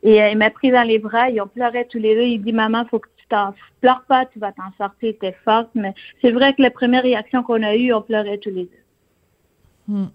Et 0.03 0.21
euh, 0.21 0.29
il 0.29 0.37
m'a 0.37 0.49
pris 0.49 0.69
dans 0.69 0.83
les 0.83 0.99
bras, 0.99 1.29
ils 1.29 1.41
ont 1.41 1.47
pleuré 1.47 1.87
tous 1.89 1.97
les 1.97 2.13
deux. 2.13 2.23
Il 2.23 2.41
dit, 2.43 2.53
maman, 2.53 2.85
faut 2.85 2.99
que 2.99 3.09
tu 3.17 3.25
t'en 3.29 3.53
pleures 3.81 4.03
pas, 4.07 4.25
tu 4.25 4.37
vas 4.37 4.51
t'en 4.51 4.71
sortir, 4.77 5.13
t'es 5.19 5.35
forte. 5.45 5.69
Mais 5.75 5.93
c'est 6.21 6.31
vrai 6.31 6.53
que 6.53 6.61
la 6.61 6.71
première 6.71 7.03
réaction 7.03 7.41
qu'on 7.41 7.63
a 7.63 7.75
eue, 7.75 7.93
on 7.93 8.01
pleurait 8.01 8.37
tous 8.37 8.49
les 8.49 8.63
deux. 8.63 8.83
Hmm. 9.87 10.07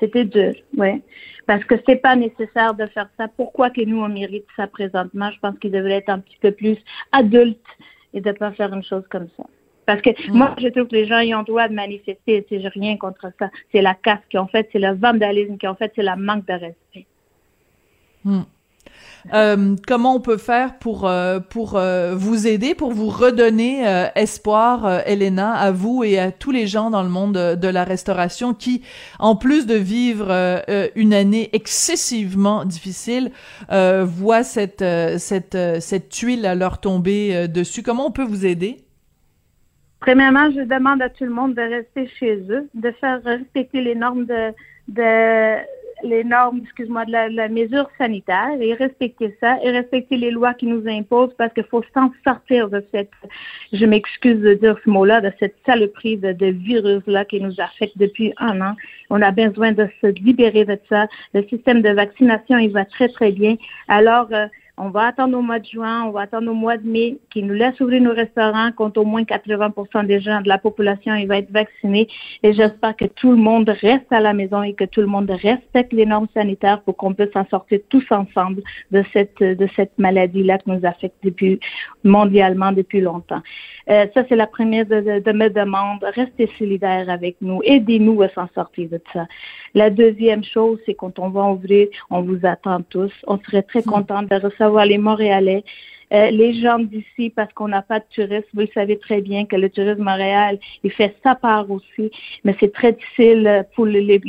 C'était 0.00 0.24
dur, 0.24 0.54
oui. 0.76 1.02
Parce 1.46 1.64
que 1.64 1.74
c'est 1.86 1.96
pas 1.96 2.16
nécessaire 2.16 2.74
de 2.74 2.86
faire 2.86 3.08
ça. 3.18 3.28
Pourquoi 3.28 3.70
que 3.70 3.82
nous, 3.82 4.00
on 4.00 4.08
mérite 4.08 4.46
ça 4.56 4.66
présentement? 4.66 5.30
Je 5.30 5.38
pense 5.38 5.58
qu'il 5.58 5.70
devrait 5.70 5.98
être 5.98 6.08
un 6.08 6.18
petit 6.18 6.38
peu 6.40 6.50
plus 6.50 6.78
adulte 7.12 7.60
et 8.12 8.20
de 8.20 8.32
pas 8.32 8.50
faire 8.52 8.72
une 8.72 8.82
chose 8.82 9.04
comme 9.10 9.28
ça. 9.36 9.44
Parce 9.86 10.00
que 10.00 10.10
hmm. 10.10 10.36
moi, 10.36 10.54
je 10.58 10.68
trouve 10.68 10.88
que 10.88 10.96
les 10.96 11.06
gens 11.06 11.20
y 11.20 11.34
ont 11.34 11.42
droit 11.42 11.68
de 11.68 11.74
manifester. 11.74 12.46
J'ai 12.50 12.68
rien 12.68 12.96
contre 12.96 13.30
ça. 13.38 13.50
C'est 13.72 13.82
la 13.82 13.94
casse 13.94 14.20
qu'ils 14.30 14.40
ont 14.40 14.46
fait, 14.46 14.68
c'est 14.72 14.78
le 14.78 14.94
vandalisme 14.94 15.58
qu'ils 15.58 15.68
ont 15.68 15.74
fait, 15.74 15.92
c'est 15.94 16.02
le 16.02 16.16
manque 16.16 16.46
de 16.46 16.52
respect. 16.54 17.06
Hmm. 18.24 18.44
Euh, 19.32 19.76
comment 19.86 20.16
on 20.16 20.20
peut 20.20 20.36
faire 20.36 20.78
pour 20.78 21.08
euh, 21.08 21.40
pour 21.40 21.76
euh, 21.76 22.14
vous 22.14 22.46
aider, 22.46 22.74
pour 22.74 22.92
vous 22.92 23.08
redonner 23.08 23.84
espoir, 24.14 25.02
Elena, 25.06 25.52
à 25.52 25.70
vous 25.70 26.04
et 26.04 26.18
à 26.18 26.30
tous 26.30 26.50
les 26.50 26.66
gens 26.66 26.90
dans 26.90 27.02
le 27.02 27.08
monde 27.08 27.34
de, 27.34 27.68
la 27.68 27.84
restauration 27.84 28.54
qui, 28.54 28.82
en 29.18 29.36
plus 29.36 29.66
de 29.66 29.74
vivre 29.74 30.30
une 30.94 31.14
année 31.14 31.50
excessivement 31.52 32.64
difficile, 32.64 33.30
voient 33.70 34.42
cette 34.44 34.84
cette 35.18 35.56
cette 35.80 36.08
tuile 36.08 36.46
à 36.46 36.54
leur 36.54 36.78
tomber 36.78 37.48
dessus. 37.48 37.82
Comment 37.82 38.06
on 38.06 38.12
peut 38.12 38.24
vous 38.24 38.46
aider? 38.46 38.78
Premièrement, 40.00 40.50
je 40.50 40.60
demande 40.60 41.00
à 41.00 41.08
tout 41.08 41.24
le 41.24 41.30
monde 41.30 41.54
de 41.54 41.62
rester 41.62 42.08
chez 42.18 42.36
eux, 42.50 42.68
de 42.74 42.90
faire 43.00 43.22
respecter 43.24 43.80
les 43.80 43.94
normes 43.94 44.26
de, 44.26 44.52
de 44.88 45.56
les 46.04 46.22
normes, 46.22 46.60
excuse-moi, 46.62 47.04
de 47.06 47.12
la, 47.12 47.28
la, 47.28 47.48
mesure 47.48 47.88
sanitaire 47.98 48.50
et 48.60 48.74
respecter 48.74 49.36
ça 49.40 49.58
et 49.62 49.70
respecter 49.70 50.16
les 50.16 50.30
lois 50.30 50.54
qui 50.54 50.66
nous 50.66 50.86
imposent 50.86 51.34
parce 51.36 51.52
qu'il 51.54 51.64
faut 51.64 51.82
s'en 51.94 52.12
sortir 52.24 52.68
de 52.68 52.84
cette, 52.92 53.10
je 53.72 53.84
m'excuse 53.86 54.40
de 54.40 54.54
dire 54.54 54.76
ce 54.84 54.90
mot-là, 54.90 55.20
de 55.20 55.32
cette 55.40 55.56
saloperie 55.66 56.16
de, 56.16 56.32
de 56.32 56.46
virus-là 56.46 57.24
qui 57.24 57.40
nous 57.40 57.58
affecte 57.58 57.96
depuis 57.98 58.32
un 58.38 58.60
an. 58.60 58.76
On 59.10 59.22
a 59.22 59.30
besoin 59.30 59.72
de 59.72 59.88
se 60.00 60.06
libérer 60.06 60.64
de 60.64 60.78
ça. 60.88 61.06
Le 61.32 61.42
système 61.48 61.82
de 61.82 61.90
vaccination, 61.90 62.58
il 62.58 62.70
va 62.70 62.84
très, 62.84 63.08
très 63.08 63.32
bien. 63.32 63.56
Alors, 63.88 64.28
euh, 64.32 64.46
on 64.76 64.90
va 64.90 65.06
attendre 65.06 65.38
au 65.38 65.42
mois 65.42 65.60
de 65.60 65.66
juin, 65.66 66.04
on 66.04 66.10
va 66.10 66.22
attendre 66.22 66.50
au 66.50 66.54
mois 66.54 66.76
de 66.76 66.86
mai, 66.86 67.18
qu'ils 67.30 67.46
nous 67.46 67.54
laissent 67.54 67.78
ouvrir 67.80 68.02
nos 68.02 68.12
restaurants, 68.12 68.70
quand 68.76 68.98
au 68.98 69.04
moins 69.04 69.22
80% 69.22 70.06
des 70.06 70.20
gens 70.20 70.40
de 70.40 70.48
la 70.48 70.58
population 70.58 71.14
il 71.14 71.28
va 71.28 71.38
être 71.38 71.52
vaccinés. 71.52 72.08
Et 72.42 72.52
j'espère 72.52 72.96
que 72.96 73.04
tout 73.04 73.30
le 73.30 73.36
monde 73.36 73.68
reste 73.68 74.12
à 74.12 74.18
la 74.18 74.32
maison 74.32 74.62
et 74.64 74.74
que 74.74 74.84
tout 74.84 75.00
le 75.00 75.06
monde 75.06 75.30
respecte 75.30 75.92
les 75.92 76.06
normes 76.06 76.26
sanitaires 76.34 76.80
pour 76.82 76.96
qu'on 76.96 77.14
puisse 77.14 77.34
en 77.36 77.46
sortir 77.46 77.78
tous 77.88 78.04
ensemble 78.10 78.62
de 78.90 79.04
cette 79.12 79.38
de 79.40 79.68
cette 79.76 79.96
maladie-là 79.98 80.58
qui 80.58 80.70
nous 80.70 80.84
affecte 80.84 81.16
depuis 81.22 81.60
mondialement 82.02 82.72
depuis 82.72 83.00
longtemps. 83.00 83.42
Euh, 83.90 84.06
ça, 84.12 84.24
c'est 84.28 84.36
la 84.36 84.46
première 84.46 84.86
de, 84.86 85.00
de, 85.00 85.18
de 85.20 85.32
mes 85.32 85.50
demandes. 85.50 86.04
Restez 86.14 86.50
solidaires 86.58 87.08
avec 87.08 87.36
nous. 87.40 87.60
Aidez-nous 87.64 88.22
à 88.22 88.28
s'en 88.30 88.48
sortir 88.54 88.88
de 88.88 89.00
ça. 89.12 89.26
La 89.74 89.90
deuxième 89.90 90.42
chose, 90.42 90.78
c'est 90.86 90.94
quand 90.94 91.18
on 91.18 91.28
va 91.28 91.44
ouvrir, 91.44 91.88
on 92.10 92.22
vous 92.22 92.40
attend 92.42 92.80
tous. 92.82 93.12
On 93.26 93.38
serait 93.38 93.62
très 93.62 93.82
content 93.82 94.22
de 94.22 94.34
recevoir 94.34 94.63
les 94.84 94.98
Montréalais. 94.98 95.64
Euh, 96.14 96.30
les 96.30 96.60
gens 96.60 96.78
d'ici, 96.78 97.30
parce 97.30 97.52
qu'on 97.54 97.68
n'a 97.68 97.82
pas 97.82 97.98
de 97.98 98.04
tourisme, 98.14 98.46
vous 98.54 98.60
le 98.60 98.68
savez 98.72 98.98
très 98.98 99.20
bien 99.20 99.46
que 99.46 99.56
le 99.56 99.68
tourisme 99.68 100.02
Montréal, 100.02 100.58
il 100.84 100.92
fait 100.92 101.16
sa 101.24 101.34
part 101.34 101.68
aussi, 101.68 102.10
mais 102.44 102.54
c'est 102.60 102.72
très 102.72 102.92
difficile 102.92 103.66
pour 103.74 103.86
les, 103.86 104.00
les, 104.00 104.20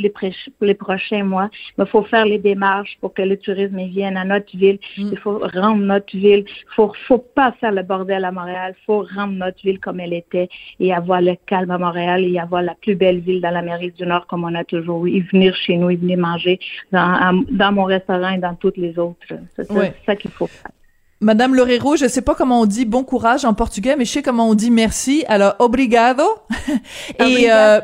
les, 0.60 0.74
prochains 0.74 1.22
mois. 1.22 1.48
Mais 1.78 1.84
il 1.84 1.90
faut 1.90 2.02
faire 2.02 2.24
les 2.24 2.38
démarches 2.38 2.96
pour 3.00 3.14
que 3.14 3.22
le 3.22 3.36
tourisme 3.36 3.78
vienne 3.86 4.16
à 4.16 4.24
notre 4.24 4.56
ville. 4.56 4.80
Mm. 4.98 5.10
Il 5.12 5.18
faut 5.18 5.38
rendre 5.38 5.82
notre 5.82 6.16
ville. 6.16 6.44
Il 6.46 6.74
faut, 6.74 6.92
faut 7.06 7.18
pas 7.18 7.52
faire 7.60 7.72
le 7.72 7.82
bordel 7.82 8.24
à 8.24 8.32
Montréal. 8.32 8.74
Il 8.76 8.84
faut 8.84 9.06
rendre 9.14 9.34
notre 9.34 9.62
ville 9.62 9.78
comme 9.78 10.00
elle 10.00 10.14
était 10.14 10.48
et 10.80 10.92
avoir 10.92 11.20
le 11.20 11.36
calme 11.46 11.70
à 11.70 11.78
Montréal 11.78 12.24
et 12.24 12.38
avoir 12.38 12.62
la 12.62 12.74
plus 12.74 12.96
belle 12.96 13.20
ville 13.20 13.40
dans 13.40 13.50
l'Amérique 13.50 13.96
du 13.96 14.06
Nord 14.06 14.26
comme 14.26 14.44
on 14.44 14.54
a 14.54 14.64
toujours 14.64 15.06
eu. 15.06 15.20
venir 15.32 15.54
chez 15.54 15.76
nous, 15.76 15.90
et 15.90 15.96
venir 15.96 16.18
manger 16.18 16.58
dans, 16.90 17.44
dans 17.50 17.72
mon 17.72 17.84
restaurant 17.84 18.30
et 18.30 18.38
dans 18.38 18.54
toutes 18.54 18.76
les 18.76 18.98
autres. 18.98 19.34
C'est 19.54 19.66
ça 20.04 20.16
qu'il 20.16 20.30
faut 20.32 20.46
faire. 20.48 20.72
Madame 21.20 21.54
Lorero, 21.54 21.96
je 21.96 22.08
sais 22.08 22.20
pas 22.20 22.34
comment 22.34 22.60
on 22.60 22.66
dit 22.66 22.84
bon 22.84 23.02
courage 23.02 23.44
en 23.44 23.54
portugais, 23.54 23.96
mais 23.96 24.04
je 24.04 24.12
sais 24.12 24.22
comment 24.22 24.48
on 24.48 24.54
dit 24.54 24.70
merci. 24.70 25.24
Alors, 25.28 25.54
obrigado. 25.58 26.24
et 27.18 27.50
euh, 27.50 27.80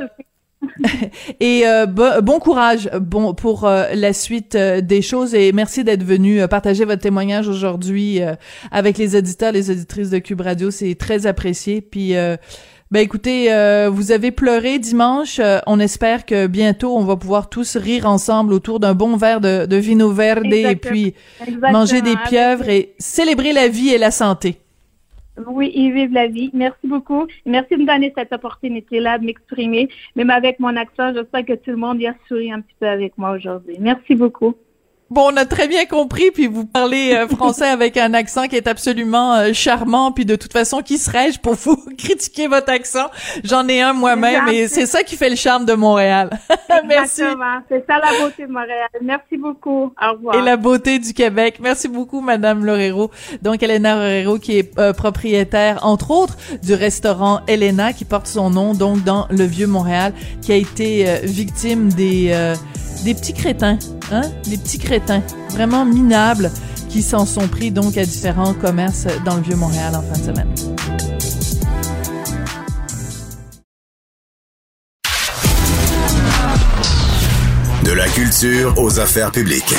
et 1.40 1.62
euh, 1.66 1.86
bon, 1.86 2.38
courage 2.38 2.88
bon 3.00 3.34
pour 3.34 3.64
euh, 3.64 3.86
la 3.94 4.12
suite 4.12 4.56
des 4.56 5.02
choses 5.02 5.34
et 5.34 5.52
merci 5.52 5.82
d'être 5.82 6.04
venu 6.04 6.46
partager 6.46 6.84
votre 6.84 7.02
témoignage 7.02 7.48
aujourd'hui 7.48 8.20
avec 8.70 8.98
les 8.98 9.16
auditeurs, 9.16 9.52
les 9.52 9.70
auditrices 9.70 10.10
de 10.10 10.18
Cube 10.18 10.40
Radio, 10.40 10.70
c'est 10.70 10.94
très 10.94 11.26
apprécié. 11.26 11.80
Puis 11.80 12.14
ben 12.92 13.00
écoutez, 13.00 13.50
euh, 13.50 13.88
vous 13.90 14.12
avez 14.12 14.30
pleuré 14.32 14.78
dimanche. 14.78 15.38
Euh, 15.38 15.60
on 15.66 15.80
espère 15.80 16.26
que 16.26 16.46
bientôt 16.46 16.94
on 16.94 17.04
va 17.04 17.16
pouvoir 17.16 17.48
tous 17.48 17.78
rire 17.78 18.04
ensemble 18.04 18.52
autour 18.52 18.80
d'un 18.80 18.92
bon 18.92 19.16
verre 19.16 19.40
de, 19.40 19.64
de 19.64 19.76
vino 19.76 20.10
verde 20.10 20.52
et 20.52 20.76
puis 20.76 21.14
Exactement. 21.40 21.72
manger 21.72 22.02
des 22.02 22.16
pieuvres 22.28 22.68
et 22.68 22.92
célébrer 22.98 23.54
la 23.54 23.68
vie 23.68 23.88
et 23.88 23.96
la 23.96 24.10
santé. 24.10 24.58
Oui, 25.46 25.72
et 25.74 25.90
vive 25.90 26.12
la 26.12 26.26
vie. 26.26 26.50
Merci 26.52 26.86
beaucoup. 26.86 27.26
Merci 27.46 27.76
de 27.76 27.80
me 27.80 27.86
donner 27.86 28.12
cette 28.14 28.30
opportunité-là 28.30 29.16
de 29.16 29.24
m'exprimer. 29.24 29.88
Même 30.14 30.28
avec 30.28 30.60
mon 30.60 30.76
accent, 30.76 31.14
j'espère 31.14 31.46
que 31.46 31.54
tout 31.54 31.70
le 31.70 31.76
monde 31.76 31.98
y 31.98 32.06
a 32.06 32.14
souri 32.28 32.52
un 32.52 32.60
petit 32.60 32.74
peu 32.78 32.86
avec 32.86 33.16
moi 33.16 33.30
aujourd'hui. 33.30 33.76
Merci 33.80 34.14
beaucoup. 34.14 34.54
Bon, 35.12 35.30
on 35.30 35.36
a 35.36 35.44
très 35.44 35.68
bien 35.68 35.84
compris, 35.84 36.30
puis 36.30 36.46
vous 36.46 36.64
parlez 36.64 37.12
euh, 37.12 37.28
français 37.28 37.66
avec 37.68 37.98
un 37.98 38.14
accent 38.14 38.48
qui 38.48 38.56
est 38.56 38.66
absolument 38.66 39.34
euh, 39.34 39.52
charmant, 39.52 40.10
puis 40.10 40.24
de 40.24 40.36
toute 40.36 40.54
façon, 40.54 40.80
qui 40.80 40.96
serais-je 40.96 41.38
pour 41.38 41.52
vous 41.52 41.76
critiquer 41.98 42.48
votre 42.48 42.72
accent? 42.72 43.10
J'en 43.44 43.68
ai 43.68 43.82
un 43.82 43.92
moi-même, 43.92 44.48
et 44.48 44.68
c'est 44.68 44.86
ça 44.86 45.02
qui 45.02 45.16
fait 45.16 45.28
le 45.28 45.36
charme 45.36 45.66
de 45.66 45.74
Montréal. 45.74 46.30
Merci. 46.88 47.20
C'est 47.68 47.84
ça 47.86 47.98
la 47.98 48.24
beauté 48.24 48.46
de 48.46 48.52
Montréal. 48.52 48.88
Merci 49.02 49.36
beaucoup. 49.36 49.92
Au 50.02 50.12
revoir. 50.12 50.34
Et 50.34 50.40
la 50.40 50.56
beauté 50.56 50.98
du 50.98 51.12
Québec. 51.12 51.58
Merci 51.60 51.88
beaucoup, 51.88 52.22
Madame 52.22 52.64
Lorero. 52.64 53.10
Donc, 53.42 53.62
Elena 53.62 53.96
Lorero, 53.96 54.38
qui 54.38 54.60
est 54.60 54.78
euh, 54.78 54.94
propriétaire, 54.94 55.80
entre 55.82 56.10
autres, 56.10 56.38
du 56.62 56.72
restaurant 56.72 57.40
Elena, 57.48 57.92
qui 57.92 58.06
porte 58.06 58.28
son 58.28 58.48
nom, 58.48 58.72
donc, 58.72 59.04
dans 59.04 59.26
le 59.28 59.44
Vieux-Montréal, 59.44 60.14
qui 60.40 60.52
a 60.52 60.56
été 60.56 61.20
victime 61.24 61.92
des 61.92 62.54
des 63.02 63.14
petits 63.14 63.34
crétins, 63.34 63.78
hein, 64.10 64.22
des 64.44 64.56
petits 64.56 64.78
crétins 64.78 65.22
vraiment 65.50 65.84
minables 65.84 66.50
qui 66.88 67.02
s'en 67.02 67.26
sont 67.26 67.48
pris 67.48 67.70
donc 67.70 67.96
à 67.96 68.04
différents 68.04 68.54
commerces 68.54 69.06
dans 69.24 69.36
le 69.36 69.42
vieux 69.42 69.56
Montréal 69.56 69.94
en 69.96 70.02
fin 70.02 70.18
de 70.18 70.24
semaine. 70.24 70.48
De 77.84 77.92
la 77.92 78.08
culture 78.08 78.74
aux 78.78 79.00
affaires 79.00 79.32
publiques. 79.32 79.74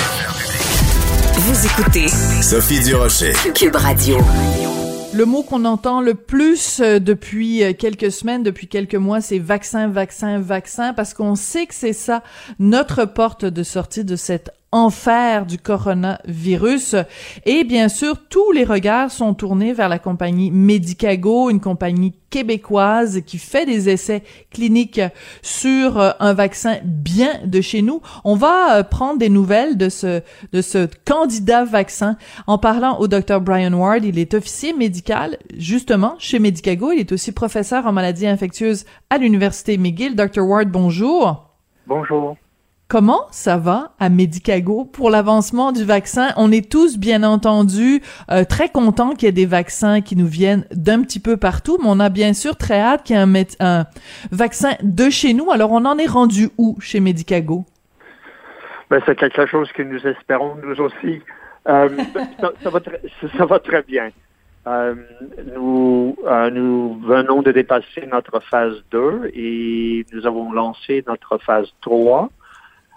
Vous 1.36 1.65
écoutez 1.65 2.07
Sophie 2.41 2.84
Durocher, 2.84 3.34
Cube 3.53 3.76
Radio. 3.76 4.17
Le 5.16 5.26
mot 5.26 5.43
qu'on 5.43 5.66
entend 5.66 6.01
le 6.01 6.16
plus 6.16 6.80
euh, 6.80 6.97
depuis 6.97 7.64
euh, 7.64 7.74
quelques 7.74 8.11
semaines, 8.11 8.41
depuis 8.41 8.68
quelques 8.68 8.95
mois, 8.95 9.22
c'est 9.22 9.38
vaccin, 9.38 9.88
vaccin, 9.88 10.39
vaccin, 10.39 10.91
parce 10.93 11.14
qu'on 11.14 11.36
sait 11.36 11.68
que 11.68 11.76
c'est 11.76 11.93
ça 11.93 12.24
notre 12.57 13.05
porte 13.05 13.45
de 13.45 13.61
sortie 13.61 14.05
de 14.05 14.16
cette 14.16 14.49
enfer 14.74 15.45
du 15.45 15.59
coronavirus. 15.59 16.95
Et 17.45 17.63
bien 17.63 17.89
sûr, 17.89 18.17
tous 18.28 18.51
les 18.51 18.65
regards 18.65 19.11
sont 19.11 19.36
tournés 19.36 19.71
vers 19.71 19.88
la 19.88 19.99
compagnie 19.99 20.49
Medicago, 20.49 21.51
une 21.51 21.59
compagnie 21.59 22.13
québécoise 22.32 23.21
qui 23.28 23.38
fait 23.38 23.67
des 23.67 23.89
essais 23.89 24.24
cliniques 24.49 24.99
sur 25.43 25.99
euh, 25.99 26.09
un 26.19 26.34
vaccin 26.34 26.78
bien 26.84 27.39
de 27.45 27.61
chez 27.61 27.84
nous. 27.84 28.01
On 28.24 28.36
va 28.36 28.78
euh, 28.78 28.84
prendre 28.84 29.19
des 29.19 29.30
nouvelles 29.30 29.78
de 29.78 29.89
ce 29.89 30.21
de 30.51 30.61
ce 30.61 30.88
candidat 31.05 31.63
vaccin 31.63 32.17
en 32.47 32.57
parlant 32.57 32.97
au 32.97 33.07
docteur 33.07 33.39
Brian 33.41 33.74
Ward. 33.74 34.03
Il 34.03 34.17
est 34.17 34.34
officier 34.34 34.74
médical 34.74 35.38
justement 35.55 36.15
chez 36.17 36.39
Medicago. 36.39 36.91
Il 36.91 36.99
est 36.99 37.11
aussi 37.11 37.32
professeur 37.32 37.86
en 37.86 37.91
maladies 37.91 38.26
infectieuses 38.26 38.86
à 39.11 39.19
l'université 39.19 39.78
McGill. 39.78 40.15
Dr 40.15 40.41
Ward, 40.41 40.69
bonjour. 40.69 41.51
Bonjour. 41.86 42.36
Comment 42.88 43.26
ça 43.32 43.58
va 43.58 43.94
à 44.00 44.10
Medicago 44.10 44.86
pour 44.86 45.10
l'avancement 45.10 45.72
du 45.72 45.84
vaccin? 45.84 46.30
On 46.38 46.52
est 46.52 46.70
tous, 46.70 47.00
bien 47.00 47.24
entendu, 47.24 48.02
euh, 48.30 48.44
très 48.44 48.70
contents 48.70 49.12
qu'il 49.12 49.24
y 49.24 49.30
ait 49.30 49.32
des 49.32 49.48
vaccins 49.48 50.02
qui 50.02 50.16
nous 50.16 50.28
viennent 50.28 50.66
d'un 50.72 51.02
petit 51.02 51.20
peu 51.20 51.38
partout, 51.38 51.80
mais 51.82 51.88
on 51.90 52.00
a 52.00 52.10
bien 52.10 52.34
sûr 52.34 52.56
très 52.56 52.80
hâte 52.80 53.04
qu'il 53.04 53.16
y 53.16 53.20
ait 53.20 53.24
un, 53.24 53.34
un, 53.60 53.86
vaccin 54.32 54.74
de 54.84 55.10
chez 55.10 55.34
nous. 55.34 55.50
Alors, 55.52 55.72
on 55.72 55.86
en 55.86 55.98
est 55.98 56.06
rendu 56.06 56.50
où 56.58 56.78
chez 56.82 57.00
Medicago? 57.00 57.66
Ben, 58.92 59.02
c'est 59.08 59.18
quelque 59.18 59.48
chose 59.48 59.72
que 59.72 59.82
nous 59.82 60.06
espérons, 60.06 60.56
nous 60.64 60.80
aussi. 60.80 61.20
Euh, 61.68 61.90
ça, 62.64 63.46
va 63.46 63.60
très 63.60 63.82
bien. 63.82 64.10
Euh, 64.68 64.94
nous, 65.56 66.16
nous 66.52 67.00
venons 67.04 67.42
de 67.42 67.52
dépasser 67.52 68.06
notre 68.12 68.40
phase 68.42 68.84
2 68.92 69.32
et 69.34 70.06
nous 70.14 70.28
avons 70.28 70.52
lancé 70.52 71.04
notre 71.08 71.40
phase 71.40 71.74
3 71.82 72.30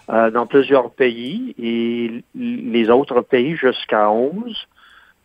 euh, 0.09 0.31
dans 0.31 0.47
plusieurs 0.47 0.91
pays 0.91 1.53
et 1.61 2.23
les 2.35 2.89
autres 2.89 3.21
pays 3.21 3.55
jusqu'à 3.55 4.09
11 4.09 4.67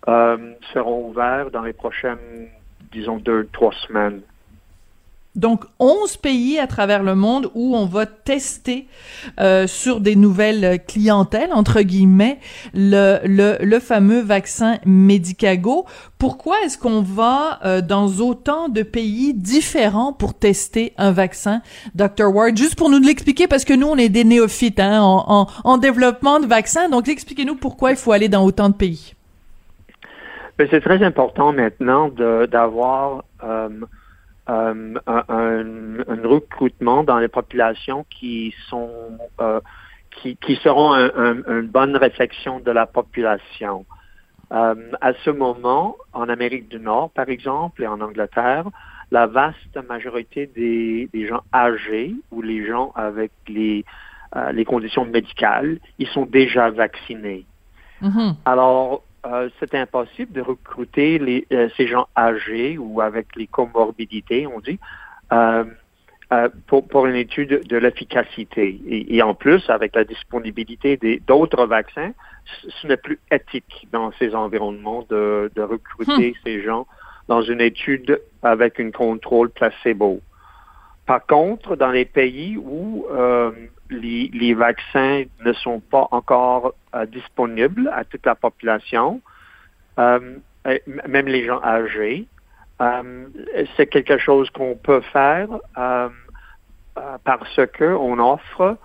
euh, 0.08 0.54
seront 0.72 1.08
ouverts 1.08 1.50
dans 1.50 1.62
les 1.62 1.72
prochaines, 1.72 2.48
disons, 2.90 3.18
deux, 3.18 3.46
trois 3.52 3.72
semaines. 3.86 4.22
Donc, 5.34 5.64
11 5.78 6.18
pays 6.18 6.58
à 6.58 6.66
travers 6.66 7.02
le 7.02 7.14
monde 7.14 7.50
où 7.54 7.74
on 7.74 7.86
va 7.86 8.04
tester 8.04 8.86
euh, 9.40 9.66
sur 9.66 10.00
des 10.00 10.14
nouvelles 10.14 10.78
clientèles, 10.86 11.54
entre 11.54 11.80
guillemets, 11.80 12.38
le, 12.74 13.18
le, 13.24 13.56
le 13.64 13.80
fameux 13.80 14.20
vaccin 14.20 14.78
Medicago. 14.84 15.86
Pourquoi 16.18 16.56
est-ce 16.64 16.76
qu'on 16.76 17.00
va 17.00 17.60
euh, 17.64 17.80
dans 17.80 18.08
autant 18.20 18.68
de 18.68 18.82
pays 18.82 19.32
différents 19.32 20.12
pour 20.12 20.34
tester 20.34 20.92
un 20.98 21.12
vaccin, 21.12 21.62
Dr. 21.94 22.26
Ward? 22.26 22.54
Juste 22.54 22.76
pour 22.76 22.90
nous 22.90 22.98
l'expliquer, 22.98 23.46
parce 23.46 23.64
que 23.64 23.72
nous, 23.72 23.86
on 23.86 23.96
est 23.96 24.10
des 24.10 24.24
néophytes 24.24 24.80
hein, 24.80 25.00
en, 25.00 25.24
en, 25.28 25.46
en 25.64 25.78
développement 25.78 26.40
de 26.40 26.46
vaccins. 26.46 26.90
Donc, 26.90 27.08
expliquez-nous 27.08 27.56
pourquoi 27.56 27.92
il 27.92 27.96
faut 27.96 28.12
aller 28.12 28.28
dans 28.28 28.44
autant 28.44 28.68
de 28.68 28.74
pays. 28.74 29.14
C'est 30.58 30.82
très 30.82 31.02
important 31.02 31.54
maintenant 31.54 32.10
d'avoir... 32.50 33.24
Euh, 33.42 33.70
euh, 34.48 34.94
un, 35.06 35.24
un, 35.28 36.28
recrutement 36.28 37.04
dans 37.04 37.18
les 37.18 37.28
populations 37.28 38.04
qui 38.10 38.52
sont 38.68 38.90
euh, 39.40 39.60
qui, 40.10 40.36
qui, 40.36 40.56
seront 40.56 40.92
un, 40.92 41.36
une 41.46 41.68
bonne 41.68 41.96
réflexion 41.96 42.58
de 42.58 42.70
la 42.72 42.86
population. 42.86 43.86
Euh, 44.50 44.74
à 45.00 45.12
ce 45.24 45.30
moment, 45.30 45.96
en 46.12 46.28
Amérique 46.28 46.68
du 46.68 46.80
Nord, 46.80 47.10
par 47.10 47.28
exemple, 47.28 47.84
et 47.84 47.86
en 47.86 48.00
Angleterre, 48.00 48.64
la 49.10 49.26
vaste 49.26 49.78
majorité 49.88 50.46
des, 50.48 51.08
des 51.12 51.28
gens 51.28 51.42
âgés 51.54 52.14
ou 52.32 52.42
les 52.42 52.66
gens 52.66 52.92
avec 52.94 53.30
les 53.48 53.84
les 54.54 54.64
conditions 54.64 55.04
médicales, 55.04 55.78
ils 55.98 56.08
sont 56.08 56.24
déjà 56.24 56.70
vaccinés. 56.70 57.44
Mhm. 58.00 58.34
Alors, 58.46 59.02
euh, 59.26 59.48
c'est 59.58 59.74
impossible 59.74 60.32
de 60.32 60.40
recruter 60.40 61.18
les, 61.18 61.46
euh, 61.52 61.68
ces 61.76 61.86
gens 61.86 62.08
âgés 62.16 62.78
ou 62.78 63.00
avec 63.00 63.36
les 63.36 63.46
comorbidités, 63.46 64.46
on 64.46 64.60
dit, 64.60 64.78
euh, 65.32 65.64
pour, 66.66 66.88
pour 66.88 67.06
une 67.06 67.16
étude 67.16 67.66
de 67.66 67.76
l'efficacité. 67.76 68.80
Et, 68.86 69.16
et 69.16 69.22
en 69.22 69.34
plus, 69.34 69.68
avec 69.68 69.94
la 69.94 70.04
disponibilité 70.04 70.98
d'autres 71.26 71.66
vaccins, 71.66 72.12
ce 72.68 72.86
n'est 72.86 72.96
plus 72.96 73.18
éthique 73.30 73.86
dans 73.92 74.12
ces 74.18 74.34
environnements 74.34 75.06
de, 75.08 75.50
de 75.54 75.62
recruter 75.62 76.34
ces 76.44 76.62
gens 76.62 76.86
dans 77.28 77.42
une 77.42 77.60
étude 77.60 78.20
avec 78.42 78.80
un 78.80 78.90
contrôle 78.90 79.50
placebo. 79.50 80.20
Par 81.06 81.26
contre, 81.26 81.76
dans 81.76 81.90
les 81.90 82.04
pays 82.04 82.56
où 82.56 83.06
euh, 83.10 83.50
les, 83.90 84.30
les 84.32 84.54
vaccins 84.54 85.24
ne 85.44 85.52
sont 85.52 85.80
pas 85.80 86.06
encore 86.12 86.74
euh, 86.94 87.06
disponibles 87.06 87.90
à 87.94 88.04
toute 88.04 88.24
la 88.24 88.34
population, 88.34 89.20
euh, 89.98 90.38
même 91.08 91.26
les 91.26 91.44
gens 91.44 91.60
âgés, 91.62 92.26
euh, 92.80 93.26
c'est 93.76 93.86
quelque 93.86 94.18
chose 94.18 94.48
qu'on 94.50 94.76
peut 94.76 95.00
faire 95.12 95.48
euh, 95.76 96.08
parce 97.24 97.60
que 97.72 97.84
on 97.84 98.18
offre 98.18 98.76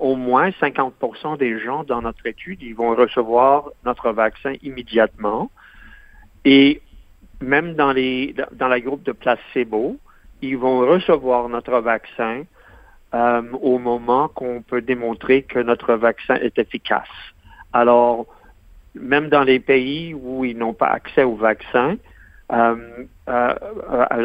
au 0.00 0.16
moins 0.16 0.48
50% 0.50 1.38
des 1.38 1.60
gens 1.60 1.84
dans 1.84 2.02
notre 2.02 2.26
étude, 2.26 2.60
ils 2.60 2.74
vont 2.74 2.96
recevoir 2.96 3.70
notre 3.84 4.10
vaccin 4.10 4.54
immédiatement. 4.62 5.48
Et 6.44 6.82
même 7.40 7.74
dans 7.74 7.92
les 7.92 8.34
dans 8.52 8.66
la 8.66 8.80
groupe 8.80 9.04
de 9.04 9.12
placebo, 9.12 9.96
ils 10.42 10.56
vont 10.56 10.80
recevoir 10.80 11.48
notre 11.48 11.78
vaccin 11.80 12.44
euh, 13.14 13.42
au 13.60 13.78
moment 13.78 14.28
qu'on 14.28 14.62
peut 14.62 14.82
démontrer 14.82 15.42
que 15.42 15.58
notre 15.58 15.94
vaccin 15.94 16.34
est 16.36 16.58
efficace. 16.58 17.08
Alors, 17.72 18.26
même 18.94 19.28
dans 19.28 19.42
les 19.42 19.60
pays 19.60 20.14
où 20.14 20.44
ils 20.44 20.56
n'ont 20.56 20.74
pas 20.74 20.88
accès 20.88 21.22
au 21.22 21.36
vaccin, 21.36 21.96
euh, 22.52 23.04
euh, 23.28 23.54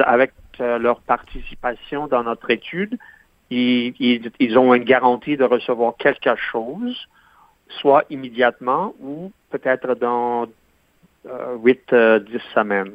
avec 0.06 0.32
leur 0.60 1.02
participation 1.02 2.08
dans 2.08 2.24
notre 2.24 2.50
étude, 2.50 2.98
ils, 3.52 4.58
ont 4.58 4.74
une 4.74 4.84
garantie 4.84 5.38
de 5.38 5.44
recevoir 5.44 5.96
quelque 5.98 6.36
chose, 6.36 7.08
soit 7.68 8.06
immédiatement 8.10 8.96
ou 9.00 9.32
peut-être 9.52 9.96
dans 9.96 10.48
euh, 11.28 11.56
8, 11.58 11.94
10 11.94 12.40
semaines. 12.54 12.94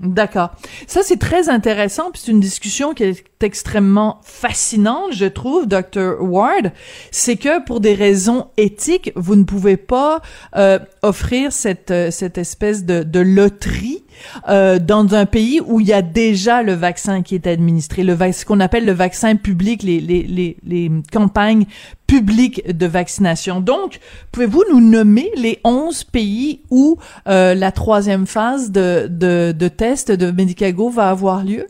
D'accord. 0.00 0.52
Ça, 0.86 1.02
c'est 1.02 1.18
très 1.18 1.50
intéressant, 1.50 2.10
puis 2.10 2.22
c'est 2.24 2.32
une 2.32 2.40
discussion 2.40 2.94
qui 2.94 3.04
est 3.04 3.24
extrêmement 3.42 4.20
fascinante, 4.24 5.12
je 5.12 5.26
trouve, 5.26 5.66
Dr. 5.68 6.22
Ward. 6.22 6.72
C'est 7.10 7.36
que 7.36 7.62
pour 7.62 7.80
des 7.80 7.92
raisons 7.92 8.46
éthiques, 8.56 9.12
vous 9.14 9.36
ne 9.36 9.44
pouvez 9.44 9.76
pas 9.76 10.22
euh, 10.56 10.78
offrir 11.02 11.52
cette, 11.52 11.90
euh, 11.90 12.10
cette 12.10 12.38
espèce 12.38 12.86
de, 12.86 13.02
de 13.02 13.20
loterie 13.20 14.02
euh, 14.48 14.78
dans 14.78 15.14
un 15.14 15.26
pays 15.26 15.60
où 15.64 15.80
il 15.80 15.86
y 15.86 15.92
a 15.92 16.02
déjà 16.02 16.62
le 16.62 16.72
vaccin 16.72 17.22
qui 17.22 17.34
est 17.34 17.46
administré, 17.46 18.04
le 18.04 18.16
ce 18.32 18.44
qu'on 18.44 18.60
appelle 18.60 18.84
le 18.84 18.92
vaccin 18.92 19.36
public, 19.36 19.82
les, 19.82 20.00
les, 20.00 20.56
les, 20.64 20.90
campagnes 21.12 21.64
publiques 22.06 22.76
de 22.76 22.86
vaccination. 22.86 23.60
Donc, 23.60 24.00
pouvez-vous 24.32 24.64
nous 24.72 24.80
nommer 24.80 25.30
les 25.36 25.60
11 25.64 26.04
pays 26.04 26.60
où 26.70 26.98
euh, 27.28 27.54
la 27.54 27.72
troisième 27.72 28.26
phase 28.26 28.70
de, 28.70 29.06
de, 29.08 29.52
de 29.52 29.68
test 29.68 30.10
de 30.10 30.30
Medicago 30.30 30.90
va 30.90 31.08
avoir 31.10 31.44
lieu? 31.44 31.66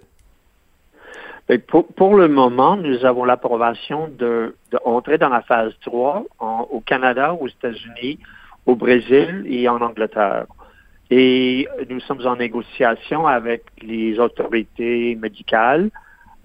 Pour, 1.59 1.87
pour 1.87 2.15
le 2.15 2.29
moment, 2.29 2.77
nous 2.77 3.05
avons 3.05 3.25
l'approbation 3.25 4.09
de, 4.19 4.55
de 4.71 5.17
dans 5.17 5.29
la 5.29 5.43
phase 5.43 5.73
3 5.85 6.25
en- 6.39 6.69
au 6.71 6.81
Canada, 6.81 7.35
aux 7.35 7.49
États-Unis, 7.49 8.19
au 8.67 8.77
Brésil 8.77 9.45
et 9.49 9.69
en 9.69 9.81
Angleterre. 9.81 10.47
Et 11.11 11.69
nous 11.89 12.01
sommes 12.01 12.25
en 12.27 12.37
négociation 12.37 13.27
avec 13.27 13.65
les 13.83 14.19
autorités 14.19 15.17
médicales 15.17 15.91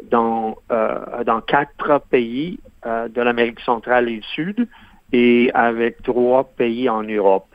dans, 0.09 0.55
euh, 0.71 1.23
dans 1.23 1.41
quatre 1.41 2.01
pays 2.09 2.59
euh, 2.85 3.07
de 3.07 3.21
l'Amérique 3.21 3.59
centrale 3.59 4.09
et 4.09 4.17
du 4.17 4.23
Sud 4.23 4.67
et 5.13 5.51
avec 5.53 6.01
trois 6.01 6.43
pays 6.43 6.89
en 6.89 7.03
Europe. 7.03 7.47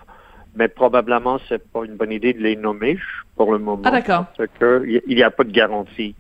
Mais 0.55 0.69
probablement, 0.69 1.39
c'est 1.49 1.65
pas 1.71 1.85
une 1.85 1.97
bonne 1.97 2.13
idée 2.13 2.33
de 2.33 2.41
les 2.41 2.57
nommer 2.57 2.99
pour 3.37 3.53
le 3.53 3.59
moment. 3.59 3.83
Ah, 3.85 3.91
d'accord. 3.91 4.27
Parce 4.37 4.51
qu'il 4.59 5.15
n'y 5.17 5.23
a 5.23 5.31
pas 5.31 5.45
de 5.45 5.53
garantie. 5.53 6.15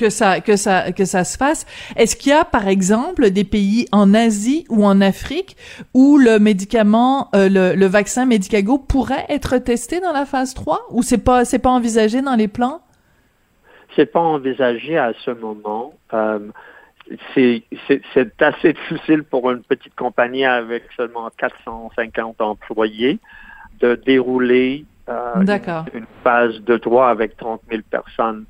Que 0.00 0.08
ça 0.08 0.40
que 0.40 0.56
ça 0.56 0.92
que 0.92 1.04
ça 1.04 1.24
se 1.24 1.36
fasse. 1.36 1.66
Est-ce 1.96 2.16
qu'il 2.16 2.32
y 2.32 2.34
a 2.34 2.44
par 2.44 2.66
exemple 2.68 3.30
des 3.30 3.44
pays 3.44 3.86
en 3.92 4.14
Asie 4.14 4.64
ou 4.70 4.86
en 4.86 5.00
Afrique 5.02 5.56
où 5.92 6.16
le 6.16 6.38
médicament 6.38 7.28
euh, 7.34 7.48
le, 7.50 7.74
le 7.74 7.86
vaccin 7.86 8.24
Medicago 8.24 8.78
pourrait 8.78 9.26
être 9.28 9.58
testé 9.58 10.00
dans 10.00 10.12
la 10.12 10.24
phase 10.24 10.54
3 10.54 10.86
ou 10.90 11.02
c'est 11.02 11.22
pas 11.22 11.44
c'est 11.44 11.58
pas 11.58 11.70
envisagé 11.70 12.22
dans 12.22 12.34
les 12.34 12.48
plans? 12.48 12.80
C'est 13.94 14.10
pas 14.10 14.20
envisagé 14.20 14.96
à 14.96 15.12
ce 15.24 15.32
moment. 15.32 15.92
Euh, 16.14 16.38
c'est 17.34 17.62
assez 18.40 18.72
difficile 18.72 19.24
pour 19.24 19.50
une 19.50 19.62
petite 19.62 19.94
compagnie 19.96 20.44
avec 20.44 20.84
seulement 20.96 21.28
450 21.36 22.40
employés 22.40 23.18
de 23.80 24.00
dérouler 24.06 24.84
euh, 25.08 25.34
une, 25.40 25.98
une 25.98 26.06
phase 26.22 26.60
de 26.60 26.76
droit 26.76 27.08
avec 27.08 27.36
30 27.36 27.60
000 27.68 27.82
personnes. 27.90 28.46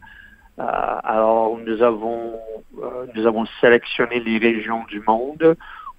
Euh, 0.61 0.64
alors, 1.04 1.58
nous 1.66 1.82
avons, 1.82 2.34
euh, 2.82 3.06
nous 3.14 3.26
avons 3.26 3.46
sélectionné 3.61 4.20
les 4.20 4.38
régions 4.38 4.84
du 4.88 5.00
monde 5.00 5.56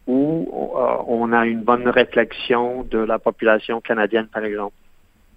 où 0.07 0.73
euh, 0.77 0.97
on 1.07 1.31
a 1.33 1.45
une 1.45 1.61
bonne 1.61 1.87
réflexion 1.87 2.83
de 2.83 2.99
la 2.99 3.17
population 3.17 3.81
canadienne, 3.81 4.27
par 4.27 4.43
exemple. 4.43 4.73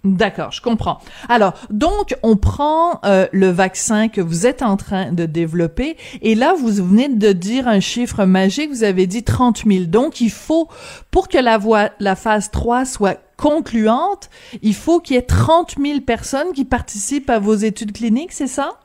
D'accord, 0.03 0.51
je 0.51 0.61
comprends. 0.61 0.99
Alors, 1.29 1.55
donc, 1.71 2.15
on 2.21 2.37
prend 2.37 2.99
euh, 3.05 3.25
le 3.31 3.49
vaccin 3.49 4.07
que 4.07 4.21
vous 4.21 4.45
êtes 4.45 4.61
en 4.61 4.77
train 4.77 5.11
de 5.11 5.25
développer, 5.25 5.97
et 6.21 6.35
là, 6.35 6.53
vous 6.53 6.67
venez 6.67 7.09
de 7.09 7.31
dire 7.31 7.67
un 7.67 7.79
chiffre 7.79 8.23
magique, 8.25 8.69
vous 8.69 8.83
avez 8.83 9.07
dit 9.07 9.23
30 9.23 9.63
000. 9.65 9.85
Donc, 9.85 10.21
il 10.21 10.29
faut, 10.29 10.69
pour 11.09 11.27
que 11.27 11.39
la, 11.39 11.57
voie, 11.57 11.89
la 11.99 12.15
phase 12.15 12.51
3 12.51 12.85
soit 12.85 13.19
concluante, 13.35 14.29
il 14.61 14.75
faut 14.75 14.99
qu'il 14.99 15.15
y 15.15 15.19
ait 15.19 15.23
30 15.23 15.75
000 15.81 16.01
personnes 16.01 16.53
qui 16.53 16.65
participent 16.65 17.31
à 17.31 17.39
vos 17.39 17.55
études 17.55 17.91
cliniques, 17.91 18.31
c'est 18.31 18.47
ça? 18.47 18.77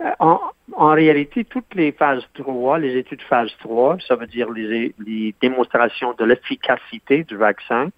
Euh, 0.00 0.10
En, 0.20 0.40
en 0.74 0.88
réalité, 0.90 1.44
toutes 1.44 1.74
les 1.74 1.92
phases 1.92 2.22
3, 2.34 2.78
les 2.78 2.96
études 2.96 3.22
phase 3.22 3.50
3, 3.60 3.98
ça 4.06 4.16
veut 4.16 4.26
dire 4.26 4.50
les, 4.50 4.94
les 5.04 5.34
démonstrations 5.40 6.14
de 6.18 6.24
l'efficacité 6.24 7.24
du 7.24 7.36
vaccin, 7.36 7.90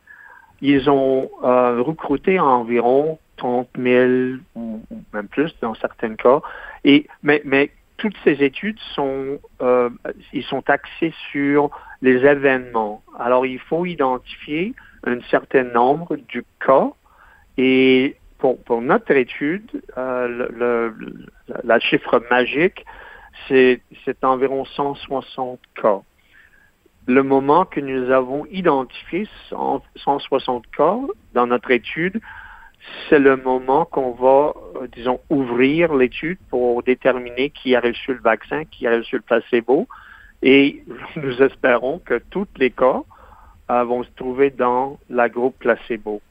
ils 0.62 0.90
ont 0.90 1.30
euh, 1.42 1.82
recruté 1.82 2.38
environ 2.38 3.18
30 3.36 3.68
000 3.78 4.10
ou, 4.54 4.82
même 5.12 5.28
plus 5.28 5.54
dans 5.60 5.74
certains 5.74 6.14
cas. 6.14 6.40
Et, 6.84 7.06
mais, 7.22 7.40
mais 7.44 7.70
toutes 7.96 8.16
ces 8.24 8.42
études 8.42 8.78
sont, 8.94 9.38
euh, 9.62 9.90
ils 10.32 10.44
sont 10.44 10.68
axés 10.68 11.14
sur 11.30 11.70
les 12.02 12.24
événements. 12.24 13.02
Alors, 13.18 13.46
il 13.46 13.58
faut 13.58 13.84
identifier 13.86 14.74
un 15.04 15.20
certain 15.30 15.64
nombre 15.64 16.16
du 16.16 16.44
cas 16.64 16.90
et 17.56 18.16
pour, 18.38 18.58
pour 18.62 18.80
notre 18.80 19.12
étude, 19.12 19.82
euh, 19.98 20.26
le, 20.28 20.94
le, 20.98 21.26
la 21.64 21.78
chiffre 21.80 22.22
magique, 22.30 22.84
c'est 23.48 23.80
environ 24.22 24.64
160 24.64 25.60
cas. 25.80 26.00
Le 27.06 27.22
moment 27.22 27.64
que 27.64 27.80
nous 27.80 28.10
avons 28.10 28.46
identifié 28.46 29.26
100 29.48 29.82
160 29.96 30.66
cas 30.76 30.98
dans 31.34 31.46
notre 31.46 31.70
étude, 31.70 32.20
c'est 33.08 33.18
le 33.18 33.36
moment 33.36 33.84
qu'on 33.84 34.12
va, 34.12 34.54
euh, 34.76 34.86
disons, 34.92 35.20
ouvrir 35.28 35.94
l'étude 35.94 36.38
pour 36.48 36.82
déterminer 36.82 37.50
qui 37.50 37.74
a 37.74 37.80
reçu 37.80 38.14
le 38.14 38.20
vaccin, 38.20 38.64
qui 38.64 38.86
a 38.86 38.96
reçu 38.96 39.16
le 39.16 39.22
placebo. 39.22 39.86
Et 40.42 40.82
nous 41.16 41.42
espérons 41.42 41.98
que 41.98 42.18
tous 42.30 42.48
les 42.56 42.70
cas 42.70 43.02
euh, 43.70 43.84
vont 43.84 44.02
se 44.02 44.10
trouver 44.10 44.50
dans 44.50 44.98
la 45.08 45.28
groupe 45.28 45.58
placebo. 45.58 46.22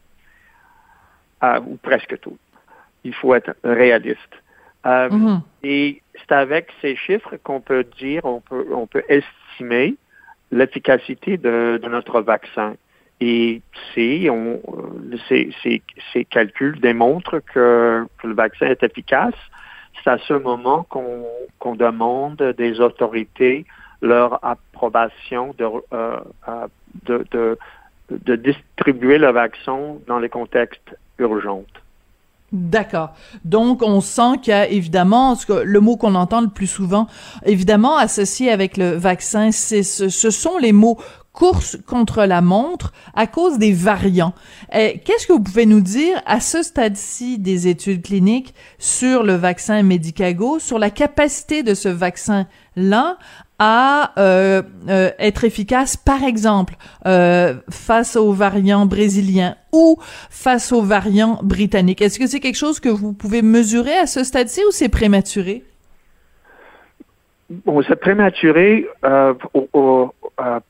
Euh, 1.43 1.59
ou 1.61 1.77
presque 1.77 2.19
tout. 2.19 2.37
Il 3.03 3.13
faut 3.13 3.33
être 3.33 3.55
réaliste. 3.63 4.33
Euh, 4.85 5.09
Mhm. 5.09 5.41
Et 5.63 6.01
c'est 6.17 6.31
avec 6.31 6.69
ces 6.81 6.95
chiffres 6.95 7.35
qu'on 7.43 7.61
peut 7.61 7.83
dire, 7.99 8.23
on 8.25 8.39
peut, 8.41 8.65
on 8.73 8.87
peut 8.87 9.03
estimer 9.09 9.95
l'efficacité 10.51 11.37
de, 11.37 11.79
de 11.81 11.89
notre 11.89 12.21
vaccin. 12.21 12.75
Et 13.21 13.61
c'est, 13.93 14.29
on, 14.29 14.61
ces, 15.27 15.49
ces, 15.61 15.81
ces 16.13 16.23
calculs 16.23 16.79
démontrent 16.79 17.39
que, 17.39 18.05
que 18.17 18.27
le 18.27 18.33
vaccin 18.33 18.67
est 18.67 18.81
efficace. 18.81 19.35
C'est 20.01 20.09
à 20.09 20.17
ce 20.19 20.33
moment 20.33 20.83
qu'on 20.83 21.25
qu'on 21.59 21.75
demande 21.75 22.41
des 22.57 22.79
autorités 22.79 23.65
leur 24.01 24.39
approbation 24.45 25.53
de, 25.57 25.65
euh, 25.91 26.19
euh, 26.47 26.67
de, 27.03 27.25
de, 27.31 27.57
de 28.09 28.35
distribuer 28.37 29.17
le 29.17 29.31
vaccin 29.31 29.97
dans 30.07 30.19
les 30.19 30.29
contextes 30.29 30.95
urgents. 31.17 31.65
D'accord. 32.51 33.13
Donc, 33.45 33.83
on 33.83 34.01
sent 34.01 34.39
qu'il 34.41 34.51
y 34.51 34.55
a 34.55 34.67
évidemment, 34.67 35.37
le 35.63 35.79
mot 35.79 35.97
qu'on 35.97 36.15
entend 36.15 36.41
le 36.41 36.47
plus 36.47 36.67
souvent, 36.67 37.07
évidemment 37.45 37.95
associé 37.95 38.51
avec 38.51 38.75
le 38.75 38.95
vaccin, 38.95 39.51
c'est 39.51 39.83
ce, 39.83 40.09
ce 40.09 40.31
sont 40.31 40.57
les 40.57 40.71
mots 40.71 40.97
course 41.39 41.77
contre 41.87 42.25
la 42.25 42.41
montre 42.41 42.91
à 43.15 43.25
cause 43.25 43.57
des 43.57 43.71
variants. 43.71 44.33
Eh, 44.73 44.99
qu'est-ce 44.99 45.25
que 45.25 45.31
vous 45.31 45.41
pouvez 45.41 45.65
nous 45.65 45.79
dire 45.79 46.21
à 46.25 46.41
ce 46.41 46.61
stade-ci 46.61 47.39
des 47.39 47.69
études 47.69 48.01
cliniques 48.03 48.53
sur 48.77 49.23
le 49.23 49.35
vaccin 49.35 49.81
Medicago, 49.81 50.59
sur 50.59 50.77
la 50.77 50.89
capacité 50.89 51.63
de 51.63 51.73
ce 51.73 51.87
vaccin-là 51.87 53.17
à 53.57 54.13
euh, 54.17 54.61
euh, 54.89 55.11
être 55.17 55.45
efficace, 55.45 55.95
par 55.95 56.23
exemple, 56.23 56.75
euh, 57.05 57.55
face 57.69 58.17
aux 58.17 58.33
variants 58.33 58.85
brésiliens 58.85 59.55
ou 59.71 59.97
face 60.29 60.73
aux 60.73 60.81
variants 60.81 61.39
britanniques? 61.41 62.01
Est-ce 62.01 62.19
que 62.19 62.27
c'est 62.27 62.41
quelque 62.41 62.57
chose 62.57 62.81
que 62.81 62.89
vous 62.89 63.13
pouvez 63.13 63.41
mesurer 63.41 63.97
à 63.97 64.07
ce 64.07 64.25
stade-ci 64.25 64.61
ou 64.67 64.71
c'est 64.71 64.89
prématuré? 64.89 65.63
Bon, 67.49 67.81
c'est 67.87 67.99
prématuré 67.99 68.87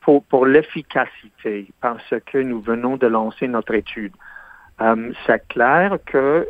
pour, 0.00 0.24
pour 0.24 0.46
l'efficacité 0.46 1.66
parce 1.80 2.14
que 2.26 2.38
nous 2.38 2.60
venons 2.60 2.96
de 2.96 3.06
lancer 3.06 3.46
notre 3.48 3.74
étude. 3.74 4.12
c'est 5.26 5.46
clair 5.48 5.98
que 6.06 6.46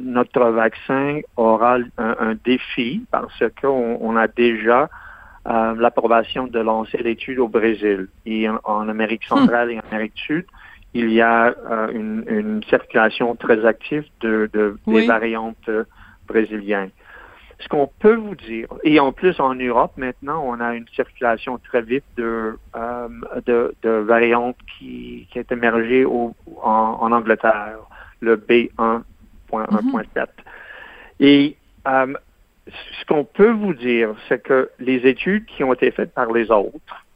notre 0.00 0.44
vaccin 0.50 1.20
aura 1.36 1.78
un, 1.98 2.34
défi 2.44 3.04
parce 3.10 3.42
qu'on 3.60 3.98
on 4.00 4.16
a 4.16 4.28
déjà 4.28 4.88
euh, 5.46 5.74
l'approbation 5.76 6.46
de 6.46 6.58
lancer 6.58 6.96
l'étude 7.02 7.38
au 7.38 7.48
Brésil. 7.48 8.08
Et 8.24 8.48
en, 8.48 8.88
Amérique 8.88 9.24
centrale 9.24 9.72
et 9.72 9.78
en 9.78 9.82
Amérique 9.90 10.14
du 10.14 10.22
Sud, 10.22 10.46
il 10.94 11.12
y 11.12 11.20
a 11.20 11.54
euh, 11.70 11.88
une, 11.92 12.24
une, 12.28 12.62
circulation 12.64 13.34
très 13.36 13.66
active 13.66 14.04
de, 14.20 14.48
de 14.54 14.78
des 14.86 15.06
variantes 15.06 15.68
brésiliennes. 16.26 16.92
Ce 17.64 17.68
qu'on 17.70 17.86
peut 17.98 18.14
vous 18.14 18.34
dire, 18.34 18.68
et 18.82 19.00
en 19.00 19.12
plus 19.12 19.40
en 19.40 19.54
Europe 19.54 19.92
maintenant, 19.96 20.44
on 20.46 20.60
a 20.60 20.74
une 20.74 20.86
circulation 20.88 21.56
très 21.56 21.80
vite 21.80 22.04
de, 22.18 22.58
euh, 22.76 23.08
de, 23.46 23.74
de, 23.82 23.88
variantes 23.88 24.58
qui, 24.76 25.26
qui 25.32 25.38
est 25.38 25.50
émergée 25.50 26.04
au, 26.04 26.34
en, 26.62 26.98
en, 27.00 27.10
Angleterre, 27.10 27.78
le 28.20 28.36
B1.1.7. 28.36 29.02
Mm-hmm. 29.50 30.26
Et 31.20 31.56
euh, 31.88 32.12
ce 32.68 33.04
qu'on 33.06 33.24
peut 33.24 33.52
vous 33.52 33.72
dire, 33.72 34.10
c'est 34.28 34.42
que 34.42 34.68
les 34.78 35.06
études 35.06 35.46
qui 35.46 35.64
ont 35.64 35.72
été 35.72 35.90
faites 35.90 36.12
par 36.12 36.32
les 36.32 36.50
autres 36.50 37.06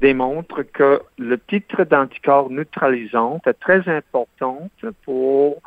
démontrent 0.00 0.62
que 0.62 1.00
le 1.16 1.38
titre 1.38 1.84
d'anticorps 1.84 2.50
neutralisant 2.50 3.40
est 3.46 3.54
très 3.54 3.88
important 3.88 4.68
pour 5.04 5.62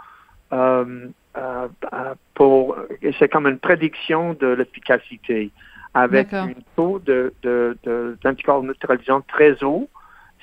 euh, 0.52 1.08
pour 2.34 2.76
c'est 3.20 3.30
comme 3.30 3.48
une 3.48 3.60
prédiction 3.60 4.34
de 4.34 4.48
l'efficacité 4.48 5.52
avec 5.94 6.34
un 6.34 6.54
taux 6.76 7.00
de, 7.00 7.34
d'anticorps 8.24 8.64
neutralisants 8.64 9.22
très 9.22 9.64
haut. 9.64 9.90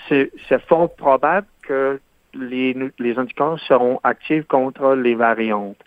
C'est, 0.08 0.30
c'est 0.48 0.60
fort 0.66 0.94
probable 0.94 1.46
que 1.62 2.00
les, 2.34 2.76
les 2.98 3.18
anticorps 3.18 3.58
seront 3.60 3.98
actifs 4.04 4.46
contre 4.46 4.94
les 4.94 5.14
variantes. 5.14 5.78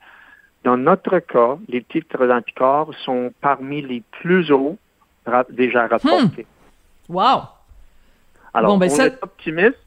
Dans 0.63 0.77
notre 0.77 1.19
cas, 1.19 1.57
les 1.67 1.83
titres 1.83 2.25
d'anticorps 2.25 2.93
sont 3.05 3.31
parmi 3.39 3.81
les 3.81 4.03
plus 4.19 4.51
hauts 4.51 4.77
déjà 5.49 5.87
rapportés. 5.87 6.47
Hmm. 7.07 7.13
Wow! 7.13 7.41
Alors, 8.53 8.77
ben 8.77 8.89
on 8.91 9.03
est 9.03 9.23
optimiste. 9.23 9.77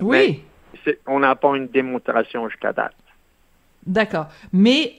Oui. 0.00 0.42
Mais 0.86 0.98
on 1.06 1.20
n'a 1.20 1.34
pas 1.34 1.56
une 1.56 1.68
démonstration 1.68 2.48
jusqu'à 2.48 2.72
date. 2.72 2.94
D'accord. 3.86 4.26
Mais 4.52 4.94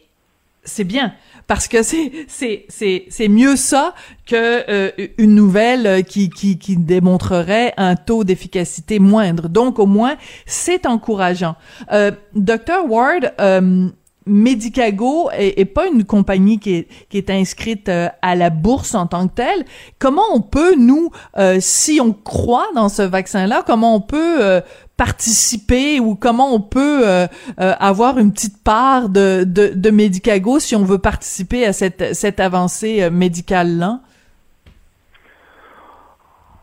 c'est 0.63 0.83
bien 0.83 1.13
parce 1.47 1.67
que 1.67 1.81
c'est 1.81 2.11
c'est 2.27 2.65
c'est 2.67 3.05
c'est 3.09 3.29
mieux 3.29 3.55
ça 3.55 3.93
que 4.25 4.35
euh, 4.69 4.91
une 5.17 5.33
nouvelle 5.33 6.03
qui 6.03 6.29
qui 6.29 6.57
qui 6.57 6.75
démontrerait 6.75 7.73
un 7.77 7.95
taux 7.95 8.23
d'efficacité 8.23 8.99
moindre. 8.99 9.47
Donc 9.47 9.79
au 9.79 9.85
moins 9.85 10.17
c'est 10.45 10.85
encourageant. 10.85 11.55
Euh, 11.91 12.11
Docteur 12.35 12.89
Ward, 12.89 13.33
euh, 13.39 13.89
Medicago 14.27 15.29
est, 15.31 15.65
pas 15.65 15.87
une 15.87 16.03
compagnie 16.03 16.59
qui 16.59 16.75
est, 16.75 16.87
qui 17.09 17.17
est 17.17 17.29
inscrite 17.29 17.89
euh, 17.89 18.09
à 18.21 18.35
la 18.35 18.49
bourse 18.49 18.93
en 18.93 19.07
tant 19.07 19.27
que 19.27 19.35
telle. 19.35 19.65
Comment 19.99 20.23
on 20.33 20.41
peut, 20.41 20.75
nous, 20.75 21.11
euh, 21.37 21.57
si 21.59 21.99
on 22.01 22.13
croit 22.13 22.67
dans 22.75 22.89
ce 22.89 23.01
vaccin-là, 23.01 23.63
comment 23.65 23.95
on 23.95 24.01
peut 24.01 24.43
euh, 24.43 24.61
participer 24.97 25.99
ou 25.99 26.15
comment 26.15 26.53
on 26.53 26.59
peut 26.59 27.27
avoir 27.57 28.17
une 28.17 28.33
petite 28.33 28.63
part 28.63 29.09
de, 29.09 29.43
de, 29.45 29.71
de, 29.73 29.89
Medicago 29.91 30.59
si 30.59 30.75
on 30.75 30.83
veut 30.83 30.97
participer 30.97 31.65
à 31.65 31.73
cette, 31.73 32.15
cette 32.15 32.39
avancée 32.39 33.09
médicale-là? 33.09 34.01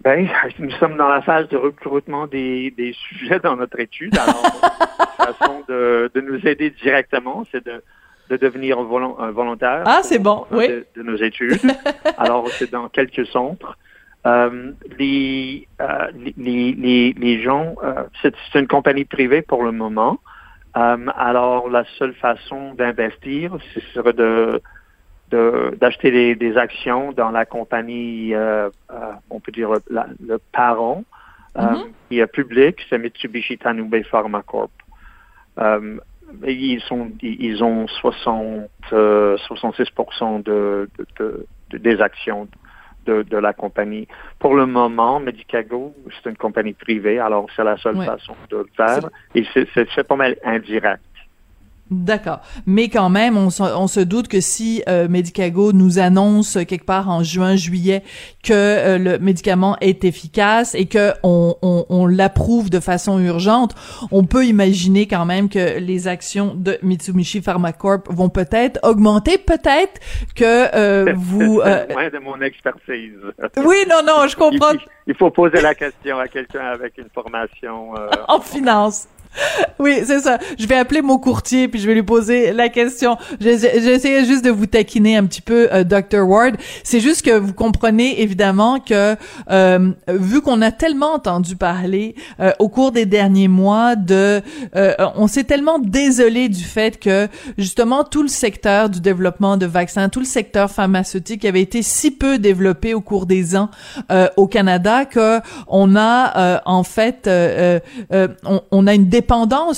Ben, 0.05 0.29
nous 0.59 0.71
sommes 0.73 0.97
dans 0.97 1.09
la 1.09 1.23
phase 1.23 1.49
de 1.49 1.57
recrutement 1.57 2.27
des, 2.27 2.71
des 2.73 2.93
sujets 3.09 3.41
dans 3.41 3.57
notre 3.57 3.81
étude. 3.81 4.17
Alors, 4.17 4.43
façon 5.17 5.63
de, 5.69 6.11
de, 6.15 6.21
nous 6.21 6.47
aider 6.47 6.71
directement, 6.71 7.45
c'est 7.51 7.65
de, 7.65 7.83
de 8.31 8.37
devenir 8.37 8.79
un 8.79 9.31
volontaire. 9.31 9.83
Ah, 9.87 10.01
c'est 10.03 10.19
bon, 10.19 10.47
oui. 10.51 10.69
De, 10.95 11.03
nos 11.03 11.17
études. 11.17 11.61
Alors, 12.19 12.49
c'est 12.51 12.71
dans 12.71 12.89
quelques 12.89 13.27
centres. 13.27 13.77
Euh, 14.27 14.73
les, 14.99 15.69
euh, 15.83 16.11
les, 16.39 16.73
les, 16.73 17.13
les, 17.13 17.43
gens, 17.43 17.75
euh, 17.83 18.05
c'est 18.23 18.35
une 18.55 18.67
compagnie 18.67 19.05
privée 19.05 19.43
pour 19.43 19.63
le 19.65 19.73
moment. 19.73 20.19
Alors, 20.73 21.69
la 21.69 21.85
seule 21.99 22.15
façon 22.15 22.75
d'investir, 22.75 23.57
ce 23.75 23.81
serait 23.93 24.13
de 24.13 24.61
d'acheter 25.81 26.13
des, 26.13 26.37
des, 26.37 26.57
actions 26.57 27.11
dans 27.11 27.31
la 27.31 27.45
compagnie, 27.45 28.33
on 29.31 29.41
peut 29.41 29.51
dire 29.51 29.71
le 29.89 30.39
parent, 30.53 31.03
mm-hmm. 31.57 31.87
qui 32.09 32.21
est 32.21 32.27
public, 32.29 32.77
c'est 32.89 32.99
Mitsubishi 32.99 33.59
Tanube 33.59 34.05
Pharma 34.05 34.43
Corp. 34.43 34.71
ils 36.47 36.81
sont 36.83 37.11
ils 37.21 37.65
ont 37.65 37.89
60 37.89 38.69
66 38.91 39.85
de, 40.45 40.89
de, 41.19 41.47
de, 41.71 41.79
des 41.79 42.01
actions 42.01 42.47
de, 43.05 43.23
de, 43.23 43.37
la 43.37 43.53
compagnie. 43.53 44.09
Pour 44.39 44.55
le 44.55 44.67
moment, 44.67 45.21
Medicago, 45.21 45.95
c'est 46.11 46.31
une 46.31 46.37
compagnie 46.37 46.73
privée, 46.73 47.19
alors 47.19 47.47
c'est 47.55 47.65
la 47.65 47.77
seule 47.77 48.03
façon 48.05 48.35
de 48.51 48.59
le 48.59 48.69
faire. 48.77 49.09
Et 49.35 49.45
c'est 49.55 50.07
pas 50.07 50.17
mal 50.17 50.37
indirect. 50.45 51.03
D'accord. 52.03 52.41
Mais 52.67 52.89
quand 52.89 53.09
même, 53.09 53.37
on, 53.37 53.51
se 53.51 54.01
doute 54.01 54.29
que 54.29 54.41
si 54.41 54.83
euh, 54.89 55.09
Medicago 55.09 55.73
nous 55.73 55.99
annonce 55.99 56.59
quelque 56.67 56.85
part 56.85 57.09
en 57.09 57.23
juin, 57.23 57.57
juillet 57.57 58.03
que 58.43 58.53
euh, 58.53 58.99
le 58.99 59.19
médicament 59.19 59.77
est 59.81 60.05
efficace 60.05 60.75
et 60.75 60.87
que 60.87 61.13
on, 61.23 61.57
on, 61.63 62.07
l'approuve 62.07 62.69
de 62.69 62.81
façon 62.81 63.19
urgente, 63.21 63.75
on 64.11 64.25
peut 64.25 64.45
imaginer 64.45 65.07
quand 65.07 65.25
même 65.25 65.49
que 65.49 65.79
les 65.79 66.09
actions 66.09 66.55
de 66.55 66.79
Mitsubishi 66.83 67.41
Pharmacorp 67.41 68.03
vont 68.11 68.29
peut-être 68.29 68.79
augmenter, 68.83 69.39
peut-être 69.39 70.01
que 70.35 70.75
euh, 70.75 71.13
vous... 71.17 71.61
Euh, 71.61 71.87
loin 71.87 72.11
de 72.11 72.19
mon 72.19 72.41
expertise. 72.41 73.19
oui, 73.57 73.77
non, 73.89 74.03
non, 74.05 74.27
je 74.27 74.37
comprends. 74.37 74.73
Il, 74.73 74.81
il 75.07 75.15
faut 75.15 75.31
poser 75.31 75.61
la 75.61 75.75
question 75.75 76.19
à 76.19 76.29
quelqu'un 76.29 76.67
avec 76.67 76.99
une 76.99 77.09
formation... 77.15 77.95
en 78.29 78.41
finance. 78.41 79.09
Oui, 79.81 80.01
c'est 80.07 80.21
ça. 80.21 80.39
Je 80.59 80.67
vais 80.67 80.77
appeler 80.77 81.03
mon 81.03 81.19
courtier 81.19 81.69
puis 81.69 81.81
je 81.81 81.87
vais 81.87 81.95
lui 81.95 82.03
poser 82.03 82.53
la 82.53 82.69
question. 82.69 83.17
J'essayais 83.41 84.25
juste 84.25 84.45
de 84.45 84.51
vous 84.51 84.67
taquiner 84.67 85.17
un 85.17 85.27
petit 85.27 85.43
peu, 85.43 85.69
euh, 85.73 85.85
Dr. 85.85 86.27
Ward. 86.27 86.57
C'est 86.85 87.01
juste 87.01 87.23
que 87.23 87.37
vous 87.37 87.53
comprenez 87.53 88.23
évidemment 88.23 88.81
que 88.81 89.17
euh, 89.51 89.91
vu 90.09 90.41
qu'on 90.41 90.63
a 90.63 90.71
tellement 90.71 91.15
entendu 91.15 91.57
parler 91.57 92.15
euh, 92.41 92.53
au 92.59 92.69
cours 92.69 92.93
des 92.93 93.07
derniers 93.07 93.49
mois 93.49 93.97
de, 93.97 94.41
euh, 94.77 94.95
on 95.17 95.27
s'est 95.27 95.45
tellement 95.45 95.79
désolé 95.79 96.49
du 96.49 96.65
fait 96.65 96.99
que 96.99 97.29
justement 97.59 98.05
tout 98.05 98.23
le 98.23 98.29
secteur 98.29 98.89
du 98.89 99.01
développement 99.01 99.57
de 99.57 99.67
vaccins, 99.67 100.09
tout 100.09 100.21
le 100.21 100.27
secteur 100.27 100.71
pharmaceutique 100.71 101.45
avait 101.45 101.61
été 101.61 101.83
si 101.83 102.11
peu 102.11 102.39
développé 102.39 102.95
au 102.95 103.01
cours 103.01 103.27
des 103.27 103.57
ans 103.57 103.71
au 104.37 104.47
Canada 104.47 105.05
que 105.05 105.41
on 105.69 105.97
a 105.97 106.63
en 106.65 106.83
fait, 106.85 107.29
on, 107.29 108.61
on 108.71 108.87
a 108.87 108.95
une 108.95 109.09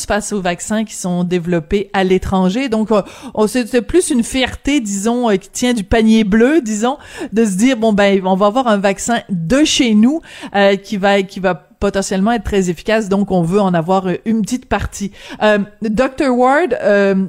face 0.07 0.32
aux 0.32 0.40
vaccins 0.40 0.84
qui 0.84 0.94
sont 0.94 1.24
développés 1.24 1.90
à 1.92 2.05
l'étranger. 2.05 2.68
Donc, 2.68 2.90
euh, 2.90 3.03
c'est 3.47 3.82
plus 3.82 4.11
une 4.11 4.22
fierté, 4.22 4.80
disons, 4.80 5.30
euh, 5.30 5.36
qui 5.36 5.49
tient 5.51 5.72
du 5.72 5.84
panier 5.84 6.24
bleu, 6.24 6.61
disons, 6.61 6.99
de 7.32 7.44
se 7.44 7.57
dire 7.57 7.76
bon 7.76 7.92
ben, 7.92 8.20
on 8.24 8.36
va 8.36 8.47
avoir 8.47 8.66
un 8.66 8.78
vaccin 8.78 9.20
de 9.28 9.64
chez 9.64 9.94
nous 9.94 10.20
euh, 10.55 10.76
qui 10.76 10.97
va 10.97 11.22
qui 11.22 11.40
va 11.40 11.55
potentiellement 11.78 12.32
être 12.32 12.44
très 12.44 12.70
efficace, 12.70 13.11
donc 13.11 13.30
on 13.30 13.42
veut 13.42 13.61
en 13.61 13.74
avoir 13.74 14.09
une 14.24 14.40
petite 14.40 14.64
partie. 14.66 15.12
Euh, 15.42 15.59
Dr. 15.82 16.30
Ward, 16.30 16.74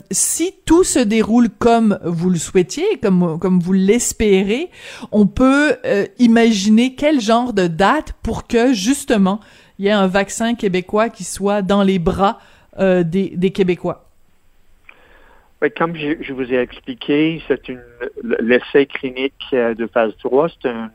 si 0.09 0.53
tout 0.65 0.85
se 0.85 0.99
déroule 0.99 1.49
comme 1.49 1.99
vous 2.05 2.29
le 2.29 2.37
souhaitiez, 2.37 2.85
comme, 3.03 3.37
comme 3.39 3.59
vous 3.59 3.73
l'espérez, 3.73 4.69
on 5.11 5.27
peut 5.27 5.75
imaginer 6.17 6.95
quel 6.95 7.19
genre 7.19 7.51
de 7.51 7.67
date 7.67 8.13
pour 8.23 8.47
que, 8.47 8.71
justement, 8.71 9.41
il 9.79 9.85
y 9.85 9.89
a 9.89 9.99
un 9.99 10.07
vaccin 10.07 10.55
québécois 10.55 11.09
qui 11.09 11.23
soit 11.23 11.61
dans 11.61 11.83
les 11.83 11.99
bras 11.99 12.39
euh, 12.79 13.03
des, 13.03 13.51
Québécois? 13.51 14.05
Oui, 15.61 15.71
comme 15.71 15.95
je, 15.95 16.33
vous 16.33 16.53
ai 16.53 16.57
expliqué, 16.57 17.41
c'est 17.47 17.67
une 17.67 17.81
l'essai 18.39 18.85
clinique 18.85 19.33
de 19.51 19.87
phase 19.87 20.13
3, 20.19 20.49
c'est 20.61 20.69
un, 20.69 20.91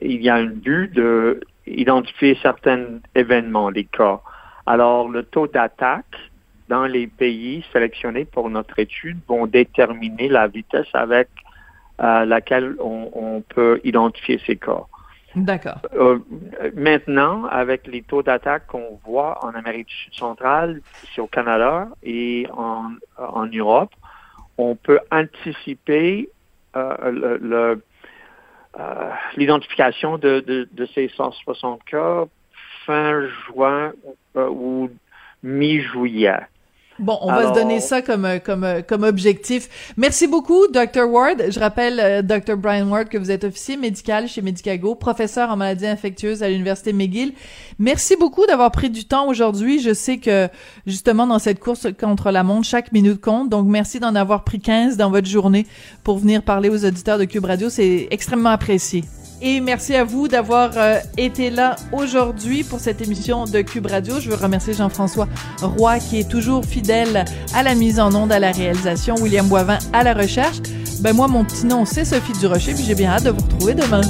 il 0.00 0.22
y 0.22 0.28
a 0.28 0.36
un 0.36 0.46
but 0.46 0.92
de 0.94 1.40
identifier 1.66 2.38
certains 2.42 2.84
événements, 3.14 3.70
les 3.70 3.84
cas. 3.84 4.20
Alors, 4.66 5.08
le 5.08 5.22
taux 5.24 5.46
d'attaque 5.46 6.16
dans 6.68 6.86
les 6.86 7.06
pays 7.06 7.64
sélectionnés 7.72 8.24
pour 8.24 8.48
notre 8.50 8.78
étude 8.78 9.18
vont 9.28 9.46
déterminer 9.46 10.28
la 10.28 10.48
vitesse 10.48 10.88
avec 10.94 11.28
euh, 12.00 12.24
laquelle 12.24 12.76
on, 12.80 13.42
peut 13.48 13.80
identifier 13.84 14.40
ces 14.46 14.56
cas. 14.56 14.84
D'accord. 15.34 15.80
Euh, 15.94 16.18
maintenant, 16.74 17.46
avec 17.46 17.86
les 17.86 18.02
taux 18.02 18.22
d'attaque 18.22 18.66
qu'on 18.66 19.00
voit 19.04 19.42
en 19.44 19.50
Amérique 19.50 19.90
centrale, 20.12 20.82
ici 21.04 21.20
au 21.20 21.26
Canada 21.26 21.88
et 22.02 22.46
en, 22.52 23.46
Europe, 23.46 23.92
on 24.58 24.76
peut 24.76 25.00
anticiper 25.10 26.28
euh, 26.76 27.76
euh, 28.78 29.10
l'identification 29.36 30.18
de, 30.18 30.40
de, 30.70 30.86
ces 30.94 31.08
160 31.08 31.82
cas 31.84 32.24
fin 32.84 33.26
juin 33.46 33.92
ou 34.34 34.90
mi-juillet. 35.42 36.40
Bon, 37.02 37.18
on 37.20 37.32
va 37.32 37.48
se 37.48 37.54
donner 37.54 37.80
ça 37.80 38.00
comme 38.00 38.28
comme 38.44 38.66
comme 38.88 39.02
objectif. 39.02 39.68
Merci 39.96 40.28
beaucoup, 40.28 40.68
Dr. 40.68 41.08
Ward. 41.08 41.42
Je 41.50 41.58
rappelle, 41.58 42.00
euh, 42.00 42.22
Dr. 42.22 42.56
Brian 42.56 42.88
Ward, 42.88 43.08
que 43.08 43.18
vous 43.18 43.30
êtes 43.30 43.42
officier 43.42 43.76
médical 43.76 44.28
chez 44.28 44.40
Medicago, 44.40 44.94
professeur 44.94 45.50
en 45.50 45.56
maladies 45.56 45.86
infectieuses 45.86 46.42
à 46.42 46.48
l'université 46.48 46.92
McGill. 46.92 47.32
Merci 47.80 48.14
beaucoup 48.16 48.46
d'avoir 48.46 48.70
pris 48.70 48.88
du 48.88 49.04
temps 49.04 49.26
aujourd'hui. 49.26 49.80
Je 49.80 49.92
sais 49.92 50.18
que 50.18 50.48
justement 50.86 51.26
dans 51.26 51.40
cette 51.40 51.58
course 51.58 51.88
contre 51.98 52.30
la 52.30 52.44
montre, 52.44 52.66
chaque 52.66 52.92
minute 52.92 53.20
compte. 53.20 53.48
Donc 53.48 53.66
merci 53.66 53.98
d'en 53.98 54.14
avoir 54.14 54.44
pris 54.44 54.60
15 54.60 54.96
dans 54.96 55.10
votre 55.10 55.28
journée 55.28 55.66
pour 56.04 56.18
venir 56.18 56.42
parler 56.42 56.68
aux 56.68 56.84
auditeurs 56.84 57.18
de 57.18 57.24
Cube 57.24 57.44
Radio. 57.44 57.68
C'est 57.68 58.06
extrêmement 58.10 58.50
apprécié. 58.50 59.04
Et 59.44 59.58
merci 59.60 59.96
à 59.96 60.04
vous 60.04 60.28
d'avoir 60.28 60.70
euh, 60.76 61.00
été 61.16 61.50
là 61.50 61.74
aujourd'hui 61.90 62.62
pour 62.62 62.78
cette 62.78 63.02
émission 63.02 63.44
de 63.44 63.60
Cube 63.60 63.86
Radio. 63.86 64.20
Je 64.20 64.30
veux 64.30 64.36
remercier 64.36 64.72
Jean-François 64.72 65.26
Roy 65.60 65.98
qui 65.98 66.20
est 66.20 66.30
toujours 66.30 66.64
fidèle 66.64 67.24
à 67.52 67.64
la 67.64 67.74
mise 67.74 67.98
en 67.98 68.14
onde, 68.14 68.30
à 68.30 68.38
la 68.38 68.52
réalisation, 68.52 69.16
William 69.16 69.48
Boivin 69.48 69.78
à 69.92 70.04
la 70.04 70.14
recherche. 70.14 70.58
Ben 71.00 71.12
moi, 71.12 71.26
mon 71.26 71.44
petit 71.44 71.66
nom, 71.66 71.84
c'est 71.84 72.04
Sophie 72.04 72.38
Durocher, 72.38 72.74
puis 72.74 72.84
j'ai 72.84 72.94
bien 72.94 73.10
hâte 73.10 73.24
de 73.24 73.30
vous 73.30 73.40
retrouver 73.40 73.74
demain. 73.74 74.02